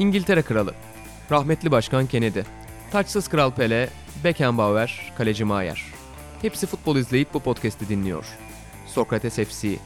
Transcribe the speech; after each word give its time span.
İngiltere 0.00 0.42
Kralı, 0.42 0.74
rahmetli 1.30 1.70
Başkan 1.70 2.06
Kennedy, 2.06 2.40
taçsız 2.90 3.28
Kral 3.28 3.50
Pele, 3.50 3.88
Beckenbauer, 4.24 5.12
Kaleci 5.18 5.44
Maier. 5.44 5.84
Hepsi 6.42 6.66
futbol 6.66 6.96
izleyip 6.96 7.34
bu 7.34 7.40
podcast'i 7.40 7.88
dinliyor. 7.88 8.24
Sokrates 8.86 9.34
FC, 9.34 9.76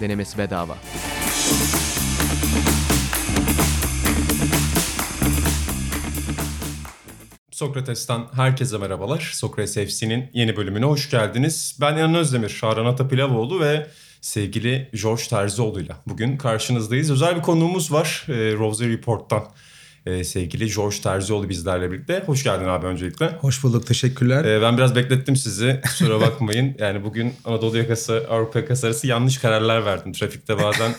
denemesi 0.00 0.38
bedava. 0.38 0.76
Sokrates'ten 7.50 8.22
herkese 8.32 8.78
merhabalar. 8.78 9.30
Sokrates 9.34 9.74
FC'nin 9.74 10.30
yeni 10.32 10.56
bölümüne 10.56 10.84
hoş 10.84 11.10
geldiniz. 11.10 11.78
Ben 11.80 11.96
Yanan 11.96 12.14
Özdemir, 12.14 12.48
Şahran 12.48 12.86
Atapilavoğlu 12.86 13.60
ve 13.60 13.86
sevgili 14.22 14.90
George 15.02 15.22
Terzioğlu'yla 15.30 15.96
bugün 16.06 16.36
karşınızdayız. 16.36 17.10
Özel 17.10 17.36
bir 17.36 17.42
konuğumuz 17.42 17.92
var 17.92 18.26
e, 18.28 18.32
Rosary 18.32 18.92
Report'tan. 18.92 19.44
E, 20.06 20.24
sevgili 20.24 20.74
George 20.74 20.96
Terzioğlu 21.02 21.48
bizlerle 21.48 21.92
birlikte. 21.92 22.22
Hoş 22.26 22.44
geldin 22.44 22.64
abi 22.64 22.86
öncelikle. 22.86 23.28
Hoş 23.28 23.64
bulduk, 23.64 23.86
teşekkürler. 23.86 24.44
E, 24.44 24.62
ben 24.62 24.76
biraz 24.76 24.94
beklettim 24.94 25.36
sizi, 25.36 25.80
kusura 25.82 26.20
bakmayın. 26.20 26.76
yani 26.78 27.04
bugün 27.04 27.34
Anadolu 27.44 27.78
yakası, 27.78 28.26
Avrupa 28.30 28.58
yakası 28.58 28.86
arası 28.86 29.06
yanlış 29.06 29.38
kararlar 29.38 29.84
verdim. 29.84 30.12
Trafikte 30.12 30.62
bazen 30.62 30.94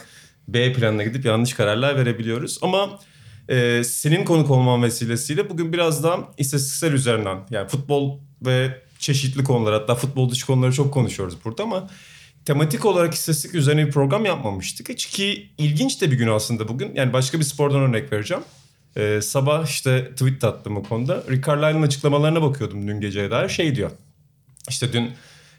B 0.48 0.74
planına 0.74 1.04
gidip 1.04 1.26
yanlış 1.26 1.54
kararlar 1.54 1.98
verebiliyoruz. 1.98 2.60
Ama 2.62 3.00
e, 3.50 3.84
senin 3.84 4.26
konuk 4.26 4.52
olman 4.52 4.84
vesilesiyle 4.84 5.50
bugün 5.50 5.74
biraz 5.74 6.04
daha 6.04 6.20
istatistiksel 6.38 6.94
üzerinden 6.94 7.38
yani 7.50 7.68
futbol 7.68 8.20
ve 8.42 8.82
çeşitli 9.00 9.44
konular 9.44 9.74
hatta 9.74 9.96
futbol 9.96 10.30
dışı 10.32 10.46
konuları 10.46 10.74
çok 10.74 10.94
konuşuyoruz 10.94 11.36
burada 11.46 11.64
ama 11.64 11.90
tematik 12.46 12.86
olarak 12.86 13.14
istatistik 13.14 13.56
üzerine 13.56 13.88
bir 13.88 13.92
program 13.92 14.26
yapmamıştık. 14.26 14.90
Hiç 14.90 15.06
ki 15.06 15.50
ilginç 15.58 16.02
de 16.02 16.12
bir 16.12 16.18
gün 16.18 16.28
aslında 16.28 16.68
bugün. 16.68 16.96
Yani 16.96 17.14
başka 17.14 17.40
bir 17.40 17.44
spordan 17.44 17.82
örnek 17.82 18.14
vereceğim. 18.14 18.44
Ee, 18.98 19.20
sabah 19.22 19.68
işte 19.68 20.10
tweet 20.12 20.44
attım 20.44 20.78
o 20.78 20.84
konuda. 20.84 21.24
Rick 21.30 21.48
Carlisle'ın 21.48 21.82
açıklamalarına 21.82 22.42
bakıyordum 22.42 22.88
dün 22.88 23.00
geceye 23.00 23.32
dair. 23.32 23.50
Şey 23.50 23.76
diyor. 23.76 23.92
İşte 24.70 24.94
dün 24.94 25.12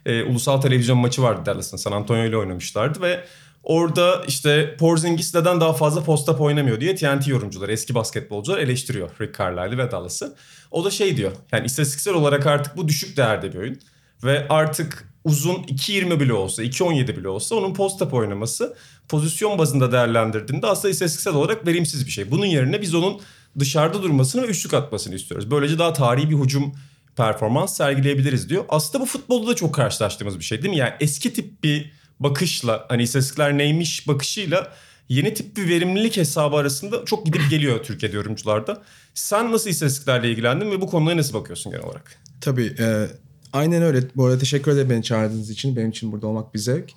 e, 0.06 0.22
ulusal 0.22 0.60
televizyon 0.60 0.98
maçı 0.98 1.22
vardı 1.22 1.42
Dallas'ın. 1.46 1.76
San 1.76 1.92
Antonio 1.92 2.24
ile 2.24 2.36
oynamışlardı 2.36 3.02
ve 3.02 3.24
Orada 3.64 4.22
işte 4.28 4.76
Porzingis 4.78 5.34
neden 5.34 5.60
daha 5.60 5.72
fazla 5.72 6.00
post-up 6.00 6.40
oynamıyor 6.40 6.80
diye 6.80 6.94
TNT 6.94 7.28
yorumcuları, 7.28 7.72
eski 7.72 7.94
basketbolcular 7.94 8.58
eleştiriyor 8.58 9.10
Rick 9.20 9.38
Carlisle'ı 9.38 9.78
ve 9.78 9.90
Dallas'ı. 9.90 10.36
O 10.70 10.84
da 10.84 10.90
şey 10.90 11.16
diyor, 11.16 11.32
yani 11.52 11.66
istatistiksel 11.66 12.14
olarak 12.14 12.46
artık 12.46 12.76
bu 12.76 12.88
düşük 12.88 13.16
değerde 13.16 13.52
bir 13.52 13.58
oyun. 13.58 13.78
Ve 14.24 14.46
artık 14.48 15.08
uzun 15.24 15.54
2.20 15.54 16.20
bile 16.20 16.32
olsa, 16.32 16.62
2.17 16.62 17.16
bile 17.16 17.28
olsa 17.28 17.54
onun 17.54 17.74
post-up 17.74 18.12
oynaması 18.12 18.76
pozisyon 19.08 19.58
bazında 19.58 19.92
değerlendirdiğinde 19.92 20.66
aslında 20.66 20.92
istatistiksel 20.92 21.34
olarak 21.34 21.66
verimsiz 21.66 22.06
bir 22.06 22.10
şey. 22.10 22.30
Bunun 22.30 22.46
yerine 22.46 22.82
biz 22.82 22.94
onun 22.94 23.20
dışarıda 23.58 24.02
durmasını 24.02 24.42
ve 24.42 24.46
üçlük 24.46 24.74
atmasını 24.74 25.14
istiyoruz. 25.14 25.50
Böylece 25.50 25.78
daha 25.78 25.92
tarihi 25.92 26.30
bir 26.30 26.36
hücum 26.36 26.74
performans 27.16 27.76
sergileyebiliriz 27.76 28.48
diyor. 28.48 28.64
Aslında 28.68 29.04
bu 29.04 29.06
futbolda 29.06 29.50
da 29.50 29.56
çok 29.56 29.74
karşılaştığımız 29.74 30.38
bir 30.38 30.44
şey 30.44 30.62
değil 30.62 30.74
mi? 30.74 30.78
Yani 30.78 30.92
eski 31.00 31.32
tip 31.32 31.64
bir 31.64 31.92
bakışla 32.20 32.86
hani 32.88 33.02
istatistikler 33.02 33.58
neymiş 33.58 34.08
bakışıyla 34.08 34.72
yeni 35.08 35.34
tip 35.34 35.56
bir 35.56 35.68
verimlilik 35.68 36.16
hesabı 36.16 36.56
arasında 36.56 37.04
çok 37.04 37.26
gidip 37.26 37.50
geliyor 37.50 37.82
Türkiye'de 37.82 38.16
yorumcularda. 38.16 38.82
Sen 39.14 39.52
nasıl 39.52 39.70
istatistiklerle 39.70 40.30
ilgilendin 40.30 40.70
ve 40.70 40.80
bu 40.80 40.86
konuya 40.86 41.16
nasıl 41.16 41.34
bakıyorsun 41.34 41.72
genel 41.72 41.84
olarak? 41.84 42.18
Tabii 42.40 42.74
e, 42.78 43.06
aynen 43.54 43.82
öyle. 43.82 44.02
Bu 44.16 44.24
arada 44.24 44.38
teşekkür 44.38 44.72
ederim 44.72 44.90
beni 44.90 45.02
çağırdığınız 45.02 45.50
için. 45.50 45.76
Benim 45.76 45.90
için 45.90 46.12
burada 46.12 46.26
olmak 46.26 46.54
bir 46.54 46.58
zevk. 46.58 46.90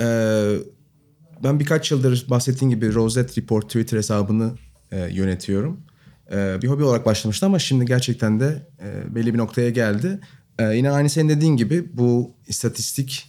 E, 0.00 0.06
ben 1.44 1.60
birkaç 1.60 1.90
yıldır 1.90 2.26
bahsettiğim 2.30 2.70
gibi 2.70 2.94
Rosette 2.94 3.40
Report 3.40 3.66
Twitter 3.66 3.98
hesabını 3.98 4.52
e, 4.92 5.08
yönetiyorum. 5.12 5.80
E, 6.32 6.62
bir 6.62 6.68
hobi 6.68 6.84
olarak 6.84 7.06
başlamıştı 7.06 7.46
ama 7.46 7.58
şimdi 7.58 7.84
gerçekten 7.84 8.40
de 8.40 8.66
e, 8.82 9.14
belli 9.14 9.34
bir 9.34 9.38
noktaya 9.38 9.70
geldi. 9.70 10.20
E, 10.58 10.64
yine 10.64 10.90
aynı 10.90 11.10
senin 11.10 11.28
dediğin 11.28 11.56
gibi 11.56 11.96
bu 11.96 12.34
istatistik 12.46 13.26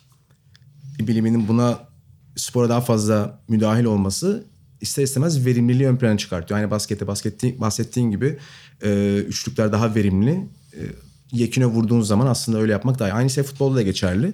biliminin 0.99 1.47
buna 1.47 1.79
spora 2.35 2.69
daha 2.69 2.81
fazla 2.81 3.41
müdahil 3.47 3.83
olması 3.83 4.45
ister 4.81 5.03
istemez 5.03 5.45
verimliliği 5.45 5.89
ön 5.89 5.97
plana 5.97 6.17
çıkartıyor. 6.17 6.59
Yani 6.59 6.71
baskette 6.71 7.07
bahsettiğin, 7.07 7.61
bahsettiğin 7.61 8.11
gibi 8.11 8.37
e, 8.83 9.15
üçlükler 9.27 9.71
daha 9.71 9.95
verimli. 9.95 10.47
E, 10.73 10.81
yeküne 11.31 11.65
vurduğun 11.65 12.01
zaman 12.01 12.27
aslında 12.27 12.57
öyle 12.57 12.71
yapmak 12.71 12.99
daha 12.99 13.09
iyi. 13.09 13.13
Aynı 13.13 13.29
şey 13.29 13.43
futbolda 13.43 13.75
da 13.75 13.81
geçerli. 13.81 14.33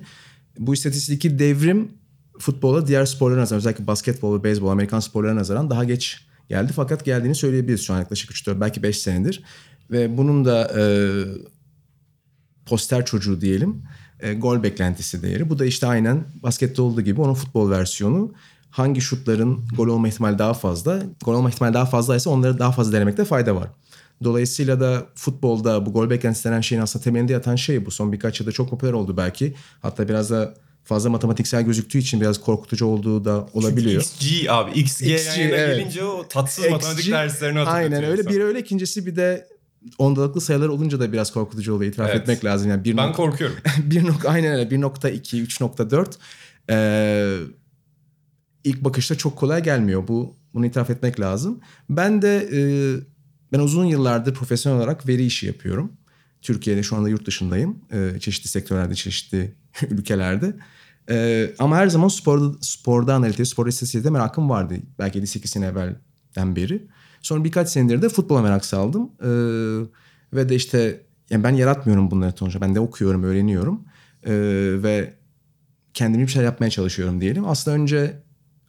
Bu 0.60 0.74
istatistiki 0.74 1.40
devrim 1.40 1.92
futbola 2.40 2.88
diğer 2.88 3.06
sporlara 3.06 3.42
nazaran 3.42 3.58
özellikle 3.58 3.88
basketbol 3.88 4.40
ve 4.40 4.44
beyzbol 4.44 4.70
Amerikan 4.70 5.00
sporlarına 5.00 5.40
nazaran 5.40 5.70
daha 5.70 5.84
geç 5.84 6.26
geldi. 6.50 6.74
Fakat 6.76 7.06
geldiğini 7.06 7.36
söyleyebiliriz 7.36 7.82
şu 7.82 7.94
an 7.94 8.00
yaklaşık 8.00 8.32
3-4 8.32 8.62
belki 8.62 8.84
5 8.84 9.00
senedir. 9.00 9.44
Ve 9.92 10.18
bunun 10.18 10.46
da 10.46 10.72
e, 10.80 10.84
poster 12.66 13.06
çocuğu 13.06 13.42
diyelim 13.42 13.84
e, 14.20 14.34
gol 14.34 14.64
beklentisi 14.64 15.24
değeri. 15.24 15.50
Bu 15.50 15.60
da 15.60 15.66
işte 15.66 15.88
aynen 15.88 16.24
baskette 16.44 16.82
olduğu 16.82 17.02
gibi 17.02 17.22
onun 17.22 17.34
futbol 17.34 17.70
versiyonu. 17.70 18.34
Hangi 18.70 19.02
şutların 19.02 19.68
gol 19.78 19.88
olma 19.88 20.08
ihtimali 20.08 20.40
daha 20.40 20.54
fazla? 20.54 21.04
Gol 21.26 21.34
olma 21.34 21.50
ihtimali 21.50 21.74
daha 21.74 21.86
fazlaysa 21.86 22.30
onları 22.30 22.60
daha 22.60 22.72
fazla 22.72 22.94
denemekte 22.94 23.26
fayda 23.26 23.56
var. 23.56 23.70
Dolayısıyla 24.24 24.80
da 24.80 25.06
futbolda 25.16 25.86
bu 25.86 25.94
gol 25.94 26.10
beklentisi 26.10 26.50
denen 26.50 26.62
şeyin 26.62 26.82
aslında 26.82 27.04
temelinde 27.04 27.34
yatan 27.34 27.56
şey 27.56 27.86
bu. 27.86 27.92
Son 27.92 28.12
birkaç 28.12 28.40
yılda 28.40 28.52
çok 28.52 28.70
popüler 28.70 28.94
oldu 28.94 29.18
belki. 29.18 29.56
Hatta 29.82 30.10
biraz 30.10 30.30
da 30.30 30.54
fazla 30.84 31.10
matematiksel 31.10 31.64
gözüktüğü 31.64 31.98
için 31.98 32.22
biraz 32.22 32.42
korkutucu 32.42 32.86
olduğu 32.86 33.26
da 33.26 33.48
olabiliyor. 33.54 34.04
Çünkü 34.20 34.36
XG 34.36 34.50
abi 34.50 34.72
XG, 34.72 35.02
XG 35.02 35.40
evet. 35.40 35.78
gelince 35.78 36.04
o 36.04 36.28
tatsız 36.28 36.66
XG, 36.66 36.72
matematik 36.72 37.12
derslerini 37.12 37.60
hatırlatıyor. 37.60 37.92
Aynen 37.94 38.12
öyle. 38.12 38.30
Bir 38.30 38.42
öyle 38.42 38.60
ikincisi 38.60 39.06
bir 39.06 39.16
de 39.16 39.48
ondalıklı 39.98 40.42
sayılar 40.42 40.68
olunca 40.68 41.00
da 41.00 41.14
biraz 41.14 41.32
korkutucu 41.32 41.74
oluyor. 41.74 41.92
İtiraf 41.92 42.10
evet. 42.10 42.22
etmek 42.22 42.46
lazım. 42.46 42.70
Yani 42.70 42.84
bir 42.84 42.98
ben 42.98 43.10
nok- 43.10 43.16
korkuyorum. 43.16 43.58
bir 43.78 44.08
nok 44.08 44.26
aynen 44.26 44.56
öyle. 44.56 44.76
1.2, 44.76 45.46
3.4 45.46 46.14
ee, 46.70 47.38
ilk 48.64 48.84
bakışta 48.84 49.16
çok 49.16 49.36
kolay 49.36 49.64
gelmiyor. 49.64 50.08
Bu 50.08 50.36
bunu 50.54 50.66
itiraf 50.66 50.90
etmek 50.90 51.20
lazım. 51.20 51.60
Ben 51.90 52.22
de 52.22 52.50
e, 52.54 52.60
ben 53.56 53.60
uzun 53.60 53.86
yıllardır 53.86 54.34
profesyonel 54.34 54.78
olarak 54.80 55.08
veri 55.08 55.26
işi 55.26 55.46
yapıyorum. 55.46 55.92
Türkiye'de 56.42 56.84
şu 56.84 56.96
anda 56.96 57.10
yurt 57.10 57.28
dışındayım. 57.28 57.80
E, 57.92 58.20
çeşitli 58.20 58.48
sektörlerde, 58.48 58.96
çeşitli 58.96 59.56
ülkelerde. 59.90 60.56
E, 61.10 61.50
ama 61.60 61.78
her 61.78 61.88
zaman 61.88 62.08
sporda, 62.08 62.58
sporda 62.62 63.14
analitik, 63.16 63.48
spor 63.48 63.68
istatistiğinde 63.68 64.10
merakım 64.10 64.50
vardı. 64.50 64.76
Belki 65.00 65.20
7-8 65.20 65.48
sene 65.48 65.66
evvelden 65.66 66.56
beri. 66.56 66.88
Sonra 67.22 67.44
birkaç 67.44 67.70
senedir 67.70 68.02
de 68.02 68.10
futbola 68.10 68.42
merak 68.42 68.66
saldım. 68.66 69.12
Ee, 69.22 69.28
ve 70.34 70.50
de 70.50 70.56
işte 70.56 71.02
yani 71.30 71.44
ben 71.44 71.54
yaratmıyorum 71.54 72.12
bunları 72.12 72.34
sonuçta. 72.38 72.62
Ben 72.62 72.76
de 72.76 72.80
okuyorum, 72.80 73.24
öğreniyorum. 73.24 73.84
Ee, 74.24 74.34
ve 74.84 75.14
kendimi 75.94 76.24
bir 76.24 76.32
şeyler 76.32 76.46
yapmaya 76.46 76.70
çalışıyorum 76.70 77.22
diyelim. 77.22 77.46
Aslında 77.48 77.78
önce 77.78 78.24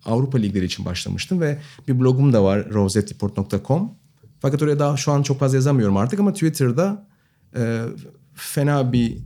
Avrupa 0.05 0.39
ligleri 0.39 0.65
için 0.65 0.85
başlamıştım 0.85 1.41
ve 1.41 1.59
bir 1.89 2.01
blogum 2.01 2.33
da 2.33 2.45
var 2.45 2.71
rosetreport.com. 2.71 4.06
Fakat 4.47 4.63
oraya 4.63 4.79
daha 4.79 4.97
şu 4.97 5.13
an 5.13 5.23
çok 5.23 5.39
fazla 5.39 5.57
yazamıyorum 5.57 5.97
artık 5.97 6.21
ama 6.21 6.33
Twitter'da 6.33 7.07
e, 7.57 7.83
fena 8.35 8.93
bir 8.93 9.19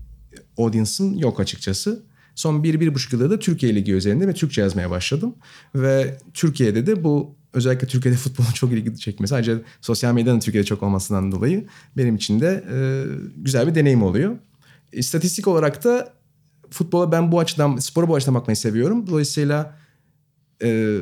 audience'ım 0.58 1.18
yok 1.18 1.40
açıkçası. 1.40 2.02
Son 2.34 2.64
bir, 2.64 2.80
bir 2.80 2.94
buçuk 2.94 3.12
yılda 3.12 3.30
da 3.30 3.38
Türkiye 3.38 3.74
Ligi 3.74 3.92
üzerinde 3.92 4.28
ve 4.28 4.34
Türkçe 4.34 4.60
yazmaya 4.60 4.90
başladım. 4.90 5.34
Ve 5.74 6.18
Türkiye'de 6.34 6.86
de 6.86 7.04
bu 7.04 7.36
özellikle 7.52 7.86
Türkiye'de 7.86 8.18
futbolun 8.24 8.52
çok 8.52 8.72
ilgi 8.72 8.98
çekmesi. 8.98 9.30
Sadece 9.30 9.62
sosyal 9.80 10.14
medyanın 10.14 10.40
Türkiye'de 10.40 10.66
çok 10.66 10.82
olmasından 10.82 11.32
dolayı 11.32 11.66
benim 11.96 12.16
için 12.16 12.40
de 12.40 12.64
e, 12.72 12.78
güzel 13.36 13.66
bir 13.66 13.74
deneyim 13.74 14.02
oluyor. 14.02 14.36
İstatistik 14.92 15.48
olarak 15.48 15.84
da 15.84 16.12
futbola 16.70 17.12
ben 17.12 17.32
bu 17.32 17.40
açıdan, 17.40 17.76
spora 17.76 18.08
bu 18.08 18.14
açıdan 18.14 18.34
bakmayı 18.34 18.56
seviyorum. 18.56 19.06
Dolayısıyla 19.06 19.78
e, 20.62 20.98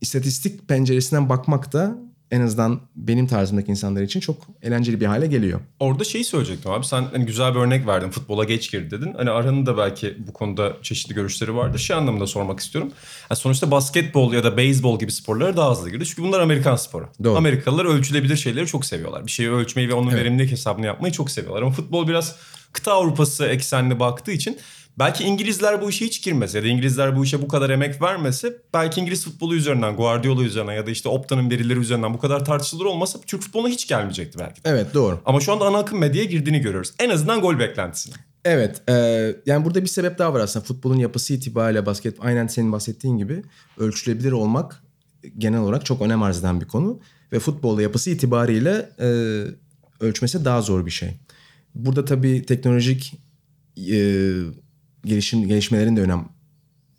istatistik 0.00 0.68
penceresinden 0.68 1.28
bakmak 1.28 1.72
da 1.72 2.11
en 2.32 2.40
azından 2.40 2.80
benim 2.96 3.26
tarzımdaki 3.26 3.70
insanlar 3.70 4.02
için 4.02 4.20
çok 4.20 4.36
eğlenceli 4.62 5.00
bir 5.00 5.06
hale 5.06 5.26
geliyor. 5.26 5.60
Orada 5.80 6.04
şeyi 6.04 6.24
söyleyecektim 6.24 6.70
abi 6.70 6.86
sen 6.86 7.04
hani 7.12 7.26
güzel 7.26 7.54
bir 7.54 7.60
örnek 7.60 7.86
verdin 7.86 8.10
futbola 8.10 8.44
geç 8.44 8.70
girdi 8.70 8.90
dedin. 8.90 9.14
Hani 9.16 9.30
Arhan'ın 9.30 9.66
da 9.66 9.78
belki 9.78 10.16
bu 10.26 10.32
konuda 10.32 10.76
çeşitli 10.82 11.14
görüşleri 11.14 11.56
vardı. 11.56 11.78
Şey 11.78 11.96
anlamında 11.96 12.26
sormak 12.26 12.60
istiyorum. 12.60 12.92
Yani 13.30 13.38
sonuçta 13.38 13.70
basketbol 13.70 14.32
ya 14.32 14.44
da 14.44 14.56
beyzbol 14.56 14.98
gibi 14.98 15.12
sporlara 15.12 15.56
daha 15.56 15.70
hızlı 15.70 15.90
girdi. 15.90 16.06
Çünkü 16.06 16.22
bunlar 16.22 16.40
Amerikan 16.40 16.76
sporu. 16.76 17.08
Doğru. 17.24 17.36
Amerikalılar 17.36 17.84
ölçülebilir 17.84 18.36
şeyleri 18.36 18.66
çok 18.66 18.84
seviyorlar. 18.84 19.26
Bir 19.26 19.30
şeyi 19.30 19.50
ölçmeyi 19.50 19.88
ve 19.88 19.94
onun 19.94 20.10
evet. 20.10 20.20
verimlilik 20.20 20.50
hesabını 20.50 20.86
yapmayı 20.86 21.12
çok 21.12 21.30
seviyorlar. 21.30 21.62
Ama 21.62 21.70
futbol 21.70 22.08
biraz 22.08 22.36
kıta 22.72 22.92
Avrupası 22.92 23.46
eksenli 23.46 24.00
baktığı 24.00 24.32
için 24.32 24.58
Belki 24.98 25.24
İngilizler 25.24 25.82
bu 25.82 25.90
işe 25.90 26.04
hiç 26.04 26.22
girmese 26.22 26.58
ya 26.58 26.64
da 26.64 26.68
İngilizler 26.68 27.16
bu 27.16 27.24
işe 27.24 27.42
bu 27.42 27.48
kadar 27.48 27.70
emek 27.70 28.02
vermese 28.02 28.56
belki 28.74 29.00
İngiliz 29.00 29.24
futbolu 29.24 29.54
üzerinden, 29.54 29.96
Guardiola 29.96 30.42
üzerinden 30.42 30.72
ya 30.72 30.86
da 30.86 30.90
işte 30.90 31.08
Opta'nın 31.08 31.50
verileri 31.50 31.78
üzerinden 31.78 32.14
bu 32.14 32.18
kadar 32.18 32.44
tartışılır 32.44 32.84
olmasa 32.84 33.20
Türk 33.26 33.42
futboluna 33.42 33.68
hiç 33.68 33.88
gelmeyecekti 33.88 34.38
belki 34.38 34.64
de. 34.64 34.68
Evet 34.68 34.94
doğru. 34.94 35.20
Ama 35.24 35.40
şu 35.40 35.52
anda 35.52 35.64
ana 35.64 35.78
akım 35.78 35.98
medyaya 35.98 36.24
girdiğini 36.24 36.60
görüyoruz. 36.60 36.92
En 36.98 37.10
azından 37.10 37.40
gol 37.40 37.58
beklentisini. 37.58 38.14
Evet. 38.44 38.82
E, 38.88 38.92
yani 39.46 39.64
burada 39.64 39.82
bir 39.82 39.88
sebep 39.88 40.18
daha 40.18 40.34
var 40.34 40.40
aslında. 40.40 40.64
Futbolun 40.64 40.98
yapısı 40.98 41.32
itibariyle 41.32 41.86
basket 41.86 42.16
aynen 42.20 42.46
senin 42.46 42.72
bahsettiğin 42.72 43.18
gibi 43.18 43.42
ölçülebilir 43.78 44.32
olmak 44.32 44.82
genel 45.38 45.60
olarak 45.60 45.86
çok 45.86 46.02
önem 46.02 46.22
arz 46.22 46.40
eden 46.40 46.60
bir 46.60 46.66
konu. 46.66 47.00
ve 47.32 47.38
futbolda 47.38 47.82
yapısı 47.82 48.10
itibariyle 48.10 48.88
e, 49.00 49.06
ölçmesi 50.00 50.44
daha 50.44 50.62
zor 50.62 50.86
bir 50.86 50.90
şey. 50.90 51.10
Burada 51.74 52.04
tabii 52.04 52.46
teknolojik 52.46 53.14
e, 53.76 53.96
gelişim 55.04 55.48
gelişmelerin 55.48 55.96
de 55.96 56.00
önem 56.00 56.28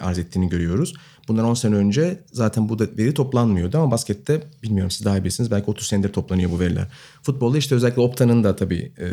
arz 0.03 0.19
ettiğini 0.19 0.49
görüyoruz. 0.49 0.93
Bundan 1.27 1.45
10 1.45 1.53
sene 1.53 1.75
önce 1.75 2.23
zaten 2.31 2.69
bu 2.69 2.79
veri 2.79 3.13
toplanmıyordu 3.13 3.77
ama 3.77 3.91
baskette 3.91 4.43
bilmiyorum 4.63 4.91
siz 4.91 5.05
daha 5.05 5.17
iyi 5.17 5.21
bilirsiniz 5.21 5.51
belki 5.51 5.71
30 5.71 5.87
senedir 5.87 6.09
toplanıyor 6.09 6.51
bu 6.51 6.59
veriler. 6.59 6.87
Futbolda 7.21 7.57
işte 7.57 7.75
özellikle 7.75 8.01
Opta'nın 8.01 8.43
da 8.43 8.55
tabii 8.55 8.93
e, 8.99 9.07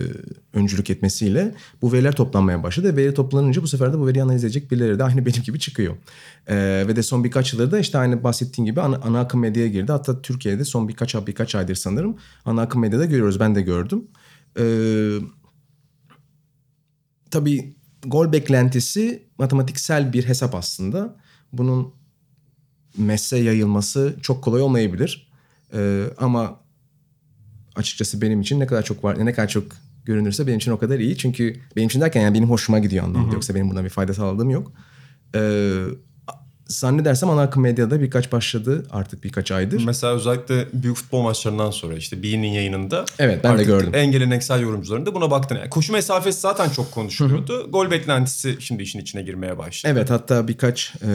öncülük 0.58 0.90
etmesiyle 0.90 1.54
bu 1.82 1.92
veriler 1.92 2.12
toplanmaya 2.12 2.62
başladı. 2.62 2.96
Veri 2.96 3.14
toplanınca 3.14 3.62
bu 3.62 3.68
sefer 3.68 3.92
de 3.92 3.98
bu 3.98 4.06
veriyi 4.06 4.22
analiz 4.22 4.44
edecek 4.44 4.70
birileri 4.70 4.98
de 4.98 5.04
aynı 5.04 5.26
benim 5.26 5.42
gibi 5.42 5.58
çıkıyor. 5.58 5.96
E, 6.46 6.56
ve 6.88 6.96
de 6.96 7.02
son 7.02 7.24
birkaç 7.24 7.52
yıldır 7.52 7.70
da 7.70 7.78
işte 7.78 7.98
aynı 7.98 8.24
bahsettiğim 8.24 8.66
gibi 8.66 8.80
ana, 8.80 8.96
ana 8.96 9.20
akım 9.20 9.40
medyaya 9.40 9.68
girdi. 9.68 9.92
Hatta 9.92 10.22
Türkiye'de 10.22 10.64
son 10.64 10.88
birkaç 10.88 11.14
birkaç 11.26 11.54
aydır 11.54 11.74
sanırım 11.74 12.16
ana 12.44 12.62
akım 12.62 12.80
medyada 12.80 13.04
görüyoruz. 13.04 13.40
Ben 13.40 13.54
de 13.54 13.62
gördüm. 13.62 14.04
Eee 14.58 15.18
tabii 17.30 17.79
gol 18.06 18.32
beklentisi 18.32 19.22
matematiksel 19.38 20.12
bir 20.12 20.28
hesap 20.28 20.54
aslında. 20.54 21.16
Bunun 21.52 21.94
messe 22.98 23.36
yayılması 23.36 24.16
çok 24.22 24.44
kolay 24.44 24.62
olmayabilir. 24.62 25.30
Ee, 25.74 26.04
ama 26.18 26.60
açıkçası 27.76 28.22
benim 28.22 28.40
için 28.40 28.60
ne 28.60 28.66
kadar 28.66 28.82
çok 28.82 29.04
var 29.04 29.26
ne 29.26 29.32
kadar 29.32 29.48
çok 29.48 29.64
görünürse 30.04 30.46
benim 30.46 30.58
için 30.58 30.70
o 30.70 30.78
kadar 30.78 30.98
iyi. 30.98 31.16
Çünkü 31.16 31.60
benim 31.76 31.88
için 31.88 32.00
derken 32.00 32.20
yani 32.20 32.34
benim 32.34 32.50
hoşuma 32.50 32.78
gidiyor 32.78 33.04
anlamında. 33.04 33.34
Yoksa 33.34 33.54
benim 33.54 33.70
buna 33.70 33.84
bir 33.84 33.88
fayda 33.88 34.14
sağladığım 34.14 34.50
yok. 34.50 34.72
Ee, 35.34 35.84
zannedersem 36.70 37.30
ana 37.30 37.42
akım 37.42 37.62
medyada 37.62 38.00
birkaç 38.00 38.32
başladı 38.32 38.86
artık 38.90 39.24
birkaç 39.24 39.50
aydır. 39.50 39.84
Mesela 39.86 40.14
özellikle 40.14 40.68
büyük 40.72 40.96
futbol 40.96 41.22
maçlarından 41.22 41.70
sonra 41.70 41.94
işte 41.94 42.22
Bean'in 42.22 42.48
yayınında. 42.48 43.04
Evet, 43.18 43.44
ben 43.44 43.58
de 43.58 43.64
gördüm. 43.64 43.90
En 43.94 44.12
geleneksel 44.12 44.60
yorumcularında 44.60 45.14
buna 45.14 45.30
baktın. 45.30 45.56
Yani 45.56 45.70
koşu 45.70 45.92
mesafesi 45.92 46.40
zaten 46.40 46.68
çok 46.68 46.92
konuşuluyordu. 46.92 47.70
Gol 47.70 47.90
beklentisi 47.90 48.56
şimdi 48.60 48.82
işin 48.82 48.98
içine 48.98 49.22
girmeye 49.22 49.58
başladı. 49.58 49.92
Evet 49.96 50.10
hatta 50.10 50.48
birkaç 50.48 50.94
e, 50.94 51.08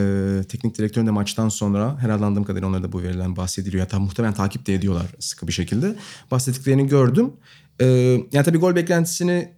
teknik 0.48 0.78
direktörün 0.78 1.06
de 1.06 1.10
maçtan 1.10 1.48
sonra 1.48 1.96
herhalde 2.00 2.24
anladığım 2.24 2.44
kadarıyla 2.44 2.68
onlara 2.68 2.82
da 2.82 2.92
bu 2.92 3.02
verilen 3.02 3.36
bahsediliyor. 3.36 3.84
Hatta 3.84 3.98
muhtemelen 3.98 4.34
takip 4.34 4.66
de 4.66 4.74
ediyorlar 4.74 5.06
sıkı 5.18 5.48
bir 5.48 5.52
şekilde. 5.52 5.96
Bahsettiklerini 6.30 6.86
gördüm. 6.86 7.32
E, 7.80 7.86
yani 8.32 8.44
tabii 8.44 8.58
gol 8.58 8.76
beklentisini 8.76 9.52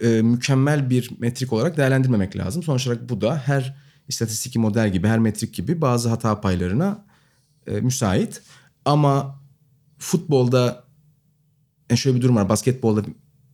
e, 0.00 0.06
mükemmel 0.06 0.90
bir 0.90 1.10
metrik 1.18 1.52
olarak 1.52 1.76
değerlendirmemek 1.76 2.36
lazım. 2.36 2.62
Sonuç 2.62 2.86
olarak 2.86 3.08
bu 3.08 3.20
da 3.20 3.42
her 3.46 3.83
istatistik 4.08 4.56
model 4.56 4.92
gibi, 4.92 5.08
her 5.08 5.18
metrik 5.18 5.54
gibi 5.54 5.80
bazı 5.80 6.08
hata 6.08 6.40
paylarına 6.40 7.04
e, 7.66 7.80
müsait. 7.80 8.42
Ama 8.84 9.40
futbolda 9.98 10.84
yani 11.90 11.98
şöyle 11.98 12.16
bir 12.16 12.22
durum 12.22 12.36
var. 12.36 12.48
Basketbolda, 12.48 13.02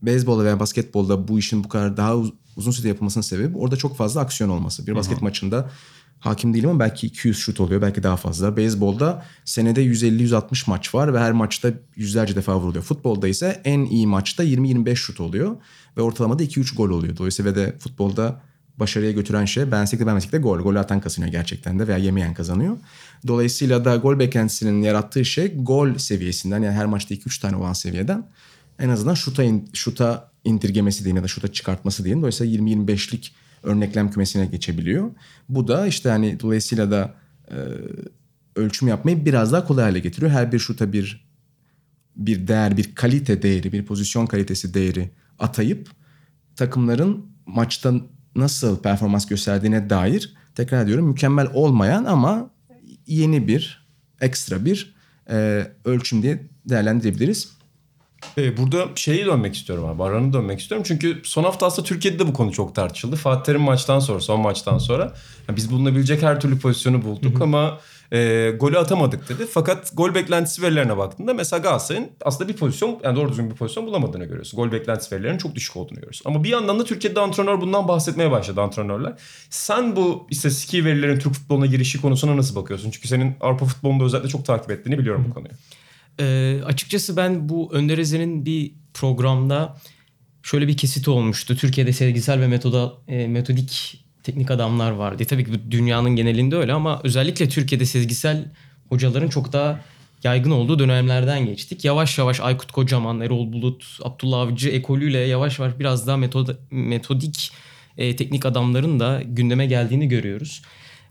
beyzbolda 0.02 0.44
veya 0.44 0.60
basketbolda 0.60 1.28
bu 1.28 1.38
işin 1.38 1.64
bu 1.64 1.68
kadar 1.68 1.96
daha 1.96 2.16
uz- 2.16 2.32
uzun 2.56 2.70
süre 2.70 2.88
yapılmasının 2.88 3.22
sebebi 3.22 3.56
orada 3.56 3.76
çok 3.76 3.96
fazla 3.96 4.20
aksiyon 4.20 4.50
olması. 4.50 4.86
Bir 4.86 4.94
basket 4.94 5.22
maçında 5.22 5.70
hakim 6.20 6.54
değilim 6.54 6.70
ama 6.70 6.80
belki 6.80 7.06
200 7.06 7.38
şut 7.38 7.60
oluyor 7.60 7.82
belki 7.82 8.02
daha 8.02 8.16
fazla. 8.16 8.56
Beyzbolda 8.56 9.24
senede 9.44 9.84
150-160 9.84 10.70
maç 10.70 10.94
var 10.94 11.14
ve 11.14 11.18
her 11.18 11.32
maçta 11.32 11.72
yüzlerce 11.96 12.36
defa 12.36 12.58
vuruluyor. 12.60 12.84
Futbolda 12.84 13.28
ise 13.28 13.60
en 13.64 13.80
iyi 13.84 14.06
maçta 14.06 14.44
20-25 14.44 14.96
şut 14.96 15.20
oluyor 15.20 15.56
ve 15.96 16.02
ortalamada 16.02 16.42
2-3 16.42 16.76
gol 16.76 16.90
oluyor. 16.90 17.16
Dolayısıyla 17.16 17.52
ve 17.52 17.56
de 17.56 17.78
futbolda 17.78 18.42
başarıya 18.80 19.12
götüren 19.12 19.44
şey 19.44 19.72
beğensek 19.72 20.32
de 20.32 20.38
gol. 20.38 20.58
Golü 20.58 20.78
atan 20.78 21.00
kazanıyor 21.00 21.32
gerçekten 21.32 21.78
de 21.78 21.88
veya 21.88 21.98
yemeyen 21.98 22.34
kazanıyor. 22.34 22.76
Dolayısıyla 23.26 23.84
da 23.84 23.96
gol 23.96 24.18
beklentisinin 24.18 24.82
yarattığı 24.82 25.24
şey 25.24 25.54
gol 25.56 25.98
seviyesinden 25.98 26.62
yani 26.62 26.74
her 26.74 26.86
maçta 26.86 27.14
2-3 27.14 27.40
tane 27.40 27.56
olan 27.56 27.72
seviyeden 27.72 28.26
en 28.78 28.88
azından 28.88 29.14
şuta, 29.14 29.42
in, 29.42 29.70
şuta 29.72 30.30
indirgemesi 30.44 31.04
diyeyim 31.04 31.16
ya 31.16 31.22
da 31.22 31.28
şuta 31.28 31.52
çıkartması 31.52 32.04
diyeyim. 32.04 32.20
Dolayısıyla 32.20 32.58
20-25'lik 32.58 33.34
örneklem 33.62 34.10
kümesine 34.10 34.46
geçebiliyor. 34.46 35.10
Bu 35.48 35.68
da 35.68 35.86
işte 35.86 36.08
hani 36.08 36.40
dolayısıyla 36.40 36.90
da 36.90 37.14
e, 37.50 37.56
ölçüm 38.56 38.88
yapmayı 38.88 39.24
biraz 39.24 39.52
daha 39.52 39.66
kolay 39.66 39.84
hale 39.84 39.98
getiriyor. 39.98 40.32
Her 40.32 40.52
bir 40.52 40.58
şuta 40.58 40.92
bir 40.92 41.30
bir 42.16 42.48
değer, 42.48 42.76
bir 42.76 42.94
kalite 42.94 43.42
değeri, 43.42 43.72
bir 43.72 43.84
pozisyon 43.84 44.26
kalitesi 44.26 44.74
değeri 44.74 45.10
atayıp 45.38 45.88
takımların 46.56 47.26
maçta 47.46 47.94
nasıl 48.34 48.82
performans 48.82 49.26
gösterdiğine 49.26 49.90
dair 49.90 50.34
tekrar 50.54 50.84
ediyorum 50.84 51.06
mükemmel 51.06 51.48
olmayan 51.54 52.04
ama 52.04 52.50
yeni 53.06 53.48
bir 53.48 53.86
ekstra 54.20 54.64
bir 54.64 54.94
e, 55.30 55.66
ölçüm 55.84 56.22
diye 56.22 56.48
değerlendirebiliriz. 56.68 57.59
Ee, 58.38 58.56
burada 58.56 58.88
şeyi 58.94 59.26
dönmek 59.26 59.54
istiyorum 59.54 59.84
abi. 59.84 60.02
Aranı 60.02 60.32
dönmek 60.32 60.60
istiyorum. 60.60 60.84
Çünkü 60.88 61.20
son 61.24 61.44
hafta 61.44 61.66
aslında 61.66 61.88
Türkiye'de 61.88 62.18
de 62.18 62.26
bu 62.26 62.32
konu 62.32 62.52
çok 62.52 62.74
tartışıldı. 62.74 63.16
Fatih 63.16 63.44
Terim 63.44 63.60
maçtan 63.60 63.98
sonra, 63.98 64.20
son 64.20 64.40
maçtan 64.40 64.78
sonra 64.78 65.14
yani 65.48 65.56
biz 65.56 65.70
bulunabilecek 65.70 66.22
her 66.22 66.40
türlü 66.40 66.58
pozisyonu 66.58 67.04
bulduk 67.04 67.42
ama 67.42 67.78
e, 68.12 68.50
golü 68.60 68.78
atamadık 68.78 69.28
dedi. 69.28 69.46
Fakat 69.46 69.92
gol 69.94 70.14
beklentisi 70.14 70.62
verilerine 70.62 70.96
baktığında 70.96 71.34
mesela 71.34 71.62
Galatasaray'ın 71.62 72.10
aslında 72.24 72.48
bir 72.48 72.56
pozisyon, 72.56 72.98
yani 73.04 73.16
doğru 73.16 73.28
düzgün 73.28 73.50
bir 73.50 73.54
pozisyon 73.54 73.86
bulamadığını 73.86 74.24
görüyorsun. 74.24 74.56
Gol 74.56 74.72
beklentisi 74.72 75.14
verilerinin 75.14 75.38
çok 75.38 75.54
düşük 75.54 75.76
olduğunu 75.76 75.96
görüyorsun. 75.96 76.30
Ama 76.30 76.44
bir 76.44 76.48
yandan 76.48 76.78
da 76.78 76.84
Türkiye'de 76.84 77.20
antrenör 77.20 77.60
bundan 77.60 77.88
bahsetmeye 77.88 78.30
başladı 78.30 78.60
antrenörler. 78.60 79.12
Sen 79.50 79.96
bu 79.96 80.26
istatistiki 80.30 80.84
verilerin 80.84 81.18
Türk 81.18 81.34
futboluna 81.34 81.66
girişi 81.66 82.00
konusuna 82.00 82.36
nasıl 82.36 82.56
bakıyorsun? 82.56 82.90
Çünkü 82.90 83.08
senin 83.08 83.36
Avrupa 83.40 83.66
futbolunda 83.66 84.04
özellikle 84.04 84.28
çok 84.28 84.44
takip 84.44 84.70
ettiğini 84.70 84.98
biliyorum 84.98 85.26
bu 85.28 85.34
konuyu. 85.34 85.52
Ee, 86.20 86.60
açıkçası 86.64 87.16
ben 87.16 87.48
bu 87.48 87.70
Önder 87.72 87.98
Ezen'in 87.98 88.46
bir 88.46 88.72
programda 88.94 89.76
şöyle 90.42 90.68
bir 90.68 90.76
kesiti 90.76 91.10
olmuştu. 91.10 91.56
Türkiye'de 91.56 91.92
sevgisel 91.92 92.40
ve 92.40 92.46
metoda, 92.46 92.92
e, 93.08 93.26
metodik 93.26 94.04
teknik 94.22 94.50
adamlar 94.50 94.90
var 94.90 95.18
diye. 95.18 95.26
Tabii 95.26 95.44
ki 95.44 95.52
bu 95.52 95.70
dünyanın 95.70 96.16
genelinde 96.16 96.56
öyle 96.56 96.72
ama 96.72 97.00
özellikle 97.04 97.48
Türkiye'de 97.48 97.84
sezgisel 97.84 98.52
hocaların 98.88 99.28
çok 99.28 99.52
daha 99.52 99.80
yaygın 100.24 100.50
olduğu 100.50 100.78
dönemlerden 100.78 101.46
geçtik. 101.46 101.84
Yavaş 101.84 102.18
yavaş 102.18 102.40
Aykut 102.40 102.72
Kocaman, 102.72 103.20
Erol 103.20 103.52
Bulut, 103.52 103.98
Abdullah 104.02 104.40
Avcı 104.40 104.68
ekolüyle 104.68 105.18
yavaş 105.18 105.58
yavaş 105.58 105.78
biraz 105.78 106.06
daha 106.06 106.16
metod, 106.16 106.48
metodik 106.70 107.52
e, 107.98 108.16
teknik 108.16 108.46
adamların 108.46 109.00
da 109.00 109.22
gündeme 109.26 109.66
geldiğini 109.66 110.08
görüyoruz. 110.08 110.62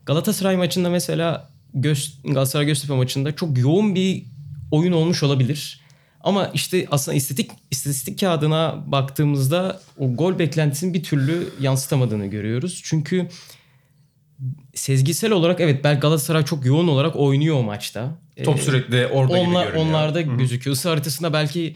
Galatasaray 0.06 0.58
maçında 0.58 0.90
mesela 0.90 1.50
Göz, 1.74 2.20
Galatasaray 2.24 2.66
Göztepe 2.66 2.94
maçında 2.94 3.36
çok 3.36 3.58
yoğun 3.58 3.96
bir 3.96 4.26
oyun 4.72 4.92
olmuş 4.92 5.24
olabilir. 5.24 5.82
Ama 6.22 6.52
işte 6.54 6.88
aslında 6.92 7.18
istatistik, 7.18 7.52
istatistik 7.72 8.20
kağıdına 8.20 8.84
baktığımızda 8.88 9.82
o 9.98 10.14
gol 10.16 10.40
beklentisini 10.40 10.94
bir 10.94 11.04
türlü 11.04 11.50
yansıtamadığını 11.60 12.26
görüyoruz. 12.26 12.82
Çünkü 12.84 13.28
sezgisel 14.74 15.32
olarak 15.32 15.60
evet 15.60 15.84
belki 15.84 16.00
Galatasaray 16.00 16.46
çok 16.46 16.66
yoğun 16.66 16.88
olarak 16.88 17.16
oynuyor 17.16 17.56
o 17.56 17.64
maçta. 17.64 18.18
Top 18.44 18.60
Ee, 18.60 18.62
sürekli 18.62 19.08
orada 19.08 19.38
gibi 19.38 19.50
onlar, 19.50 19.66
görünüyor. 19.66 19.88
Onlarda 19.88 20.22
gözüküyor. 20.22 20.76
Isı 20.76 20.90
haritasında 20.90 21.34
belki 21.34 21.76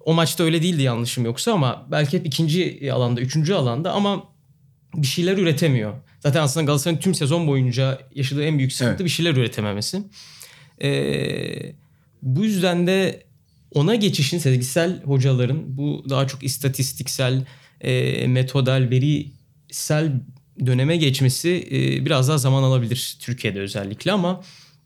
o 0.00 0.14
maçta 0.14 0.44
öyle 0.44 0.62
değildi 0.62 0.82
yanlışım 0.82 1.24
yoksa 1.24 1.52
ama 1.52 1.86
belki 1.90 2.18
hep 2.18 2.26
ikinci 2.26 2.92
alanda, 2.92 3.20
üçüncü 3.20 3.54
alanda 3.54 3.92
ama 3.92 4.24
bir 4.94 5.06
şeyler 5.06 5.38
üretemiyor. 5.38 5.92
Zaten 6.20 6.42
aslında 6.42 6.66
Galatasaray'ın 6.66 7.00
tüm 7.00 7.14
sezon 7.14 7.46
boyunca 7.46 7.98
yaşadığı 8.14 8.44
en 8.44 8.58
büyük 8.58 8.72
sıkıntı 8.72 8.90
Evet. 8.90 9.04
bir 9.04 9.10
şeyler 9.10 9.32
üretememesi. 9.36 10.02
Ee, 10.82 11.72
bu 12.22 12.44
yüzden 12.44 12.86
de 12.86 13.26
ona 13.74 13.94
geçişin 13.94 14.38
sezgisel 14.38 15.02
hocaların 15.02 15.76
bu 15.76 16.04
daha 16.08 16.26
çok 16.26 16.42
istatistiksel, 16.42 17.44
e, 17.80 18.26
metodal, 18.26 18.90
verisel 18.90 20.12
döneme 20.66 20.96
geçmesi 20.96 21.68
e, 21.70 22.04
biraz 22.06 22.28
daha 22.28 22.38
zaman 22.38 22.62
alabilir 22.62 23.16
Türkiye'de 23.20 23.60
özellikle 23.60 24.12
ama 24.12 24.42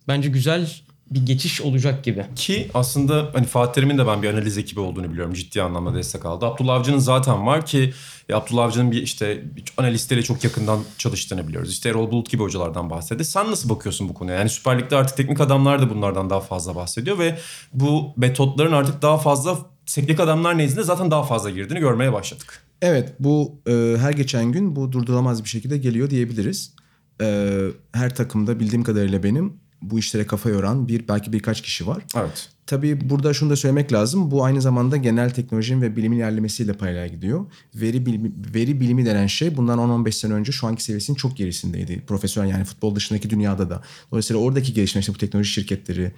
bence 0.09 0.29
güzel 0.29 0.71
bir 1.11 1.27
geçiş 1.27 1.61
olacak 1.61 2.05
gibi. 2.05 2.25
Ki 2.37 2.69
aslında 2.75 3.31
hani 3.33 3.47
Fatih 3.47 3.73
Terim'in 3.73 3.99
de 3.99 4.07
ben 4.07 4.23
bir 4.23 4.29
analiz 4.29 4.59
ekibi 4.59 4.81
olduğunu 4.81 5.13
biliyorum. 5.13 5.35
Ciddi 5.35 5.63
anlamda 5.63 5.95
destek 5.95 6.25
aldı. 6.27 6.47
Abdullah 6.47 6.75
Avcı'nın 6.75 6.99
zaten 6.99 7.47
var 7.47 7.67
ki 7.67 7.93
e, 8.31 8.35
Abdullah 8.35 8.65
Avcı'nın 8.65 8.91
bir 8.91 9.03
işte 9.03 9.45
analistleriyle 9.77 10.27
çok 10.27 10.45
yakından 10.45 10.81
çalıştığını 10.99 11.49
biliyoruz. 11.49 11.71
İşte 11.71 11.89
Erol 11.89 12.11
Bulut 12.11 12.31
gibi 12.31 12.43
hocalardan 12.43 12.91
bahsetti. 12.91 13.25
Sen 13.25 13.51
nasıl 13.51 13.69
bakıyorsun 13.69 14.09
bu 14.09 14.15
konuya? 14.15 14.39
Yani 14.39 14.49
Süper 14.51 14.79
Lig'de 14.79 14.97
artık 14.97 15.17
teknik 15.17 15.41
adamlar 15.41 15.83
da 15.83 15.91
bunlardan 15.91 16.31
daha 16.31 16.41
fazla 16.41 16.75
bahsediyor 16.75 17.19
ve 17.19 17.39
bu 17.73 18.13
metotların 18.17 18.73
artık 18.73 19.03
daha 19.03 19.19
fazla 19.19 19.59
teknik 19.87 20.21
adamlar 20.21 20.59
nezdinde 20.59 20.83
zaten 20.83 21.11
daha 21.11 21.23
fazla 21.23 21.51
girdiğini 21.51 21.81
görmeye 21.81 22.13
başladık. 22.13 22.63
Evet 22.83 23.15
bu 23.21 23.61
e, 23.67 23.97
her 23.99 24.13
geçen 24.13 24.53
gün 24.53 24.77
bu 24.77 24.93
durdurulamaz 24.93 25.45
bir 25.45 25.49
şekilde 25.49 25.79
geliyor 25.79 26.11
diyebiliriz. 26.11 26.75
E, 27.21 27.59
her 27.93 28.15
takımda 28.15 28.61
bildiğim 28.61 28.85
kadarıyla 28.85 29.23
benim 29.23 29.61
bu 29.83 29.99
işlere 29.99 30.27
kafa 30.27 30.51
yoran 30.51 30.89
bir 30.89 31.09
belki 31.09 31.33
birkaç 31.33 31.63
kişi 31.63 31.87
var. 31.87 32.03
Evet. 32.17 32.49
Tabii 32.71 33.11
burada 33.11 33.35
şunu 33.35 33.51
da 33.51 33.57
söylemek 33.57 33.93
lazım. 33.93 34.31
Bu 34.31 34.45
aynı 34.45 34.63
zamanda 34.63 34.97
genel 34.97 35.31
teknolojinin 35.31 35.83
ve 35.83 35.97
bilimin 35.97 36.17
ilerlemesiyle 36.17 36.73
paralel 36.73 37.09
gidiyor. 37.09 37.47
Veri 37.75 38.07
bilimi, 38.07 38.33
veri 38.55 38.81
bilimi 38.81 39.07
denen 39.07 39.27
şey 39.27 39.57
bundan 39.57 39.79
10-15 39.79 40.13
sene 40.13 40.33
önce 40.33 40.53
şu 40.53 40.67
anki 40.67 40.85
seviyesinin 40.85 41.17
çok 41.17 41.37
gerisindeydi. 41.37 42.03
Profesyonel 42.07 42.51
yani 42.51 42.65
futbol 42.65 42.95
dışındaki 42.95 43.31
dünyada 43.31 43.71
da. 43.71 43.83
Dolayısıyla 44.11 44.43
oradaki 44.43 44.75
gelişme 44.75 45.01
işte 45.01 45.15
bu 45.15 45.19
teknoloji 45.19 45.51
şirketleri, 45.51 46.13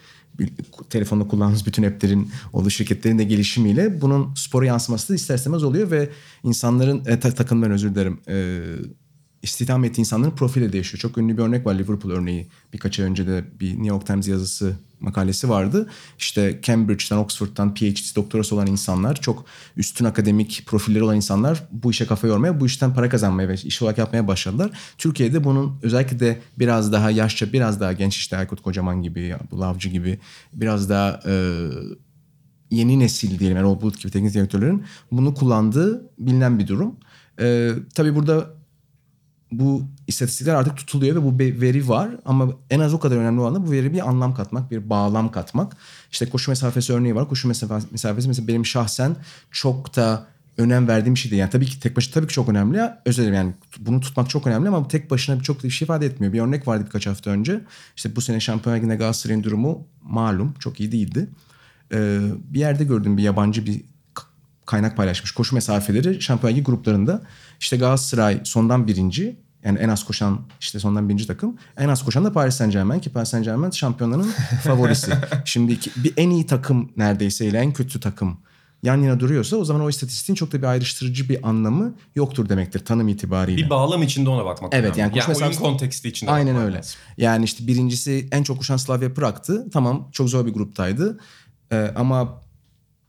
telefonda 0.91 1.29
kullandığımız 1.29 1.67
bütün 1.67 1.83
app'lerin 1.83 2.31
olduğu 2.53 2.71
şirketlerin 2.71 3.19
de 3.19 3.25
gelişimiyle 3.25 4.01
bunun 4.01 4.35
spora 4.35 4.67
yansıması 4.67 5.09
da 5.09 5.15
ister 5.15 5.35
istemez 5.35 5.63
oluyor 5.63 5.91
ve 5.91 6.11
insanların 6.45 7.03
e, 7.07 7.21
ta- 7.21 7.35
takımların 7.35 7.73
özür 7.73 7.95
dilerim 7.95 8.21
e, 8.29 8.61
istihdam 9.43 9.85
ettiği 9.85 10.01
insanların 10.01 10.31
profili 10.31 10.69
de 10.69 10.73
değişiyor. 10.73 11.01
Çok 11.01 11.19
ünlü 11.19 11.37
bir 11.37 11.43
örnek 11.43 11.67
var 11.67 11.75
Liverpool 11.75 12.13
örneği. 12.13 12.47
Birkaç 12.73 13.01
ay 13.01 13.07
önce 13.07 13.27
de 13.27 13.45
bir 13.61 13.71
New 13.71 13.87
York 13.87 14.07
Times 14.07 14.29
yazısı 14.29 14.77
makalesi 15.01 15.49
vardı. 15.49 15.91
İşte 16.19 16.61
Cambridge'den, 16.63 17.17
Oxford'dan 17.17 17.75
PhD 17.75 18.17
doktorası 18.17 18.55
olan 18.55 18.67
insanlar, 18.67 19.21
çok 19.21 19.45
üstün 19.77 20.05
akademik 20.05 20.63
profilleri 20.67 21.03
olan 21.03 21.17
insanlar 21.17 21.69
bu 21.71 21.91
işe 21.91 22.07
kafa 22.07 22.27
yormaya, 22.27 22.61
bu 22.61 22.67
işten 22.67 22.95
para 22.95 23.09
kazanmaya 23.09 23.49
ve 23.49 23.55
iş 23.55 23.83
olarak 23.83 23.99
yapmaya 23.99 24.29
başladılar. 24.29 24.71
Türkiye'de 24.99 25.45
bunun 25.45 25.79
özellikle 25.83 26.21
de 26.21 26.41
biraz 26.59 26.93
daha 26.93 27.11
yaşça, 27.11 27.53
biraz 27.53 27.81
daha 27.81 27.93
genç 27.93 28.17
işte 28.17 28.37
Aykut 28.37 28.63
Kocaman 28.63 29.03
gibi, 29.03 29.35
Abdullah 29.35 29.69
Avcı 29.69 29.89
gibi 29.89 30.19
biraz 30.53 30.91
daha 30.91 31.21
e, 31.27 31.33
yeni 32.71 32.99
nesil 32.99 33.39
diyelim 33.39 33.57
Erol 33.57 33.81
Bulut 33.81 33.99
gibi 33.99 34.13
teknik 34.13 34.35
direktörlerin 34.35 34.85
bunu 35.13 35.35
kullandığı 35.35 36.11
bilinen 36.19 36.59
bir 36.59 36.69
durum. 36.69 36.97
Ee, 37.41 37.73
tabii 37.95 38.15
burada 38.15 38.62
bu 39.53 39.83
istatistikler 40.07 40.55
artık 40.55 40.77
tutuluyor 40.77 41.17
ve 41.17 41.23
bu 41.23 41.39
veri 41.39 41.89
var 41.89 42.11
ama 42.25 42.49
en 42.71 42.81
az 42.81 42.95
o 42.95 43.01
kadar 43.01 43.17
önemli 43.17 43.41
olan 43.41 43.55
da 43.55 43.67
bu 43.67 43.71
veri 43.71 43.93
bir 43.93 44.09
anlam 44.09 44.35
katmak, 44.35 44.71
bir 44.71 44.91
bağlam 44.91 45.31
katmak. 45.31 45.77
İşte 46.13 46.29
koşu 46.31 46.51
mesafesi 46.51 46.93
örneği 46.93 47.15
var. 47.15 47.29
Koşu 47.29 47.49
mesafe- 47.49 47.93
mesafesi 47.93 48.29
mesela 48.29 48.49
benim 48.49 48.67
şahsen 48.67 49.17
çok 49.51 49.97
da 49.97 50.27
önem 50.59 50.89
verdiğim 50.89 51.15
bir 51.15 51.21
şey 51.21 51.31
değil. 51.31 51.41
Yani 51.41 51.51
tabii 51.51 51.67
ki 51.67 51.81
tek 51.81 51.97
başına 51.97 52.15
tabii 52.15 52.27
ki 52.27 52.35
çok 52.35 52.49
önemli. 52.49 52.81
Özellikle 53.05 53.37
yani 53.37 53.53
bunu 53.79 54.01
tutmak 54.01 54.31
çok 54.31 54.47
önemli 54.47 54.69
ama 54.69 54.85
bu 54.85 54.89
tek 54.89 55.11
başına 55.11 55.43
çok 55.43 55.65
bir 55.65 55.71
şey 55.71 55.87
ifade 55.87 56.07
etmiyor. 56.07 56.33
Bir 56.33 56.41
örnek 56.41 56.69
vardı 56.69 56.85
birkaç 56.87 57.07
hafta 57.07 57.31
önce. 57.31 57.61
İşte 57.97 58.17
bu 58.17 58.21
sene 58.21 58.41
Şampiyonlar 58.41 58.79
Ligi'nde 58.79 58.97
Galatasaray'ın 58.97 59.43
durumu 59.43 59.87
malum 60.03 60.55
çok 60.59 60.81
iyi 60.81 60.93
değildi. 60.93 61.29
Ee, 61.95 62.21
bir 62.45 62.61
yerde 62.61 62.85
gördüm 62.85 63.17
bir 63.17 63.23
yabancı 63.23 63.67
bir 63.67 63.92
kaynak 64.67 64.97
paylaşmış. 64.97 65.31
Koşu 65.33 65.55
mesafeleri 65.55 66.23
Şampiyonlar 66.23 66.57
Ligi 66.57 66.65
gruplarında. 66.65 67.23
İşte 67.61 67.77
Galatasaray 67.77 68.41
sondan 68.45 68.87
birinci. 68.87 69.37
Yani 69.65 69.79
en 69.79 69.89
az 69.89 70.05
koşan 70.05 70.41
işte 70.61 70.79
sondan 70.79 71.09
birinci 71.09 71.27
takım. 71.27 71.57
En 71.77 71.89
az 71.89 72.05
koşan 72.05 72.25
da 72.25 72.33
Paris 72.33 72.55
Saint 72.55 72.73
Germain 72.73 73.01
ki 73.01 73.11
Paris 73.11 73.29
Saint 73.29 73.45
Germain 73.45 73.71
şampiyonların 73.71 74.31
favorisi. 74.65 75.13
Şimdi 75.45 75.79
bir 75.97 76.13
en 76.17 76.31
iyi 76.31 76.47
takım 76.47 76.93
neredeyse 76.97 77.47
ile 77.47 77.59
en 77.59 77.73
kötü 77.73 78.01
takım 78.01 78.39
yan 78.83 78.97
yana 78.97 79.21
duruyorsa 79.21 79.57
o 79.57 79.65
zaman 79.65 79.83
o 79.83 79.89
istatistiğin 79.89 80.35
çok 80.37 80.53
da 80.53 80.59
bir 80.59 80.67
ayrıştırıcı 80.67 81.29
bir 81.29 81.49
anlamı 81.49 81.95
yoktur 82.17 82.49
demektir 82.49 82.85
tanım 82.85 83.09
itibariyle. 83.09 83.63
Bir 83.65 83.71
bağlam 83.71 84.03
içinde 84.03 84.31
ona 84.31 84.45
bakmak 84.45 84.75
Evet, 84.75 84.85
önemli. 84.85 85.01
yani 85.01 85.13
koşu 85.13 85.27
oyun 85.29 85.53
mesafesi- 85.53 85.59
konteksti 85.61 86.09
içinde 86.09 86.31
Aynen 86.31 86.57
öyle. 86.57 86.77
lazım. 86.77 86.95
Yani 87.17 87.45
işte 87.45 87.67
birincisi 87.67 88.29
en 88.33 88.43
çok 88.43 88.59
koşan 88.59 88.77
Slavia 88.77 89.09
Prag'tı. 89.15 89.71
Tamam 89.71 90.09
çok 90.13 90.29
zor 90.29 90.47
bir 90.47 90.53
gruptaydı. 90.53 91.21
Ee, 91.73 91.93
ama 91.97 92.42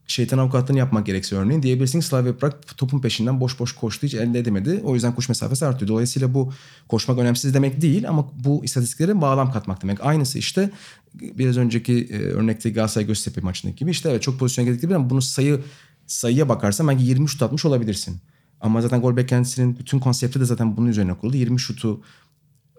şeytan 0.08 0.38
avukatlığını 0.38 0.78
yapmak 0.78 1.06
gerekse 1.06 1.36
örneğin 1.36 1.64
diyebilirsin 1.64 2.00
ki 2.00 2.06
Slavia 2.06 2.34
Prag 2.34 2.54
topun 2.78 3.00
peşinden 3.00 3.40
boş 3.40 3.60
boş 3.60 3.72
koştu 3.72 4.08
hiç 4.08 4.14
elde 4.14 4.40
edemedi. 4.40 4.82
O 4.84 4.94
yüzden 4.94 5.16
koşu 5.16 5.32
mesafesi 5.32 5.66
artıyor. 5.66 5.90
Dolayısıyla 5.90 6.34
bu 6.34 6.54
koşmak 6.88 7.18
önemsiz 7.20 7.54
demek 7.54 7.82
değil 7.82 8.10
ama 8.10 8.32
bu 8.36 8.66
istatistiklere 8.66 9.22
bağlam 9.22 9.52
katmak 9.52 9.82
demek. 9.82 10.06
Aynısı 10.06 10.40
işte 10.40 10.70
biraz 11.14 11.58
önceki 11.58 12.08
e, 12.12 12.18
örnekteki 12.18 12.74
Galatasaray 12.76 13.08
Göztepe 13.08 13.42
maçındaki 13.42 13.80
gibi 13.80 13.92
işte 13.92 14.10
evet 14.10 14.22
çok 14.22 14.40
pozisyon 14.40 14.66
gerektirebilir 14.66 14.96
ama 14.96 15.10
bunu 15.10 15.22
sayı 15.22 15.62
sayıya 16.08 16.50
bakarsan 16.50 16.88
belki 16.88 17.04
20 17.04 17.30
şut 17.30 17.42
atmış 17.42 17.66
olabilirsin. 17.66 18.18
Ama 18.62 18.82
zaten 18.82 19.02
gol 19.02 19.16
beklentisinin 19.16 19.80
bütün 19.80 20.00
konsepti 20.00 20.40
de 20.40 20.46
zaten 20.46 20.78
bunun 20.78 20.88
üzerine 20.88 21.14
kuruldu. 21.14 21.38
20 21.38 21.60
şutu 21.60 22.02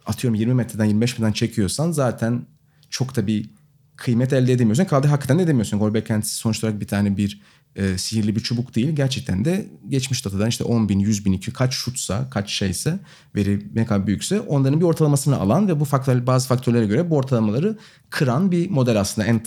atıyorum 0.07 0.41
20 0.41 0.55
metreden 0.55 0.85
25 0.85 1.13
metreden 1.13 1.33
çekiyorsan 1.33 1.93
zaten 1.93 2.47
çok 2.91 3.17
da 3.17 3.27
bir 3.27 3.51
kıymet 3.97 4.33
elde 4.33 4.53
edemiyorsun. 4.53 4.85
Kaldı 4.85 5.07
hakikaten 5.07 5.39
de 5.39 5.43
edemiyorsun. 5.43 5.79
Gol 5.79 5.95
beklentisi 5.95 6.35
sonuç 6.35 6.65
olarak 6.65 6.81
bir 6.81 6.87
tane 6.87 7.17
bir 7.17 7.41
e, 7.77 7.99
sihirli 7.99 8.37
bir 8.37 8.41
çubuk 8.41 8.75
değil. 8.75 8.89
Gerçekten 8.89 9.45
de 9.45 9.67
geçmiş 9.89 10.25
datadan 10.25 10.49
işte 10.49 10.65
10 10.65 10.89
bin, 10.89 10.99
100 10.99 11.25
bin, 11.25 11.33
200 11.33 11.57
kaç 11.57 11.75
şutsa, 11.75 12.31
kaç 12.31 12.51
şeyse, 12.51 12.99
veri 13.37 13.67
ne 13.75 13.87
kadar 13.87 14.07
büyükse 14.07 14.41
onların 14.41 14.81
bir 14.81 14.85
ortalamasını 14.85 15.37
alan 15.37 15.69
ve 15.69 15.81
bu 15.81 15.85
faktör, 15.85 16.27
bazı 16.27 16.49
faktörlere 16.49 16.87
göre 16.87 17.11
bu 17.11 17.17
ortalamaları 17.17 17.79
kıran 18.11 18.53
bir 18.53 18.71
model 18.71 19.01
aslında 19.01 19.29
en 19.29 19.43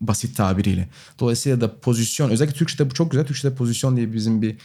basit 0.00 0.36
tabiriyle. 0.36 0.88
Dolayısıyla 1.20 1.60
da 1.60 1.80
pozisyon, 1.80 2.30
özellikle 2.30 2.56
Türkçe'de 2.56 2.90
bu 2.90 2.94
çok 2.94 3.10
güzel. 3.10 3.26
Türkçe'de 3.26 3.54
pozisyon 3.54 3.96
diye 3.96 4.12
bizim 4.12 4.42
bir 4.42 4.56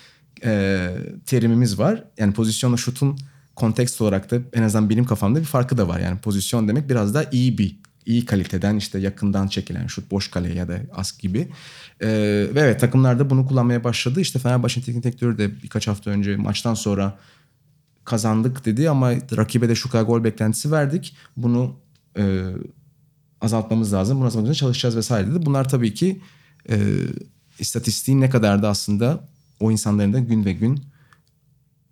e, 0.45 0.89
terimimiz 1.25 1.79
var. 1.79 2.03
Yani 2.17 2.33
pozisyonla 2.33 2.77
şutun 2.77 3.17
kontekst 3.55 4.01
olarak 4.01 4.31
da 4.31 4.37
en 4.53 4.63
azından 4.63 4.89
benim 4.89 5.05
kafamda 5.05 5.39
bir 5.39 5.45
farkı 5.45 5.77
da 5.77 5.87
var. 5.87 5.99
Yani 5.99 6.19
pozisyon 6.19 6.67
demek 6.67 6.89
biraz 6.89 7.13
daha 7.13 7.23
iyi 7.31 7.57
bir 7.57 7.79
iyi 8.07 8.25
kaliteden 8.25 8.75
işte 8.75 8.99
yakından 8.99 9.47
çekilen 9.47 9.87
şut 9.87 10.11
boş 10.11 10.31
kale 10.31 10.53
ya 10.53 10.67
da 10.67 10.79
ask 10.93 11.19
gibi. 11.19 11.47
Ee, 12.01 12.07
ve 12.55 12.59
evet 12.59 12.79
takımlar 12.79 13.19
da 13.19 13.29
bunu 13.29 13.45
kullanmaya 13.45 13.83
başladı. 13.83 14.21
İşte 14.21 14.39
Fenerbahçe'nin 14.39 14.85
teknik 14.85 15.03
direktörü 15.03 15.37
de 15.37 15.63
birkaç 15.63 15.87
hafta 15.87 16.09
önce 16.11 16.35
maçtan 16.35 16.73
sonra 16.73 17.17
kazandık 18.05 18.65
dedi 18.65 18.89
ama 18.89 19.11
rakibe 19.37 19.69
de 19.69 19.75
şu 19.75 19.89
kadar 19.89 20.03
gol 20.03 20.23
beklentisi 20.23 20.71
verdik. 20.71 21.15
Bunu 21.37 21.75
e, 22.17 22.51
azaltmamız 23.41 23.93
lazım. 23.93 24.17
Bunu 24.17 24.25
azaltmamız 24.25 24.51
için 24.51 24.65
çalışacağız 24.65 24.97
vesaire 24.97 25.27
dedi. 25.27 25.45
Bunlar 25.45 25.69
tabii 25.69 25.93
ki 25.93 26.21
e, 26.69 26.77
istatistiğin 27.59 28.21
ne 28.21 28.29
kadar 28.29 28.63
da 28.63 28.69
aslında 28.69 29.27
o 29.59 29.71
insanların 29.71 30.13
da 30.13 30.19
gün 30.19 30.45
ve 30.45 30.53
gün 30.53 30.83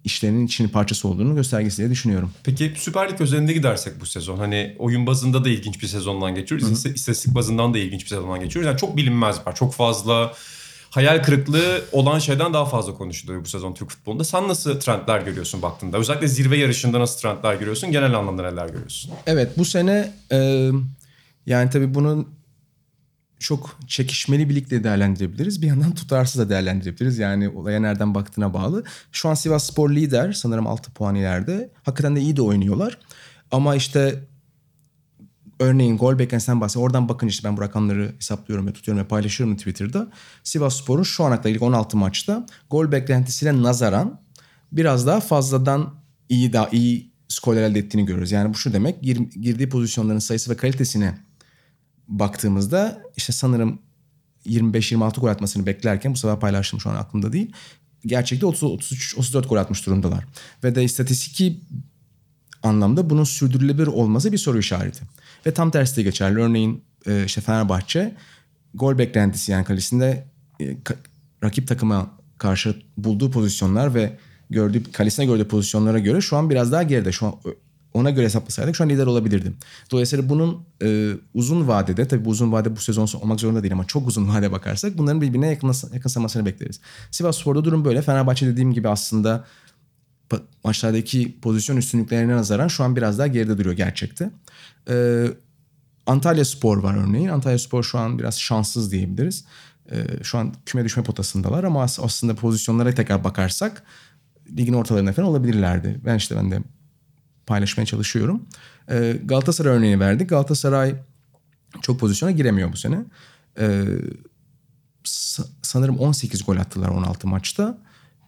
işlerinin 0.05 0.45
içinin 0.45 0.69
parçası 0.69 1.07
olduğunu 1.07 1.35
göstergesi 1.35 1.77
diye 1.77 1.89
düşünüyorum. 1.89 2.31
Peki 2.43 2.73
Süper 2.77 3.11
Lig 3.11 3.21
özelinde 3.21 3.53
gidersek 3.53 4.01
bu 4.01 4.05
sezon 4.05 4.37
hani 4.37 4.75
oyun 4.79 5.07
bazında 5.07 5.45
da 5.45 5.49
ilginç 5.49 5.81
bir 5.81 5.87
sezondan 5.87 6.35
geçiyoruz. 6.35 6.71
İst- 6.71 6.95
İstatistik 6.95 7.35
bazından 7.35 7.73
da 7.73 7.77
ilginç 7.77 8.01
bir 8.03 8.07
sezondan 8.09 8.39
geçiyoruz. 8.39 8.67
Yani 8.67 8.77
çok 8.77 8.97
bilinmez 8.97 9.47
var. 9.47 9.55
Çok 9.55 9.73
fazla 9.73 10.33
hayal 10.89 11.23
kırıklığı 11.23 11.81
olan 11.91 12.19
şeyden 12.19 12.53
daha 12.53 12.65
fazla 12.65 12.93
konuşuluyor 12.93 13.41
bu 13.41 13.49
sezon 13.49 13.73
Türk 13.73 13.89
futbolunda. 13.89 14.23
Sen 14.23 14.47
nasıl 14.47 14.79
trendler 14.79 15.19
görüyorsun 15.21 15.61
baktığında? 15.61 15.97
Özellikle 15.97 16.27
zirve 16.27 16.57
yarışında 16.57 16.99
nasıl 16.99 17.19
trendler 17.19 17.55
görüyorsun? 17.55 17.91
Genel 17.91 18.13
anlamda 18.13 18.51
neler 18.51 18.67
görüyorsun? 18.69 19.11
Evet 19.27 19.57
bu 19.57 19.65
sene 19.65 20.13
e, 20.31 20.69
yani 21.45 21.69
tabii 21.69 21.93
bunun 21.93 22.27
çok 23.45 23.77
çekişmeli 23.87 24.49
bir 24.49 24.55
ligde 24.55 24.83
değerlendirebiliriz. 24.83 25.61
Bir 25.61 25.67
yandan 25.67 25.95
tutarsız 25.95 26.41
da 26.41 26.49
değerlendirebiliriz. 26.49 27.17
Yani 27.17 27.49
olaya 27.49 27.79
nereden 27.79 28.15
baktığına 28.15 28.53
bağlı. 28.53 28.83
Şu 29.11 29.29
an 29.29 29.33
Sivas 29.33 29.67
Spor 29.67 29.89
lider. 29.89 30.33
Sanırım 30.33 30.67
6 30.67 30.91
puan 30.91 31.15
ileride. 31.15 31.69
Hakikaten 31.83 32.15
de 32.15 32.21
iyi 32.21 32.37
de 32.37 32.41
oynuyorlar. 32.41 32.97
Ama 33.51 33.75
işte 33.75 34.23
örneğin 35.59 35.97
gol 35.97 36.19
beklentisinden 36.19 36.61
bahsediyorum. 36.61 36.87
Oradan 36.87 37.09
bakınca 37.09 37.29
işte 37.31 37.47
ben 37.47 37.57
bu 37.57 37.61
rakamları 37.61 38.13
hesaplıyorum 38.17 38.67
ve 38.67 38.73
tutuyorum 38.73 39.03
ve 39.03 39.07
paylaşıyorum 39.07 39.57
Twitter'da. 39.57 40.11
Sivas 40.43 40.77
Spor'un 40.77 41.03
şu 41.03 41.23
ana 41.23 41.37
kadar 41.37 41.49
ilk 41.49 41.61
16 41.61 41.97
maçta 41.97 42.45
gol 42.69 42.91
beklentisiyle 42.91 43.61
nazaran 43.63 44.21
biraz 44.71 45.07
daha 45.07 45.19
fazladan 45.19 45.93
iyi 46.29 46.53
daha 46.53 46.69
iyi 46.69 47.11
skorlar 47.27 47.61
elde 47.61 47.79
ettiğini 47.79 48.05
görüyoruz. 48.05 48.31
Yani 48.31 48.53
bu 48.53 48.57
şu 48.57 48.73
demek 48.73 49.01
gir- 49.01 49.41
girdiği 49.41 49.69
pozisyonların 49.69 50.19
sayısı 50.19 50.51
ve 50.51 50.57
kalitesine 50.57 51.24
baktığımızda 52.07 53.03
işte 53.17 53.33
sanırım 53.33 53.79
25-26 54.45 55.19
gol 55.19 55.27
atmasını 55.27 55.65
beklerken 55.65 56.13
bu 56.13 56.17
sefer 56.17 56.39
paylaştım 56.39 56.79
şu 56.79 56.89
an 56.89 56.95
aklımda 56.95 57.33
değil. 57.33 57.51
Gerçekte 58.05 58.45
30 58.45 58.63
33 58.63 59.17
34 59.17 59.49
gol 59.49 59.57
atmış 59.57 59.85
durumdalar. 59.85 60.25
Ve 60.63 60.75
de 60.75 60.83
istatistiki 60.83 61.61
anlamda 62.63 63.09
bunun 63.09 63.23
sürdürülebilir 63.23 63.87
olması 63.87 64.31
bir 64.31 64.37
soru 64.37 64.59
işareti. 64.59 65.03
Ve 65.45 65.53
tam 65.53 65.71
tersi 65.71 65.95
de 65.95 66.03
geçerli. 66.03 66.39
Örneğin 66.39 66.83
e, 67.07 67.25
işte 67.25 67.41
Fenerbahçe 67.41 68.15
gol 68.73 68.97
beklentisi 68.97 69.51
yani 69.51 69.65
kalesinde 69.65 70.27
e, 70.61 70.77
rakip 71.43 71.67
takıma 71.67 72.11
karşı 72.37 72.75
bulduğu 72.97 73.31
pozisyonlar 73.31 73.93
ve 73.93 74.17
gördüğü 74.49 74.91
kalesine 74.91 75.25
gördüğü 75.25 75.47
pozisyonlara 75.47 75.99
göre 75.99 76.21
şu 76.21 76.37
an 76.37 76.49
biraz 76.49 76.71
daha 76.71 76.83
geride. 76.83 77.11
Şu 77.11 77.25
an 77.25 77.35
ona 77.95 78.09
göre 78.09 78.25
hesaplasaydık 78.25 78.75
şu 78.75 78.83
an 78.83 78.89
lider 78.89 79.05
olabilirdim. 79.05 79.57
Dolayısıyla 79.91 80.29
bunun 80.29 80.63
e, 80.83 81.13
uzun 81.33 81.67
vadede 81.67 82.07
tabii 82.07 82.25
bu 82.25 82.29
uzun 82.29 82.51
vade 82.51 82.75
bu 82.75 82.79
sezon 82.79 83.19
olmak 83.21 83.39
zorunda 83.39 83.63
değil 83.63 83.73
ama 83.73 83.85
çok 83.85 84.07
uzun 84.07 84.27
vade 84.35 84.51
bakarsak 84.51 84.97
bunların 84.97 85.21
birbirine 85.21 85.47
yakın, 85.47 85.73
yakınsamasını 85.93 86.45
bekleriz. 86.45 86.79
Sivas 87.11 87.37
Spor'da 87.37 87.63
durum 87.63 87.85
böyle. 87.85 88.01
Fenerbahçe 88.01 88.47
dediğim 88.47 88.73
gibi 88.73 88.89
aslında 88.89 89.45
maçlardaki 90.63 91.39
pozisyon 91.41 91.77
üstünlüklerine 91.77 92.33
nazaran 92.33 92.67
şu 92.67 92.83
an 92.83 92.95
biraz 92.95 93.19
daha 93.19 93.27
geride 93.27 93.57
duruyor 93.57 93.75
gerçekte. 93.75 94.31
Ee, 94.89 95.27
Antalya 96.05 96.45
Spor 96.45 96.77
var 96.77 96.97
örneğin. 96.97 97.27
Antalya 97.27 97.59
Spor 97.59 97.83
şu 97.83 97.99
an 97.99 98.19
biraz 98.19 98.39
şanssız 98.39 98.91
diyebiliriz. 98.91 99.45
Ee, 99.91 100.23
şu 100.23 100.37
an 100.37 100.53
küme 100.65 100.85
düşme 100.85 101.03
potasındalar 101.03 101.63
ama 101.63 101.83
as- 101.83 101.99
aslında 101.99 102.35
pozisyonlara 102.35 102.93
tekrar 102.93 103.23
bakarsak 103.23 103.83
ligin 104.57 104.73
ortalarına 104.73 105.13
falan 105.13 105.29
olabilirlerdi. 105.29 106.01
Ben 106.05 106.15
işte 106.15 106.35
ben 106.35 106.51
de 106.51 106.59
paylaşmaya 107.47 107.85
çalışıyorum. 107.85 108.43
E, 108.89 109.19
Galatasaray 109.25 109.77
örneğini 109.77 109.99
verdik. 109.99 110.29
Galatasaray 110.29 110.95
çok 111.81 111.99
pozisyona 111.99 112.31
giremiyor 112.31 112.71
bu 112.73 112.77
sene. 112.77 112.99
E, 113.59 113.85
sa- 115.05 115.47
sanırım 115.61 115.97
18 115.99 116.45
gol 116.45 116.57
attılar 116.57 116.89
16 116.89 117.27
maçta. 117.27 117.77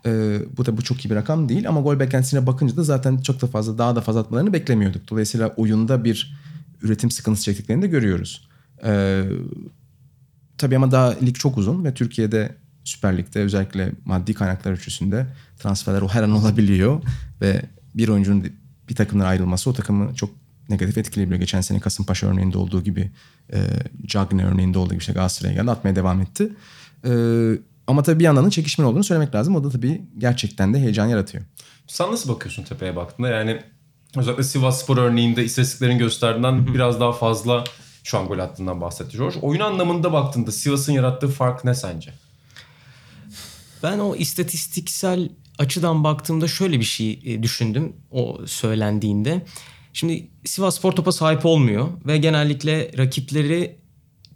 E, 0.05 0.39
bu 0.57 0.65
da 0.65 0.77
bu 0.77 0.81
çok 0.81 1.05
iyi 1.05 1.09
bir 1.09 1.15
rakam 1.15 1.49
değil 1.49 1.69
ama 1.69 1.81
gol 1.81 1.99
beklentisine 1.99 2.47
bakınca 2.47 2.77
da 2.77 2.83
zaten 2.83 3.17
çok 3.17 3.41
da 3.41 3.47
fazla 3.47 3.77
daha 3.77 3.95
da 3.95 4.01
fazla 4.01 4.19
atmalarını 4.19 4.53
beklemiyorduk. 4.53 5.09
Dolayısıyla 5.09 5.47
oyunda 5.47 6.03
bir 6.03 6.37
üretim 6.81 7.11
sıkıntısı 7.11 7.45
çektiklerini 7.45 7.81
de 7.81 7.87
görüyoruz. 7.87 8.47
E, 8.85 9.23
tabii 10.57 10.75
ama 10.75 10.91
daha 10.91 11.07
lig 11.09 11.35
çok 11.35 11.57
uzun 11.57 11.83
ve 11.85 11.93
Türkiye'de 11.93 12.55
Süper 12.83 13.17
Lig'de 13.17 13.39
özellikle 13.41 13.91
maddi 14.05 14.33
kaynaklar 14.33 14.71
ölçüsünde 14.71 15.27
transferler 15.59 16.01
o 16.01 16.07
her 16.07 16.23
an 16.23 16.31
olabiliyor 16.31 17.01
ve 17.41 17.61
bir 17.95 18.07
oyuncunun 18.09 18.45
bir 18.89 18.95
takımdan 18.95 19.25
ayrılması 19.25 19.69
o 19.69 19.73
takımı 19.73 20.15
çok 20.15 20.29
negatif 20.69 20.97
etkileyebiliyor. 20.97 21.39
Geçen 21.39 21.61
sene 21.61 21.79
Kasımpaşa 21.79 22.27
örneğinde 22.27 22.57
olduğu 22.57 22.83
gibi 22.83 23.11
e, 23.53 23.57
Cagney 24.05 24.45
örneğinde 24.45 24.79
olduğu 24.79 24.89
gibi 24.89 24.99
işte 24.99 25.13
Galatasaray'a 25.13 25.55
geldi 25.55 25.71
atmaya 25.71 25.95
devam 25.95 26.21
etti. 26.21 26.49
E, 27.05 27.11
ama 27.87 28.03
tabii 28.03 28.19
bir 28.19 28.23
yandan 28.23 28.45
da 28.45 28.49
çekişmen 28.49 28.85
olduğunu 28.85 29.03
söylemek 29.03 29.35
lazım. 29.35 29.55
O 29.55 29.63
da 29.63 29.69
tabii 29.69 30.01
gerçekten 30.17 30.73
de 30.73 30.79
heyecan 30.79 31.07
yaratıyor. 31.07 31.43
Sen 31.87 32.11
nasıl 32.11 32.35
bakıyorsun 32.35 32.63
Tepe'ye 32.63 32.95
baktığında? 32.95 33.29
Yani 33.29 33.61
özellikle 34.17 34.43
Sivas 34.43 34.83
Spor 34.83 34.97
örneğinde 34.97 35.45
istatistiklerin 35.45 35.97
gösterdiğinden 35.97 36.73
biraz 36.73 36.99
daha 36.99 37.11
fazla 37.11 37.63
şu 38.03 38.17
an 38.17 38.27
gol 38.27 38.39
attığından 38.39 38.81
bahsetti 38.81 39.17
George. 39.17 39.39
Oyun 39.41 39.61
anlamında 39.61 40.13
baktığında 40.13 40.51
Sivas'ın 40.51 40.93
yarattığı 40.93 41.27
fark 41.27 41.63
ne 41.63 41.75
sence? 41.75 42.13
Ben 43.83 43.99
o 43.99 44.15
istatistiksel 44.15 45.29
açıdan 45.57 46.03
baktığımda 46.03 46.47
şöyle 46.47 46.79
bir 46.79 46.85
şey 46.85 47.19
e, 47.25 47.43
düşündüm 47.43 47.93
o 48.11 48.41
söylendiğinde. 48.45 49.45
Şimdi 49.93 50.27
Sivas 50.45 50.77
Spor 50.77 50.91
topa 50.91 51.11
sahip 51.11 51.45
olmuyor 51.45 51.87
ve 52.05 52.17
genellikle 52.17 52.91
rakipleri 52.97 53.75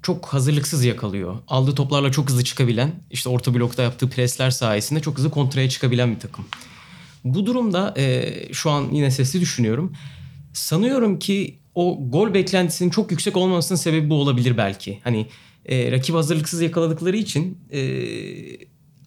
çok 0.02 0.26
hazırlıksız 0.26 0.86
yakalıyor. 0.86 1.36
Aldığı 1.48 1.76
toplarla 1.76 2.12
çok 2.12 2.30
hızlı 2.30 2.44
çıkabilen, 2.44 2.92
işte 3.12 3.30
orta 3.30 3.54
blokta 3.54 3.84
yaptığı 3.84 4.10
presler 4.10 4.52
sayesinde 4.52 5.00
çok 5.00 5.18
hızlı 5.18 5.32
kontraya 5.32 5.70
çıkabilen 5.70 6.16
bir 6.16 6.20
takım. 6.20 6.46
Bu 7.24 7.46
durumda 7.46 7.94
e, 7.98 8.34
şu 8.54 8.70
an 8.70 8.88
yine 8.92 9.12
sesli 9.12 9.42
düşünüyorum. 9.42 9.94
Sanıyorum 10.54 11.20
ki 11.20 11.60
o 11.76 11.98
gol 12.10 12.34
beklentisinin 12.34 12.90
çok 12.90 13.12
yüksek 13.12 13.38
olmamasının 13.38 13.78
sebebi 13.78 14.10
bu 14.10 14.16
olabilir 14.16 14.58
belki. 14.58 15.00
Hani 15.04 15.28
e, 15.66 15.92
rakip 15.92 16.16
hazırlıksız 16.16 16.62
yakaladıkları 16.62 17.18
için 17.18 17.58
e, 17.72 17.82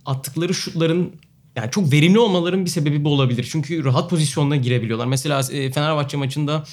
attıkları 0.07 0.55
şutların 0.55 1.13
yani 1.57 1.71
çok 1.71 1.93
verimli 1.93 2.19
olmaların 2.19 2.65
bir 2.65 2.71
sebebi 2.71 3.05
bu 3.05 3.09
olabilir. 3.09 3.49
Çünkü 3.51 3.85
rahat 3.85 4.11
pozisyonuna 4.11 4.57
girebiliyorlar. 4.57 5.07
Mesela 5.07 5.41
e, 5.53 5.73
Fenerbahçe 5.73 6.17
maçında 6.17 6.65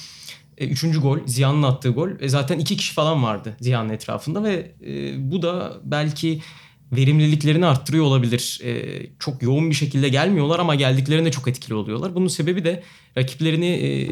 e, 0.58 0.66
üçüncü 0.66 1.00
gol 1.00 1.18
Ziya'nın 1.26 1.62
attığı 1.62 1.88
gol. 1.88 2.08
E, 2.20 2.28
zaten 2.28 2.58
iki 2.58 2.76
kişi 2.76 2.94
falan 2.94 3.22
vardı 3.22 3.56
Ziya'nın 3.60 3.88
etrafında 3.88 4.44
ve 4.44 4.72
bu 5.18 5.42
da 5.42 5.80
belki 5.84 6.42
verimliliklerini 6.92 7.66
arttırıyor 7.66 8.04
olabilir. 8.04 8.60
Çok 9.18 9.42
yoğun 9.42 9.70
bir 9.70 9.74
şekilde 9.74 10.08
gelmiyorlar 10.08 10.58
ama 10.58 10.74
geldiklerinde 10.74 11.30
çok 11.30 11.48
etkili 11.48 11.74
oluyorlar. 11.74 12.14
Bunun 12.14 12.28
sebebi 12.28 12.64
de 12.64 12.82
rakiplerini 13.18 14.02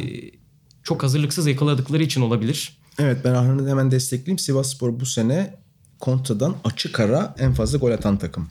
çok 0.83 1.03
hazırlıksız 1.03 1.47
yakaladıkları 1.47 2.03
için 2.03 2.21
olabilir. 2.21 2.79
Evet 2.99 3.19
ben 3.25 3.35
Ahran'ı 3.35 3.69
hemen 3.69 3.91
destekleyeyim. 3.91 4.39
Sivas 4.39 4.75
Spor 4.75 5.01
bu 5.01 5.07
sene 5.07 5.55
kontradan 5.99 6.57
açık 6.65 7.01
ara 7.01 7.35
en 7.39 7.53
fazla 7.53 7.79
gol 7.79 7.91
atan 7.91 8.19
takım. 8.19 8.49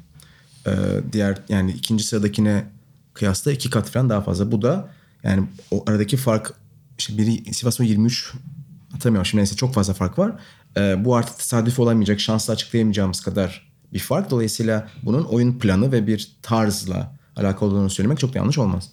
Ee, 0.68 0.72
diğer 1.14 1.38
yani 1.50 1.72
ikinci 1.72 2.04
sıradakine 2.04 2.66
kıyasla 3.14 3.52
iki 3.52 3.70
kat 3.70 3.90
falan 3.90 4.10
daha 4.10 4.22
fazla. 4.22 4.52
Bu 4.52 4.62
da 4.62 4.90
yani 5.24 5.48
o 5.72 5.84
aradaki 5.88 6.18
fark 6.18 6.54
işte 6.98 7.18
biri 7.18 7.54
Sivas 7.54 7.76
Spor 7.76 7.84
23 7.84 8.34
atamıyorum 8.96 9.26
şimdi 9.26 9.40
neyse 9.40 9.56
çok 9.56 9.74
fazla 9.74 9.94
fark 9.94 10.20
var. 10.20 10.32
Ee, 10.78 11.06
bu 11.06 11.16
artık 11.16 11.38
tesadüf 11.38 11.80
olamayacak 11.80 12.20
şansla 12.20 12.54
açıklayamayacağımız 12.54 13.22
kadar 13.22 13.70
bir 13.94 14.00
fark. 14.00 14.30
Dolayısıyla 14.30 14.90
bunun 15.04 15.24
oyun 15.24 15.60
planı 15.60 15.92
ve 15.92 16.08
bir 16.08 16.32
tarzla 16.42 17.16
alakalı 17.36 17.70
olduğunu 17.70 17.90
söylemek 17.90 18.20
çok 18.20 18.34
da 18.34 18.38
yanlış 18.38 18.58
olmaz. 18.58 18.90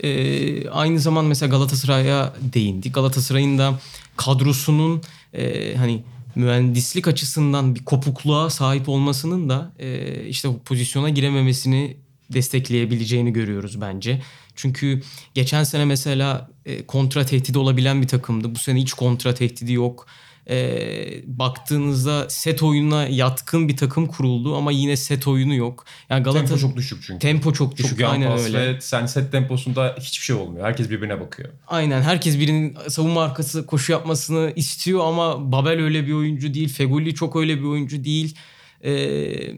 Ee, 0.00 0.68
aynı 0.68 1.00
zaman 1.00 1.24
mesela 1.24 1.50
Galatasaray'a 1.50 2.34
değindik. 2.42 2.94
Galatasaray'ın 2.94 3.58
da 3.58 3.78
kadrosunun 4.16 5.02
e, 5.34 5.74
hani 5.76 6.04
mühendislik 6.34 7.08
açısından 7.08 7.74
bir 7.74 7.84
kopukluğa 7.84 8.50
sahip 8.50 8.88
olmasının 8.88 9.48
da 9.48 9.72
e, 9.78 10.24
işte 10.24 10.48
pozisyona 10.64 11.08
girememesini 11.08 11.96
destekleyebileceğini 12.32 13.32
görüyoruz 13.32 13.80
bence. 13.80 14.22
Çünkü 14.54 15.02
geçen 15.34 15.64
sene 15.64 15.84
mesela 15.84 16.50
e, 16.66 16.86
kontra 16.86 17.26
tehdidi 17.26 17.58
olabilen 17.58 18.02
bir 18.02 18.08
takımdı. 18.08 18.54
Bu 18.54 18.58
sene 18.58 18.80
hiç 18.80 18.92
kontra 18.92 19.34
tehdidi 19.34 19.72
yok. 19.72 20.06
E, 20.48 21.22
baktığınızda 21.26 22.30
set 22.30 22.62
oyununa 22.62 23.06
yatkın 23.06 23.68
bir 23.68 23.76
takım 23.76 24.06
kuruldu 24.06 24.56
ama 24.56 24.72
yine 24.72 24.96
set 24.96 25.28
oyunu 25.28 25.54
yok. 25.54 25.84
Yani 26.10 26.22
Galatasaray 26.22 26.48
Tempo 26.48 26.68
çok 26.68 26.76
düşük 26.76 27.02
çünkü. 27.02 27.18
Tempo 27.18 27.52
çok 27.52 27.76
düşük. 27.76 27.98
Çok 27.98 28.08
aynen 28.08 28.30
pas 28.30 28.44
öyle. 28.44 28.58
ve 28.58 28.80
sen 28.80 29.06
set 29.06 29.32
temposunda 29.32 29.96
hiçbir 30.00 30.24
şey 30.24 30.36
olmuyor. 30.36 30.66
Herkes 30.66 30.90
birbirine 30.90 31.20
bakıyor. 31.20 31.48
Aynen 31.66 32.02
herkes 32.02 32.38
birinin 32.38 32.76
savunma 32.88 33.22
arkası 33.22 33.66
koşu 33.66 33.92
yapmasını 33.92 34.52
istiyor 34.56 35.00
ama 35.04 35.52
Babel 35.52 35.80
öyle 35.82 36.06
bir 36.06 36.12
oyuncu 36.12 36.54
değil. 36.54 36.68
Feguli 36.68 37.14
çok 37.14 37.36
öyle 37.36 37.58
bir 37.58 37.64
oyuncu 37.64 38.04
değil. 38.04 38.36
Ee, 38.84 39.56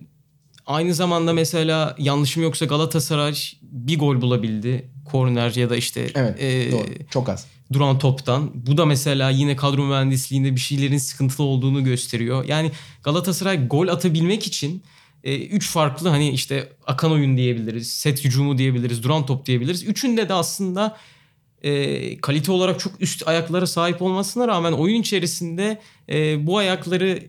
aynı 0.67 0.95
zamanda 0.95 1.33
mesela 1.33 1.97
yanlışım 1.99 2.43
yoksa 2.43 2.65
Galatasaray 2.65 3.35
bir 3.63 3.99
gol 3.99 4.21
bulabildi. 4.21 4.92
Korner 5.05 5.55
ya 5.55 5.71
da 5.71 5.77
işte 5.77 6.01
e, 6.39 6.71
Çok 7.11 7.29
az. 7.29 7.47
duran 7.73 7.99
toptan. 7.99 8.51
Bu 8.55 8.77
da 8.77 8.87
mesela 8.87 9.31
yine 9.31 9.57
kadro 9.57 9.85
mühendisliğinde 9.85 10.55
bir 10.55 10.61
şeylerin 10.61 10.99
sıkıntılı 10.99 11.47
olduğunu 11.47 11.85
gösteriyor. 11.85 12.45
Yani 12.45 12.71
Galatasaray 13.03 13.69
gol 13.69 13.89
atabilmek 13.89 14.47
için 14.47 14.83
e, 15.25 15.39
üç 15.47 15.71
farklı 15.71 16.09
hani 16.09 16.31
işte 16.31 16.69
akan 16.87 17.13
oyun 17.13 17.37
diyebiliriz, 17.37 17.91
set 17.91 18.25
hücumu 18.25 18.59
diyebiliriz, 18.59 19.03
duran 19.03 19.27
top 19.27 19.47
diyebiliriz. 19.47 19.83
Üçünde 19.85 20.29
de 20.29 20.35
aslında 20.35 20.97
e, 21.63 22.21
kalite 22.21 22.53
olarak 22.53 22.81
çok 22.81 23.01
üst 23.01 23.29
ayaklara 23.29 23.67
sahip 23.67 24.03
olmasına 24.03 24.49
rağmen 24.49 24.73
oyun 24.73 25.01
içerisinde 25.01 25.81
e, 26.09 26.47
bu 26.47 26.59
ayakları 26.59 27.23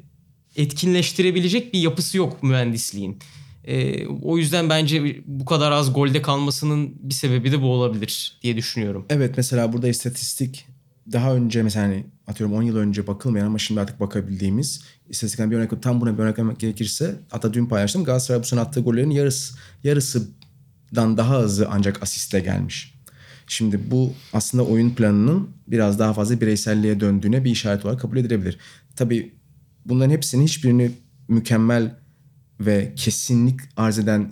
etkinleştirebilecek 0.55 1.73
bir 1.73 1.79
yapısı 1.79 2.17
yok 2.17 2.43
mühendisliğin. 2.43 3.19
E, 3.63 4.07
o 4.07 4.37
yüzden 4.37 4.69
bence 4.69 5.21
bu 5.25 5.45
kadar 5.45 5.71
az 5.71 5.93
golde 5.93 6.21
kalmasının 6.21 6.95
bir 6.99 7.13
sebebi 7.13 7.51
de 7.51 7.61
bu 7.61 7.65
olabilir 7.65 8.39
diye 8.41 8.57
düşünüyorum. 8.57 9.05
Evet 9.09 9.33
mesela 9.37 9.73
burada 9.73 9.87
istatistik 9.87 10.65
daha 11.11 11.35
önce 11.35 11.63
mesela 11.63 11.85
hani 11.85 12.05
atıyorum 12.27 12.55
10 12.55 12.61
yıl 12.61 12.77
önce 12.77 13.07
bakılmayan 13.07 13.45
ama 13.45 13.57
şimdi 13.57 13.81
artık 13.81 13.99
bakabildiğimiz 13.99 14.83
istatistikten 15.09 15.51
bir 15.51 15.55
örnek 15.55 15.81
tam 15.81 16.01
buna 16.01 16.17
bir 16.17 16.23
örnek 16.23 16.39
vermek 16.39 16.59
gerekirse 16.59 17.15
hatta 17.29 17.53
dün 17.53 17.65
paylaştım 17.65 18.03
Galatasaray 18.03 18.41
bu 18.41 18.45
sene 18.45 18.59
attığı 18.59 18.81
gollerin 18.81 19.09
yarısı 19.09 19.55
yarısından 19.83 21.17
daha 21.17 21.39
hızlı 21.39 21.67
ancak 21.71 22.03
asiste 22.03 22.39
gelmiş. 22.39 22.93
Şimdi 23.47 23.91
bu 23.91 24.13
aslında 24.33 24.65
oyun 24.65 24.89
planının 24.89 25.49
biraz 25.67 25.99
daha 25.99 26.13
fazla 26.13 26.41
bireyselliğe 26.41 26.99
döndüğüne 26.99 27.43
bir 27.43 27.51
işaret 27.51 27.85
olarak 27.85 27.99
kabul 27.99 28.17
edilebilir. 28.17 28.57
Tabii 28.95 29.33
bunların 29.85 30.11
hepsinin 30.11 30.43
hiçbirini 30.43 30.91
mükemmel 31.27 31.95
ve 32.59 32.93
kesinlik 32.95 33.59
arz 33.77 33.99
eden 33.99 34.31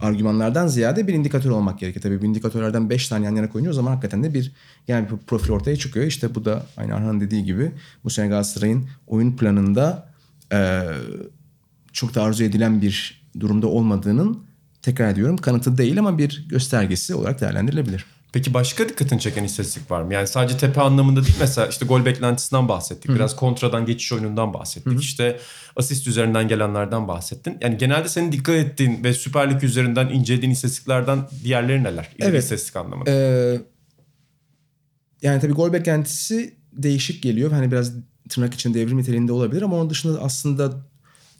argümanlardan 0.00 0.66
ziyade 0.66 1.06
bir 1.06 1.14
indikatör 1.14 1.50
olmak 1.50 1.78
gerekiyor. 1.78 2.02
Tabii 2.02 2.22
bu 2.22 2.26
indikatörlerden 2.26 2.90
5 2.90 3.08
tane 3.08 3.24
yan 3.24 3.36
yana 3.36 3.48
koyunca 3.48 3.70
o 3.70 3.74
zaman 3.74 3.90
hakikaten 3.90 4.24
de 4.24 4.34
bir 4.34 4.52
genel 4.86 5.10
bir 5.10 5.16
profil 5.16 5.50
ortaya 5.50 5.76
çıkıyor. 5.76 6.06
İşte 6.06 6.34
bu 6.34 6.44
da 6.44 6.66
aynı 6.76 6.94
Arhan'ın 6.94 7.20
dediği 7.20 7.44
gibi 7.44 7.72
bu 8.04 8.10
sene 8.10 8.28
Galatasaray'ın 8.28 8.88
oyun 9.06 9.36
planında 9.36 10.08
e, 10.52 10.82
çok 11.92 12.14
da 12.14 12.22
arzu 12.22 12.44
edilen 12.44 12.82
bir 12.82 13.22
durumda 13.40 13.66
olmadığının 13.66 14.44
tekrar 14.82 15.08
ediyorum 15.08 15.36
kanıtı 15.36 15.78
değil 15.78 15.98
ama 15.98 16.18
bir 16.18 16.46
göstergesi 16.48 17.14
olarak 17.14 17.40
değerlendirilebilir. 17.40 18.06
Peki 18.32 18.54
başka 18.54 18.88
dikkatini 18.88 19.20
çeken 19.20 19.44
istatistik 19.44 19.90
var 19.90 20.02
mı? 20.02 20.14
Yani 20.14 20.26
sadece 20.26 20.56
tepe 20.58 20.80
anlamında 20.80 21.22
değil 21.24 21.36
mesela 21.40 21.66
işte 21.66 21.86
gol 21.86 22.04
beklentisinden 22.04 22.68
bahsettik. 22.68 23.10
Biraz 23.10 23.36
kontradan 23.36 23.86
geçiş 23.86 24.12
oyunundan 24.12 24.54
bahsettik. 24.54 25.00
İşte 25.02 25.40
asist 25.76 26.06
üzerinden 26.06 26.48
gelenlerden 26.48 27.08
bahsettin. 27.08 27.58
Yani 27.60 27.78
genelde 27.78 28.08
senin 28.08 28.32
dikkat 28.32 28.54
ettiğin 28.54 29.04
ve 29.04 29.12
Süper 29.12 29.50
Lig 29.54 29.64
üzerinden 29.64 30.08
incelediğin 30.08 30.52
istatistiklerden 30.52 31.28
diğerleri 31.44 31.82
neler? 31.84 32.08
İleri 32.18 32.30
Evet. 32.30 32.42
istatistik 32.42 32.76
anlamında. 32.76 33.10
Ee, 33.10 33.60
yani 35.22 35.40
tabii 35.40 35.52
gol 35.52 35.72
beklentisi 35.72 36.54
değişik 36.72 37.22
geliyor. 37.22 37.52
Hani 37.52 37.72
biraz 37.72 37.92
tırnak 38.28 38.54
için 38.54 38.74
devrim 38.74 38.98
niteliğinde 38.98 39.32
olabilir 39.32 39.62
ama 39.62 39.76
onun 39.76 39.90
dışında 39.90 40.22
aslında 40.22 40.89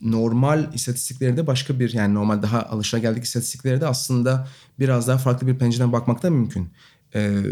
normal 0.03 0.75
istatistikleri 0.75 1.37
de 1.37 1.47
başka 1.47 1.81
bir 1.81 1.93
yani 1.93 2.15
normal 2.15 2.43
daha 2.43 2.63
alışageldik 2.63 3.25
istatistikleri 3.25 3.81
de 3.81 3.87
aslında 3.87 4.49
biraz 4.79 5.09
daha 5.09 5.19
farklı 5.19 5.47
bir 5.47 5.59
pencereden 5.59 5.93
bakmak 5.93 6.23
da 6.23 6.31
mümkün. 6.31 6.69
Ee, 7.15 7.43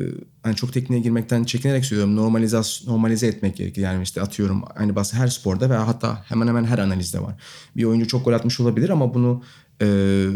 hani 0.42 0.56
çok 0.56 0.72
tekniğe 0.72 1.02
girmekten 1.02 1.44
çekinerek 1.44 1.84
söylüyorum. 1.84 2.16
Normalizasyon, 2.16 2.92
normalize 2.94 3.26
etmek 3.26 3.56
gerekir. 3.56 3.82
Yani 3.82 4.02
işte 4.02 4.22
atıyorum 4.22 4.62
aynı 4.76 4.96
bahsi 4.96 5.16
her 5.16 5.28
sporda 5.28 5.70
ve 5.70 5.74
hatta 5.74 6.24
hemen 6.28 6.46
hemen 6.46 6.64
her 6.64 6.78
analizde 6.78 7.22
var. 7.22 7.34
Bir 7.76 7.84
oyuncu 7.84 8.08
çok 8.08 8.24
gol 8.24 8.32
atmış 8.32 8.60
olabilir 8.60 8.88
ama 8.88 9.14
bunu 9.14 9.42
e, 9.82 10.26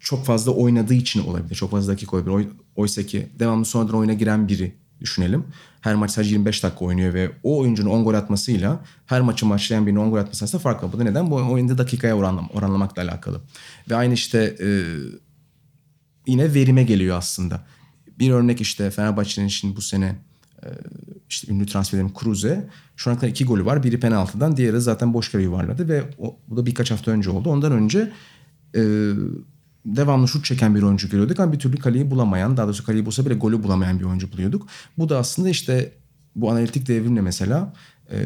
çok 0.00 0.24
fazla 0.24 0.52
oynadığı 0.52 0.94
için 0.94 1.26
olabilir. 1.26 1.54
Çok 1.54 1.70
fazla 1.70 1.92
dakika 1.92 2.16
olabilir. 2.16 2.34
Oy- 2.34 2.48
Oysa 2.76 3.02
ki 3.02 3.28
devamlı 3.38 3.64
sonradan 3.64 3.94
oyuna 3.94 4.12
giren 4.12 4.48
biri 4.48 4.74
düşünelim. 5.00 5.44
Her 5.80 5.94
maç 5.94 6.10
sadece 6.10 6.30
25 6.30 6.62
dakika 6.62 6.84
oynuyor 6.84 7.14
ve 7.14 7.30
o 7.42 7.58
oyuncunun 7.58 7.90
10 7.90 8.04
gol 8.04 8.14
atmasıyla 8.14 8.80
her 9.06 9.20
maçı 9.20 9.46
maçlayan 9.46 9.86
birinin 9.86 10.00
10 10.00 10.10
gol 10.10 10.18
atması 10.18 10.44
arasında 10.44 10.62
fark 10.62 10.82
var. 10.82 10.92
Bu 10.92 10.98
da 10.98 11.04
neden? 11.04 11.30
Bu 11.30 11.34
oyunda 11.36 11.78
dakikaya 11.78 12.16
oranlam 12.16 12.48
oranlamakla 12.54 13.02
alakalı. 13.02 13.40
Ve 13.90 13.96
aynı 13.96 14.14
işte 14.14 14.56
e, 14.60 14.68
yine 16.26 16.54
verime 16.54 16.82
geliyor 16.82 17.18
aslında. 17.18 17.60
Bir 18.18 18.30
örnek 18.30 18.60
işte 18.60 18.90
Fenerbahçe'nin 18.90 19.48
şimdi 19.48 19.76
bu 19.76 19.82
sene 19.82 20.16
e, 20.62 20.68
işte 21.28 21.52
ünlü 21.52 21.66
transferlerin 21.66 22.12
Cruze. 22.20 22.68
Şu 22.96 23.10
ana 23.10 23.18
kadar 23.18 23.28
iki 23.28 23.44
golü 23.44 23.64
var. 23.64 23.82
Biri 23.82 24.00
penaltıdan, 24.00 24.56
diğeri 24.56 24.80
zaten 24.80 25.14
boş 25.14 25.30
kere 25.30 25.42
yuvarladı 25.42 25.88
ve 25.88 26.04
o, 26.18 26.36
bu 26.48 26.56
da 26.56 26.66
birkaç 26.66 26.90
hafta 26.90 27.10
önce 27.10 27.30
oldu. 27.30 27.50
Ondan 27.50 27.72
önce 27.72 28.12
e, 28.76 28.80
devamlı 29.84 30.28
şut 30.28 30.44
çeken 30.44 30.74
bir 30.74 30.82
oyuncu 30.82 31.08
görüyorduk 31.08 31.40
ama 31.40 31.52
bir 31.52 31.58
türlü 31.58 31.76
kaleyi 31.76 32.10
bulamayan, 32.10 32.56
daha 32.56 32.66
doğrusu 32.66 32.84
kaleyi 32.84 33.06
bulsa 33.06 33.26
bile 33.26 33.34
golü 33.34 33.62
bulamayan 33.62 34.00
bir 34.00 34.04
oyuncu 34.04 34.32
buluyorduk. 34.32 34.68
Bu 34.98 35.08
da 35.08 35.18
aslında 35.18 35.48
işte 35.48 35.92
bu 36.36 36.50
analitik 36.50 36.88
devrimle 36.88 37.20
mesela 37.20 37.72
e, 38.12 38.16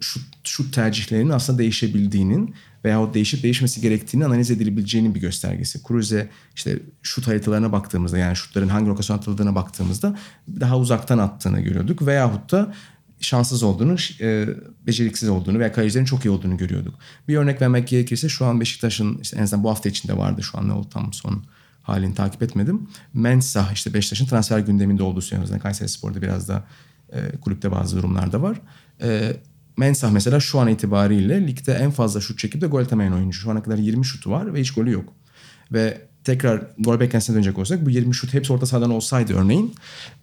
şut, 0.00 0.22
şut 0.44 0.74
tercihlerinin 0.74 1.30
aslında 1.30 1.58
değişebildiğinin 1.58 2.54
veya 2.84 3.14
değişip 3.14 3.42
değişmesi 3.42 3.80
gerektiğini 3.80 4.24
analiz 4.24 4.50
edilebileceğinin 4.50 5.14
bir 5.14 5.20
göstergesi. 5.20 5.80
Cruze 5.88 6.30
işte 6.56 6.78
şut 7.02 7.26
haritalarına 7.26 7.72
baktığımızda 7.72 8.18
yani 8.18 8.36
şutların 8.36 8.68
hangi 8.68 8.88
lokasyon 8.88 9.16
atıldığına 9.16 9.54
baktığımızda 9.54 10.18
daha 10.60 10.78
uzaktan 10.78 11.18
attığını 11.18 11.60
görüyorduk. 11.60 12.06
Veyahut 12.06 12.52
da 12.52 12.74
şanssız 13.20 13.62
olduğunu, 13.62 13.96
e, 14.20 14.48
beceriksiz 14.86 15.28
olduğunu 15.28 15.58
veya 15.58 15.72
kalecilerin 15.72 16.04
çok 16.04 16.24
iyi 16.24 16.30
olduğunu 16.30 16.56
görüyorduk. 16.56 16.94
Bir 17.28 17.36
örnek 17.36 17.62
vermek 17.62 17.88
gerekirse 17.88 18.28
şu 18.28 18.46
an 18.46 18.60
Beşiktaş'ın 18.60 19.18
işte 19.18 19.36
en 19.36 19.42
azından 19.42 19.64
bu 19.64 19.70
hafta 19.70 19.88
içinde 19.88 20.16
vardı 20.16 20.42
şu 20.42 20.58
an 20.58 20.68
ne 20.68 20.72
oldu 20.72 20.88
tam 20.90 21.12
son 21.12 21.44
halini 21.82 22.14
takip 22.14 22.42
etmedim. 22.42 22.88
Mensah 23.14 23.72
işte 23.72 23.94
Beşiktaş'ın 23.94 24.26
transfer 24.26 24.58
gündeminde 24.58 25.02
olduğu 25.02 25.20
söyleniyor. 25.20 25.60
Kayseri 25.60 25.88
Spor'da 25.88 26.22
biraz 26.22 26.48
da 26.48 26.64
e, 27.12 27.36
kulüpte 27.40 27.70
bazı 27.70 27.96
durumlarda 27.96 28.42
var. 28.42 28.60
E, 29.02 29.36
Mensah 29.76 30.10
mesela 30.10 30.40
şu 30.40 30.58
an 30.58 30.68
itibariyle 30.68 31.46
ligde 31.46 31.72
en 31.72 31.90
fazla 31.90 32.20
şut 32.20 32.38
çekip 32.38 32.60
de 32.60 32.66
gol 32.66 32.80
atamayan 32.80 33.14
oyuncu. 33.14 33.40
Şu 33.40 33.50
ana 33.50 33.62
kadar 33.62 33.78
20 33.78 34.04
şutu 34.04 34.30
var 34.30 34.54
ve 34.54 34.60
hiç 34.60 34.70
golü 34.70 34.90
yok. 34.90 35.12
Ve 35.72 36.09
tekrar 36.24 36.62
gol 36.78 37.00
beklentisine 37.00 37.34
dönecek 37.34 37.58
olsak 37.58 37.86
bu 37.86 37.90
20 37.90 38.14
şut 38.14 38.34
hepsi 38.34 38.52
orta 38.52 38.66
sahadan 38.66 38.90
olsaydı 38.90 39.34
örneğin 39.34 39.74